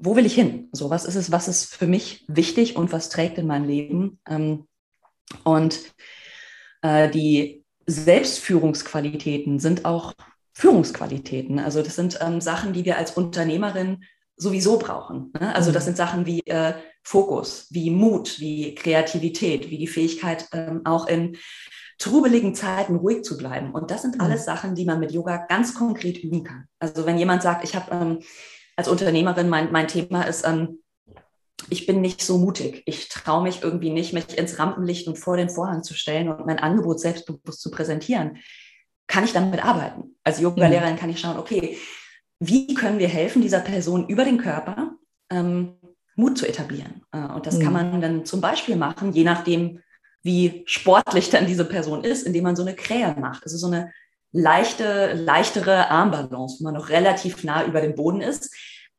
wo 0.01 0.15
will 0.15 0.25
ich 0.25 0.33
hin? 0.33 0.69
So, 0.71 0.89
was 0.89 1.05
ist 1.05 1.15
es, 1.15 1.31
was 1.31 1.47
ist 1.47 1.75
für 1.75 1.87
mich 1.87 2.25
wichtig 2.27 2.75
und 2.75 2.91
was 2.91 3.09
trägt 3.09 3.37
in 3.37 3.47
meinem 3.47 3.67
Leben? 3.67 4.19
Ähm, 4.27 4.67
und 5.43 5.79
äh, 6.81 7.09
die 7.09 7.63
Selbstführungsqualitäten 7.85 9.59
sind 9.59 9.85
auch 9.85 10.13
Führungsqualitäten. 10.53 11.59
Also 11.59 11.81
das 11.81 11.95
sind 11.95 12.19
ähm, 12.21 12.41
Sachen, 12.41 12.73
die 12.73 12.85
wir 12.85 12.97
als 12.97 13.11
Unternehmerin 13.11 14.03
sowieso 14.35 14.77
brauchen. 14.77 15.31
Ne? 15.39 15.55
Also 15.55 15.71
das 15.71 15.83
mhm. 15.83 15.85
sind 15.85 15.97
Sachen 15.97 16.25
wie 16.25 16.41
äh, 16.41 16.73
Fokus, 17.03 17.67
wie 17.69 17.91
Mut, 17.91 18.39
wie 18.39 18.75
Kreativität, 18.75 19.69
wie 19.69 19.77
die 19.77 19.87
Fähigkeit, 19.87 20.47
ähm, 20.53 20.81
auch 20.85 21.07
in 21.07 21.37
trubeligen 21.97 22.55
Zeiten 22.55 22.95
ruhig 22.95 23.23
zu 23.23 23.37
bleiben. 23.37 23.71
Und 23.71 23.91
das 23.91 24.01
sind 24.01 24.15
mhm. 24.15 24.21
alles 24.21 24.45
Sachen, 24.45 24.73
die 24.75 24.85
man 24.85 24.99
mit 24.99 25.11
Yoga 25.11 25.45
ganz 25.47 25.75
konkret 25.75 26.17
üben 26.17 26.43
kann. 26.43 26.65
Also 26.79 27.05
wenn 27.05 27.17
jemand 27.17 27.43
sagt, 27.43 27.63
ich 27.63 27.75
habe 27.75 27.91
ähm, 27.91 28.19
als 28.81 28.87
Unternehmerin, 28.87 29.47
mein, 29.47 29.71
mein 29.71 29.87
Thema 29.87 30.23
ist, 30.23 30.43
ähm, 30.43 30.79
ich 31.69 31.85
bin 31.85 32.01
nicht 32.01 32.23
so 32.23 32.39
mutig. 32.39 32.81
Ich 32.87 33.09
traue 33.09 33.43
mich 33.43 33.61
irgendwie 33.61 33.91
nicht, 33.91 34.11
mich 34.11 34.35
ins 34.35 34.57
Rampenlicht 34.57 35.07
und 35.07 35.19
vor 35.19 35.37
den 35.37 35.51
Vorhang 35.51 35.83
zu 35.83 35.93
stellen 35.93 36.29
und 36.29 36.47
mein 36.47 36.57
Angebot 36.57 36.99
selbstbewusst 36.99 37.61
zu 37.61 37.69
präsentieren. 37.69 38.37
Kann 39.05 39.23
ich 39.23 39.33
damit 39.33 39.63
arbeiten? 39.63 40.15
Als 40.23 40.39
Yoga-Lehrerin 40.39 40.95
kann 40.95 41.11
ich 41.11 41.19
schauen, 41.19 41.37
okay, 41.37 41.77
wie 42.39 42.73
können 42.73 42.97
wir 42.97 43.07
helfen, 43.07 43.43
dieser 43.43 43.59
Person 43.59 44.07
über 44.07 44.25
den 44.25 44.39
Körper 44.39 44.95
ähm, 45.29 45.75
Mut 46.15 46.39
zu 46.39 46.47
etablieren? 46.47 47.03
Äh, 47.11 47.27
und 47.27 47.45
das 47.45 47.59
mhm. 47.59 47.63
kann 47.63 47.73
man 47.73 48.01
dann 48.01 48.25
zum 48.25 48.41
Beispiel 48.41 48.77
machen, 48.77 49.13
je 49.13 49.23
nachdem, 49.23 49.79
wie 50.23 50.63
sportlich 50.65 51.29
dann 51.29 51.45
diese 51.45 51.65
Person 51.65 52.03
ist, 52.03 52.23
indem 52.25 52.45
man 52.45 52.55
so 52.55 52.63
eine 52.63 52.75
Krähe 52.75 53.15
macht. 53.19 53.43
Also 53.43 53.57
so 53.57 53.67
eine 53.67 53.91
leichte, 54.31 55.13
leichtere 55.13 55.89
Armbalance, 55.89 56.57
wo 56.59 56.63
man 56.63 56.73
noch 56.73 56.89
relativ 56.89 57.43
nah 57.43 57.63
über 57.63 57.81
dem 57.81 57.93
Boden 57.93 58.21
ist. 58.21 58.51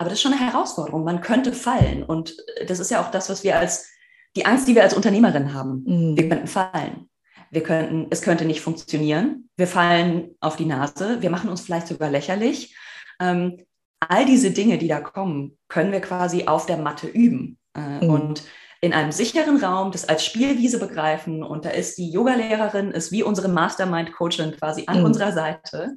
Aber 0.03 0.11
das 0.11 0.19
ist 0.19 0.23
schon 0.23 0.33
eine 0.33 0.45
Herausforderung. 0.45 1.05
Man 1.05 1.21
könnte 1.21 1.53
fallen. 1.53 2.03
Und 2.03 2.35
das 2.67 2.81
ist 2.81 2.91
ja 2.91 3.01
auch 3.01 3.13
das, 3.13 3.31
was 3.31 3.45
wir 3.45 3.57
als, 3.57 3.89
die 4.35 4.45
Angst, 4.47 4.67
die 4.67 4.75
wir 4.75 4.83
als 4.83 4.95
Unternehmerin 4.95 5.55
haben. 5.55 5.85
Mhm. 5.87 6.17
Wir 6.17 6.29
könnten 6.29 6.49
fallen. 6.49 7.09
Wir 7.53 7.63
könnten, 7.63 8.09
es 8.11 8.21
könnte 8.23 8.45
nicht 8.45 8.63
funktionieren. 8.63 9.49
Wir 9.57 9.69
fallen 9.69 10.35
auf 10.41 10.57
die 10.57 10.65
Nase. 10.65 11.23
Wir 11.23 11.31
machen 11.31 11.49
uns 11.49 11.61
vielleicht 11.61 11.87
sogar 11.87 12.11
lächerlich. 12.11 12.77
Ähm, 13.21 13.59
all 14.01 14.25
diese 14.25 14.51
Dinge, 14.51 14.77
die 14.77 14.89
da 14.89 14.99
kommen, 14.99 15.57
können 15.69 15.93
wir 15.93 16.01
quasi 16.01 16.49
auf 16.49 16.67
der 16.67 16.79
Matte 16.79 17.07
üben. 17.07 17.59
Äh, 17.77 18.05
mhm. 18.05 18.11
Und 18.11 18.43
in 18.81 18.93
einem 18.93 19.13
sicheren 19.13 19.63
Raum 19.63 19.93
das 19.93 20.09
als 20.09 20.25
Spielwiese 20.25 20.81
begreifen. 20.81 21.45
Und 21.45 21.65
da 21.65 21.71
ist 21.71 21.97
die 21.97 22.11
Yogalehrerin, 22.11 22.91
ist 22.91 23.13
wie 23.13 23.23
unsere 23.23 23.47
Mastermind-Coachin 23.47 24.57
quasi 24.57 24.83
an 24.89 24.99
mhm. 24.99 25.05
unserer 25.05 25.31
Seite. 25.31 25.97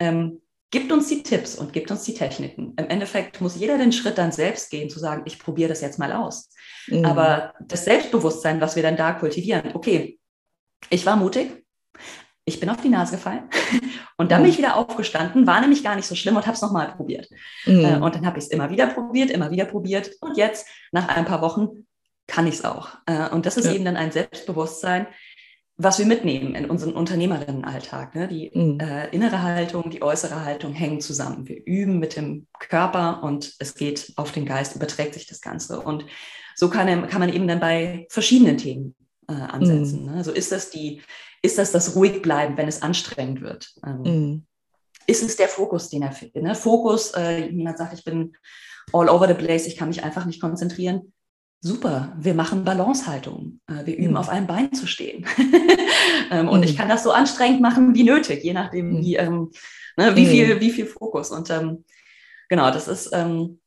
Ähm, 0.00 0.40
gibt 0.74 0.90
uns 0.90 1.06
die 1.06 1.22
Tipps 1.22 1.54
und 1.54 1.72
gibt 1.72 1.92
uns 1.92 2.02
die 2.02 2.14
Techniken. 2.14 2.74
Im 2.76 2.88
Endeffekt 2.88 3.40
muss 3.40 3.54
jeder 3.54 3.78
den 3.78 3.92
Schritt 3.92 4.18
dann 4.18 4.32
selbst 4.32 4.72
gehen, 4.72 4.90
zu 4.90 4.98
sagen, 4.98 5.22
ich 5.24 5.38
probiere 5.38 5.68
das 5.68 5.80
jetzt 5.80 6.00
mal 6.00 6.12
aus. 6.12 6.50
Mhm. 6.88 7.04
Aber 7.04 7.54
das 7.60 7.84
Selbstbewusstsein, 7.84 8.60
was 8.60 8.74
wir 8.74 8.82
dann 8.82 8.96
da 8.96 9.12
kultivieren, 9.12 9.70
okay, 9.74 10.18
ich 10.90 11.06
war 11.06 11.14
mutig, 11.14 11.64
ich 12.44 12.58
bin 12.58 12.68
auf 12.70 12.82
die 12.82 12.88
Nase 12.88 13.14
gefallen 13.14 13.48
und 14.16 14.32
dann 14.32 14.42
bin 14.42 14.50
ich 14.50 14.58
wieder 14.58 14.74
aufgestanden, 14.74 15.46
war 15.46 15.60
nämlich 15.60 15.84
gar 15.84 15.94
nicht 15.94 16.06
so 16.06 16.16
schlimm 16.16 16.34
und 16.34 16.44
habe 16.44 16.56
es 16.56 16.62
nochmal 16.62 16.92
probiert. 16.96 17.28
Mhm. 17.66 17.84
Äh, 17.84 17.96
und 17.98 18.16
dann 18.16 18.26
habe 18.26 18.38
ich 18.38 18.46
es 18.46 18.50
immer 18.50 18.68
wieder 18.68 18.88
probiert, 18.88 19.30
immer 19.30 19.52
wieder 19.52 19.66
probiert 19.66 20.10
und 20.22 20.36
jetzt, 20.36 20.66
nach 20.90 21.06
ein 21.06 21.24
paar 21.24 21.40
Wochen, 21.40 21.86
kann 22.26 22.48
ich 22.48 22.54
es 22.54 22.64
auch. 22.64 22.88
Äh, 23.06 23.28
und 23.28 23.46
das 23.46 23.56
ist 23.56 23.66
ja. 23.66 23.74
eben 23.74 23.84
dann 23.84 23.96
ein 23.96 24.10
Selbstbewusstsein, 24.10 25.06
was 25.76 25.98
wir 25.98 26.06
mitnehmen 26.06 26.54
in 26.54 26.70
unseren 26.70 26.92
Unternehmerinnenalltag. 26.92 28.14
Ne? 28.14 28.28
Die 28.28 28.50
mhm. 28.54 28.78
äh, 28.78 29.08
innere 29.08 29.42
Haltung, 29.42 29.90
die 29.90 30.02
äußere 30.02 30.44
Haltung 30.44 30.72
hängen 30.72 31.00
zusammen. 31.00 31.48
Wir 31.48 31.64
üben 31.66 31.98
mit 31.98 32.16
dem 32.16 32.46
Körper 32.58 33.22
und 33.24 33.54
es 33.58 33.74
geht 33.74 34.12
auf 34.16 34.30
den 34.30 34.46
Geist, 34.46 34.76
überträgt 34.76 35.14
sich 35.14 35.26
das 35.26 35.40
Ganze. 35.40 35.80
Und 35.80 36.06
so 36.54 36.70
kann, 36.70 37.08
kann 37.08 37.20
man 37.20 37.32
eben 37.32 37.48
dann 37.48 37.58
bei 37.58 38.06
verschiedenen 38.08 38.56
Themen 38.56 38.94
äh, 39.28 39.32
ansetzen. 39.32 40.02
Mhm. 40.02 40.10
Ne? 40.12 40.16
Also 40.16 40.30
ist 40.30 40.52
das 40.52 40.70
die, 40.70 41.02
ist 41.42 41.58
das 41.58 41.72
das 41.72 41.96
ruhig 41.96 42.22
bleiben, 42.22 42.56
wenn 42.56 42.68
es 42.68 42.82
anstrengend 42.82 43.40
wird? 43.40 43.74
Ähm, 43.84 44.02
mhm. 44.02 44.46
Ist 45.06 45.24
es 45.24 45.36
der 45.36 45.48
Fokus, 45.48 45.90
den 45.90 46.02
er 46.02 46.12
findet? 46.12 46.42
Ne? 46.42 46.54
Fokus, 46.54 47.10
äh, 47.14 47.48
jemand 47.48 47.78
sagt, 47.78 47.94
ich 47.94 48.04
bin 48.04 48.36
all 48.92 49.08
over 49.08 49.26
the 49.26 49.34
place, 49.34 49.66
ich 49.66 49.76
kann 49.76 49.88
mich 49.88 50.04
einfach 50.04 50.24
nicht 50.24 50.40
konzentrieren 50.40 51.13
super, 51.60 52.14
wir 52.18 52.34
machen 52.34 52.64
Balancehaltung. 52.64 53.60
Äh, 53.66 53.86
wir 53.86 53.96
üben 53.96 54.12
mhm. 54.12 54.16
auf 54.16 54.28
einem 54.28 54.46
Bein 54.46 54.72
zu 54.72 54.86
stehen. 54.86 55.26
Ähm, 56.30 56.48
und 56.48 56.60
mhm. 56.60 56.64
ich 56.64 56.76
kann 56.76 56.88
das 56.88 57.02
so 57.02 57.12
anstrengend 57.12 57.60
machen 57.60 57.94
wie 57.94 58.02
nötig, 58.02 58.42
je 58.42 58.52
nachdem, 58.52 58.92
mhm. 58.92 58.98
wie, 59.00 59.16
ähm, 59.16 59.50
ne, 59.96 60.16
wie, 60.16 60.26
viel, 60.26 60.54
mhm. 60.54 60.60
wie 60.60 60.70
viel 60.70 60.86
Fokus. 60.86 61.30
Und 61.30 61.50
ähm, 61.50 61.84
genau, 62.48 62.70
das 62.70 62.88
ist 62.88 63.10
ähm, 63.12 63.60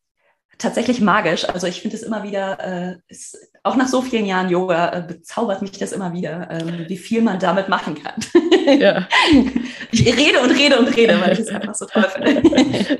tatsächlich 0.58 1.02
magisch. 1.02 1.48
Also 1.48 1.68
ich 1.68 1.82
finde 1.82 1.98
es 1.98 2.04
immer 2.04 2.24
wieder, 2.24 2.60
äh, 2.60 2.96
ist 3.08 3.38
auch 3.64 3.76
nach 3.76 3.88
so 3.88 4.02
vielen 4.02 4.26
Jahren 4.26 4.50
Yoga 4.50 4.94
äh, 4.94 5.02
bezaubert 5.02 5.62
mich 5.62 5.72
das 5.72 5.92
immer 5.92 6.14
wieder, 6.14 6.48
ähm, 6.50 6.86
wie 6.88 6.98
viel 6.98 7.22
man 7.22 7.40
damit 7.40 7.70
machen 7.70 7.96
kann. 7.96 8.16
Ja. 8.80 9.08
Ich 9.92 10.06
rede 10.06 10.42
und 10.42 10.52
rede 10.52 10.78
und 10.78 10.88
rede, 10.88 11.18
weil 11.22 11.32
ich 11.32 11.40
es 11.40 11.48
einfach 11.48 11.74
so 11.74 11.86
toll 11.86 12.06
finde. 12.14 12.42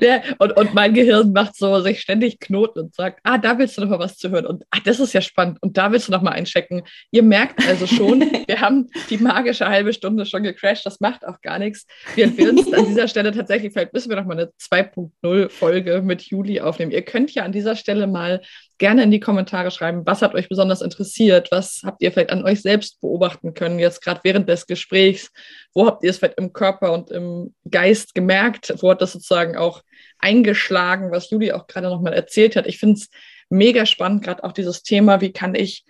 Ja, 0.00 0.22
und, 0.38 0.56
und 0.56 0.72
mein 0.72 0.94
Gehirn 0.94 1.32
macht 1.32 1.56
so 1.56 1.80
sich 1.80 2.00
ständig 2.00 2.40
Knoten 2.40 2.80
und 2.80 2.94
sagt, 2.94 3.20
ah, 3.24 3.36
da 3.36 3.58
willst 3.58 3.76
du 3.76 3.82
noch 3.82 3.90
mal 3.90 3.98
was 3.98 4.16
zu 4.16 4.30
hören 4.30 4.46
und 4.46 4.64
ah, 4.70 4.78
das 4.82 4.98
ist 4.98 5.12
ja 5.12 5.20
spannend 5.20 5.58
und 5.60 5.76
da 5.76 5.92
willst 5.92 6.08
du 6.08 6.12
noch 6.12 6.22
mal 6.22 6.30
einchecken. 6.30 6.82
Ihr 7.10 7.22
merkt 7.22 7.66
also 7.68 7.86
schon, 7.86 8.20
wir 8.46 8.60
haben 8.60 8.88
die 9.10 9.18
magische 9.18 9.68
halbe 9.68 9.92
Stunde 9.92 10.24
schon 10.24 10.42
gecrashed, 10.42 10.86
das 10.86 11.00
macht 11.00 11.26
auch 11.26 11.42
gar 11.42 11.58
nichts. 11.58 11.86
Wir 12.14 12.26
es 12.28 12.72
an 12.72 12.86
dieser 12.86 13.08
Stelle 13.08 13.32
tatsächlich, 13.32 13.72
vielleicht 13.74 13.92
müssen 13.92 14.08
wir 14.08 14.16
noch 14.16 14.24
mal 14.24 14.38
eine 14.38 14.50
2.0 14.58 15.50
Folge 15.50 16.00
mit 16.02 16.22
Juli 16.22 16.60
aufnehmen. 16.60 16.92
Ihr 16.92 17.02
könnt 17.02 17.34
ja 17.34 17.44
an 17.48 17.52
dieser 17.52 17.76
Stelle 17.76 18.06
mal 18.06 18.42
gerne 18.76 19.02
in 19.02 19.10
die 19.10 19.20
Kommentare 19.20 19.70
schreiben, 19.70 20.02
was 20.04 20.22
hat 20.22 20.34
euch 20.34 20.48
besonders 20.48 20.82
interessiert, 20.82 21.48
was 21.50 21.80
habt 21.84 22.02
ihr 22.02 22.12
vielleicht 22.12 22.30
an 22.30 22.44
euch 22.44 22.60
selbst 22.60 23.00
beobachten 23.00 23.54
können, 23.54 23.78
jetzt 23.78 24.02
gerade 24.02 24.20
während 24.22 24.48
des 24.48 24.66
Gesprächs, 24.66 25.30
wo 25.74 25.86
habt 25.86 26.04
ihr 26.04 26.10
es 26.10 26.18
vielleicht 26.18 26.38
im 26.38 26.52
Körper 26.52 26.92
und 26.92 27.10
im 27.10 27.54
Geist 27.68 28.14
gemerkt, 28.14 28.74
wo 28.80 28.90
hat 28.90 29.00
das 29.00 29.12
sozusagen 29.12 29.56
auch 29.56 29.82
eingeschlagen, 30.18 31.10
was 31.10 31.30
Juli 31.30 31.52
auch 31.52 31.66
gerade 31.66 31.88
nochmal 31.88 32.12
erzählt 32.12 32.54
hat. 32.54 32.66
Ich 32.66 32.78
finde 32.78 33.00
es 33.00 33.08
mega 33.48 33.86
spannend, 33.86 34.22
gerade 34.22 34.44
auch 34.44 34.52
dieses 34.52 34.82
Thema, 34.82 35.20
wie 35.20 35.32
kann 35.32 35.54
ich 35.54 35.84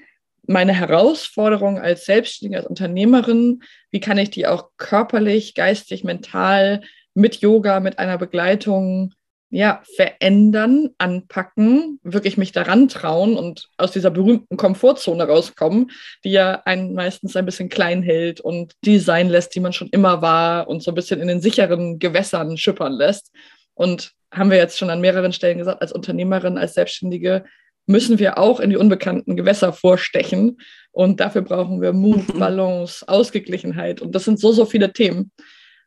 meine 0.46 0.72
Herausforderung 0.72 1.78
als 1.78 2.06
Selbstständige, 2.06 2.58
als 2.58 2.68
Unternehmerin, 2.68 3.62
wie 3.90 4.00
kann 4.00 4.16
ich 4.16 4.30
die 4.30 4.46
auch 4.46 4.70
körperlich, 4.78 5.54
geistig, 5.54 6.04
mental 6.04 6.82
mit 7.14 7.36
Yoga, 7.36 7.80
mit 7.80 7.98
einer 7.98 8.16
Begleitung 8.16 9.12
ja, 9.50 9.82
verändern, 9.96 10.90
anpacken, 10.98 12.00
wirklich 12.02 12.36
mich 12.36 12.52
daran 12.52 12.88
trauen 12.88 13.36
und 13.36 13.68
aus 13.78 13.92
dieser 13.92 14.10
berühmten 14.10 14.58
Komfortzone 14.58 15.24
rauskommen, 15.26 15.90
die 16.22 16.32
ja 16.32 16.62
einen 16.66 16.94
meistens 16.94 17.34
ein 17.34 17.46
bisschen 17.46 17.70
klein 17.70 18.02
hält 18.02 18.40
und 18.40 18.74
die 18.84 18.98
sein 18.98 19.28
lässt, 19.28 19.54
die 19.54 19.60
man 19.60 19.72
schon 19.72 19.88
immer 19.88 20.20
war 20.20 20.68
und 20.68 20.82
so 20.82 20.90
ein 20.90 20.94
bisschen 20.94 21.20
in 21.20 21.28
den 21.28 21.40
sicheren 21.40 21.98
Gewässern 21.98 22.58
schippern 22.58 22.92
lässt. 22.92 23.32
Und 23.74 24.12
haben 24.30 24.50
wir 24.50 24.58
jetzt 24.58 24.76
schon 24.76 24.90
an 24.90 25.00
mehreren 25.00 25.32
Stellen 25.32 25.58
gesagt, 25.58 25.80
als 25.80 25.92
Unternehmerin, 25.92 26.58
als 26.58 26.74
Selbstständige 26.74 27.44
müssen 27.86 28.18
wir 28.18 28.36
auch 28.36 28.60
in 28.60 28.68
die 28.68 28.76
unbekannten 28.76 29.34
Gewässer 29.34 29.72
vorstechen. 29.72 30.60
Und 30.90 31.20
dafür 31.20 31.40
brauchen 31.40 31.80
wir 31.80 31.94
Mut, 31.94 32.38
Balance, 32.38 33.06
Ausgeglichenheit. 33.08 34.02
Und 34.02 34.14
das 34.14 34.24
sind 34.24 34.38
so, 34.38 34.52
so 34.52 34.66
viele 34.66 34.92
Themen. 34.92 35.32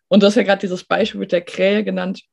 Und 0.07 0.23
du 0.23 0.27
hast 0.27 0.35
ja 0.35 0.43
gerade 0.43 0.61
dieses 0.61 0.83
Beispiel 0.83 1.19
mit 1.19 1.31
der 1.31 1.41
Krähe 1.41 1.83
genannt 1.83 2.23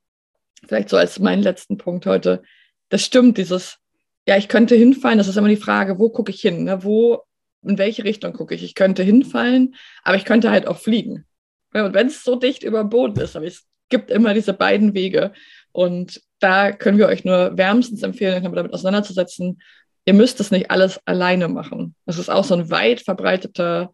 vielleicht 0.66 0.88
so 0.88 0.96
als 0.96 1.18
meinen 1.18 1.42
letzten 1.42 1.78
Punkt 1.78 2.06
heute, 2.06 2.42
das 2.88 3.04
stimmt, 3.04 3.38
dieses, 3.38 3.78
ja, 4.26 4.36
ich 4.36 4.48
könnte 4.48 4.74
hinfallen, 4.74 5.18
das 5.18 5.28
ist 5.28 5.36
immer 5.36 5.48
die 5.48 5.56
Frage, 5.56 5.98
wo 5.98 6.10
gucke 6.10 6.32
ich 6.32 6.40
hin, 6.40 6.64
ne? 6.64 6.84
wo, 6.84 7.22
in 7.62 7.78
welche 7.78 8.04
Richtung 8.04 8.32
gucke 8.32 8.54
ich? 8.54 8.62
Ich 8.62 8.74
könnte 8.74 9.02
hinfallen, 9.02 9.74
aber 10.02 10.16
ich 10.16 10.24
könnte 10.24 10.50
halt 10.50 10.66
auch 10.66 10.78
fliegen. 10.78 11.24
Und 11.72 11.94
wenn 11.94 12.06
es 12.06 12.24
so 12.24 12.36
dicht 12.36 12.62
über 12.62 12.80
dem 12.80 12.88
Boden 12.88 13.20
ist, 13.20 13.36
aber 13.36 13.46
es 13.46 13.66
gibt 13.88 14.10
immer 14.10 14.34
diese 14.34 14.52
beiden 14.52 14.94
Wege. 14.94 15.32
Und 15.72 16.22
da 16.40 16.72
können 16.72 16.98
wir 16.98 17.06
euch 17.06 17.24
nur 17.24 17.56
wärmstens 17.56 18.02
empfehlen, 18.02 18.34
euch 18.34 18.52
damit 18.52 18.72
auseinanderzusetzen. 18.72 19.60
Ihr 20.04 20.14
müsst 20.14 20.40
es 20.40 20.50
nicht 20.50 20.70
alles 20.70 21.00
alleine 21.06 21.48
machen. 21.48 21.94
Das 22.06 22.18
ist 22.18 22.30
auch 22.30 22.44
so 22.44 22.54
ein 22.54 22.70
weit 22.70 23.00
verbreiteter 23.00 23.92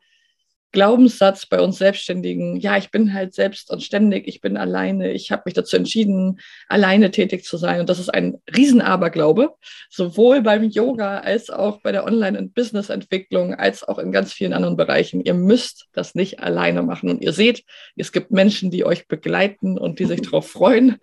Glaubenssatz 0.75 1.47
bei 1.47 1.61
uns 1.61 1.79
Selbstständigen, 1.79 2.57
ja, 2.57 2.77
ich 2.77 2.91
bin 2.91 3.15
halt 3.15 3.33
selbst 3.33 3.71
und 3.71 3.83
ständig, 3.83 4.27
ich 4.27 4.41
bin 4.41 4.57
alleine, 4.57 5.13
ich 5.13 5.31
habe 5.31 5.45
mich 5.47 5.55
dazu 5.55 5.77
entschieden, 5.77 6.41
alleine 6.69 7.13
tätig 7.13 7.45
zu 7.45 7.57
sein. 7.57 7.79
Und 7.79 7.89
das 7.89 8.01
ist 8.01 8.09
ein 8.11 8.43
Riesenaberglaube, 8.55 9.55
sowohl 9.89 10.43
beim 10.43 10.65
Yoga 10.65 11.21
als 11.21 11.49
auch 11.49 11.81
bei 11.81 11.93
der 11.93 12.05
Online- 12.05 12.37
und 12.37 12.55
Business-Entwicklung, 12.55 13.55
als 13.55 13.85
auch 13.85 13.99
in 13.99 14.11
ganz 14.11 14.33
vielen 14.33 14.53
anderen 14.53 14.77
Bereichen. 14.77 15.21
Ihr 15.21 15.35
müsst 15.35 15.87
das 15.93 16.17
nicht 16.17 16.41
alleine 16.41 16.83
machen. 16.83 17.09
Und 17.09 17.23
ihr 17.23 17.33
seht, 17.33 17.63
es 17.97 18.11
gibt 18.11 18.33
Menschen, 18.33 18.73
die 18.73 18.85
euch 18.85 19.07
begleiten 19.07 19.79
und 19.79 20.01
die 20.01 20.07
sich 20.07 20.21
darauf 20.23 20.51
freuen. 20.51 20.97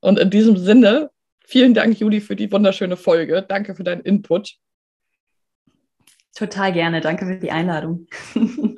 Und 0.00 0.18
in 0.18 0.30
diesem 0.30 0.56
Sinne, 0.56 1.10
vielen 1.46 1.74
Dank, 1.74 2.00
Juli, 2.00 2.22
für 2.22 2.36
die 2.36 2.50
wunderschöne 2.50 2.96
Folge. 2.96 3.44
Danke 3.46 3.74
für 3.74 3.84
deinen 3.84 4.00
Input. 4.00 4.56
Total 6.34 6.72
gerne. 6.72 7.02
Danke 7.02 7.26
für 7.26 7.36
die 7.36 7.50
Einladung. 7.50 8.06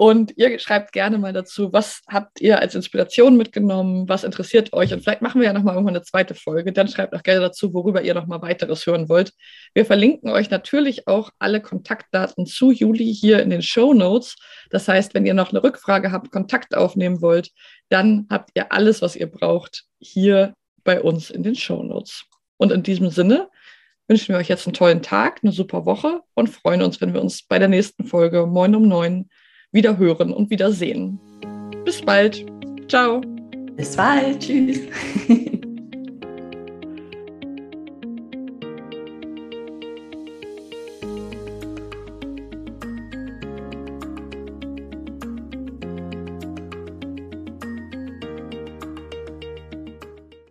Und 0.00 0.32
ihr 0.38 0.58
schreibt 0.58 0.92
gerne 0.92 1.18
mal 1.18 1.34
dazu, 1.34 1.74
was 1.74 2.00
habt 2.08 2.40
ihr 2.40 2.58
als 2.58 2.74
Inspiration 2.74 3.36
mitgenommen, 3.36 4.08
was 4.08 4.24
interessiert 4.24 4.72
euch? 4.72 4.94
Und 4.94 5.02
vielleicht 5.02 5.20
machen 5.20 5.42
wir 5.42 5.48
ja 5.48 5.52
nochmal 5.52 5.74
irgendwann 5.74 5.94
eine 5.94 6.02
zweite 6.02 6.34
Folge. 6.34 6.72
Dann 6.72 6.88
schreibt 6.88 7.14
auch 7.14 7.22
gerne 7.22 7.42
dazu, 7.42 7.74
worüber 7.74 8.00
ihr 8.00 8.14
nochmal 8.14 8.40
weiteres 8.40 8.86
hören 8.86 9.10
wollt. 9.10 9.34
Wir 9.74 9.84
verlinken 9.84 10.30
euch 10.30 10.48
natürlich 10.48 11.06
auch 11.06 11.28
alle 11.38 11.60
Kontaktdaten 11.60 12.46
zu 12.46 12.70
Juli 12.70 13.14
hier 13.14 13.42
in 13.42 13.50
den 13.50 13.60
Show 13.60 13.92
Notes. 13.92 14.36
Das 14.70 14.88
heißt, 14.88 15.12
wenn 15.12 15.26
ihr 15.26 15.34
noch 15.34 15.50
eine 15.50 15.62
Rückfrage 15.62 16.12
habt, 16.12 16.32
Kontakt 16.32 16.74
aufnehmen 16.74 17.20
wollt, 17.20 17.50
dann 17.90 18.26
habt 18.30 18.52
ihr 18.54 18.72
alles, 18.72 19.02
was 19.02 19.16
ihr 19.16 19.30
braucht, 19.30 19.84
hier 19.98 20.54
bei 20.82 21.02
uns 21.02 21.28
in 21.28 21.42
den 21.42 21.56
Show 21.56 21.82
Notes. 21.82 22.24
Und 22.56 22.72
in 22.72 22.82
diesem 22.82 23.10
Sinne 23.10 23.50
wünschen 24.08 24.32
wir 24.32 24.38
euch 24.38 24.48
jetzt 24.48 24.66
einen 24.66 24.72
tollen 24.72 25.02
Tag, 25.02 25.40
eine 25.42 25.52
super 25.52 25.84
Woche 25.84 26.22
und 26.32 26.48
freuen 26.48 26.80
uns, 26.80 27.02
wenn 27.02 27.12
wir 27.12 27.20
uns 27.20 27.42
bei 27.46 27.58
der 27.58 27.68
nächsten 27.68 28.04
Folge 28.06 28.46
Moin 28.46 28.74
um 28.74 28.88
neun 28.88 29.28
wieder 29.72 29.98
hören 29.98 30.32
und 30.32 30.50
wieder 30.50 30.72
sehen. 30.72 31.18
Bis 31.84 32.02
bald. 32.02 32.44
Ciao. 32.88 33.20
Bis 33.76 33.96
bald. 33.96 34.40
Tschüss. 34.40 34.80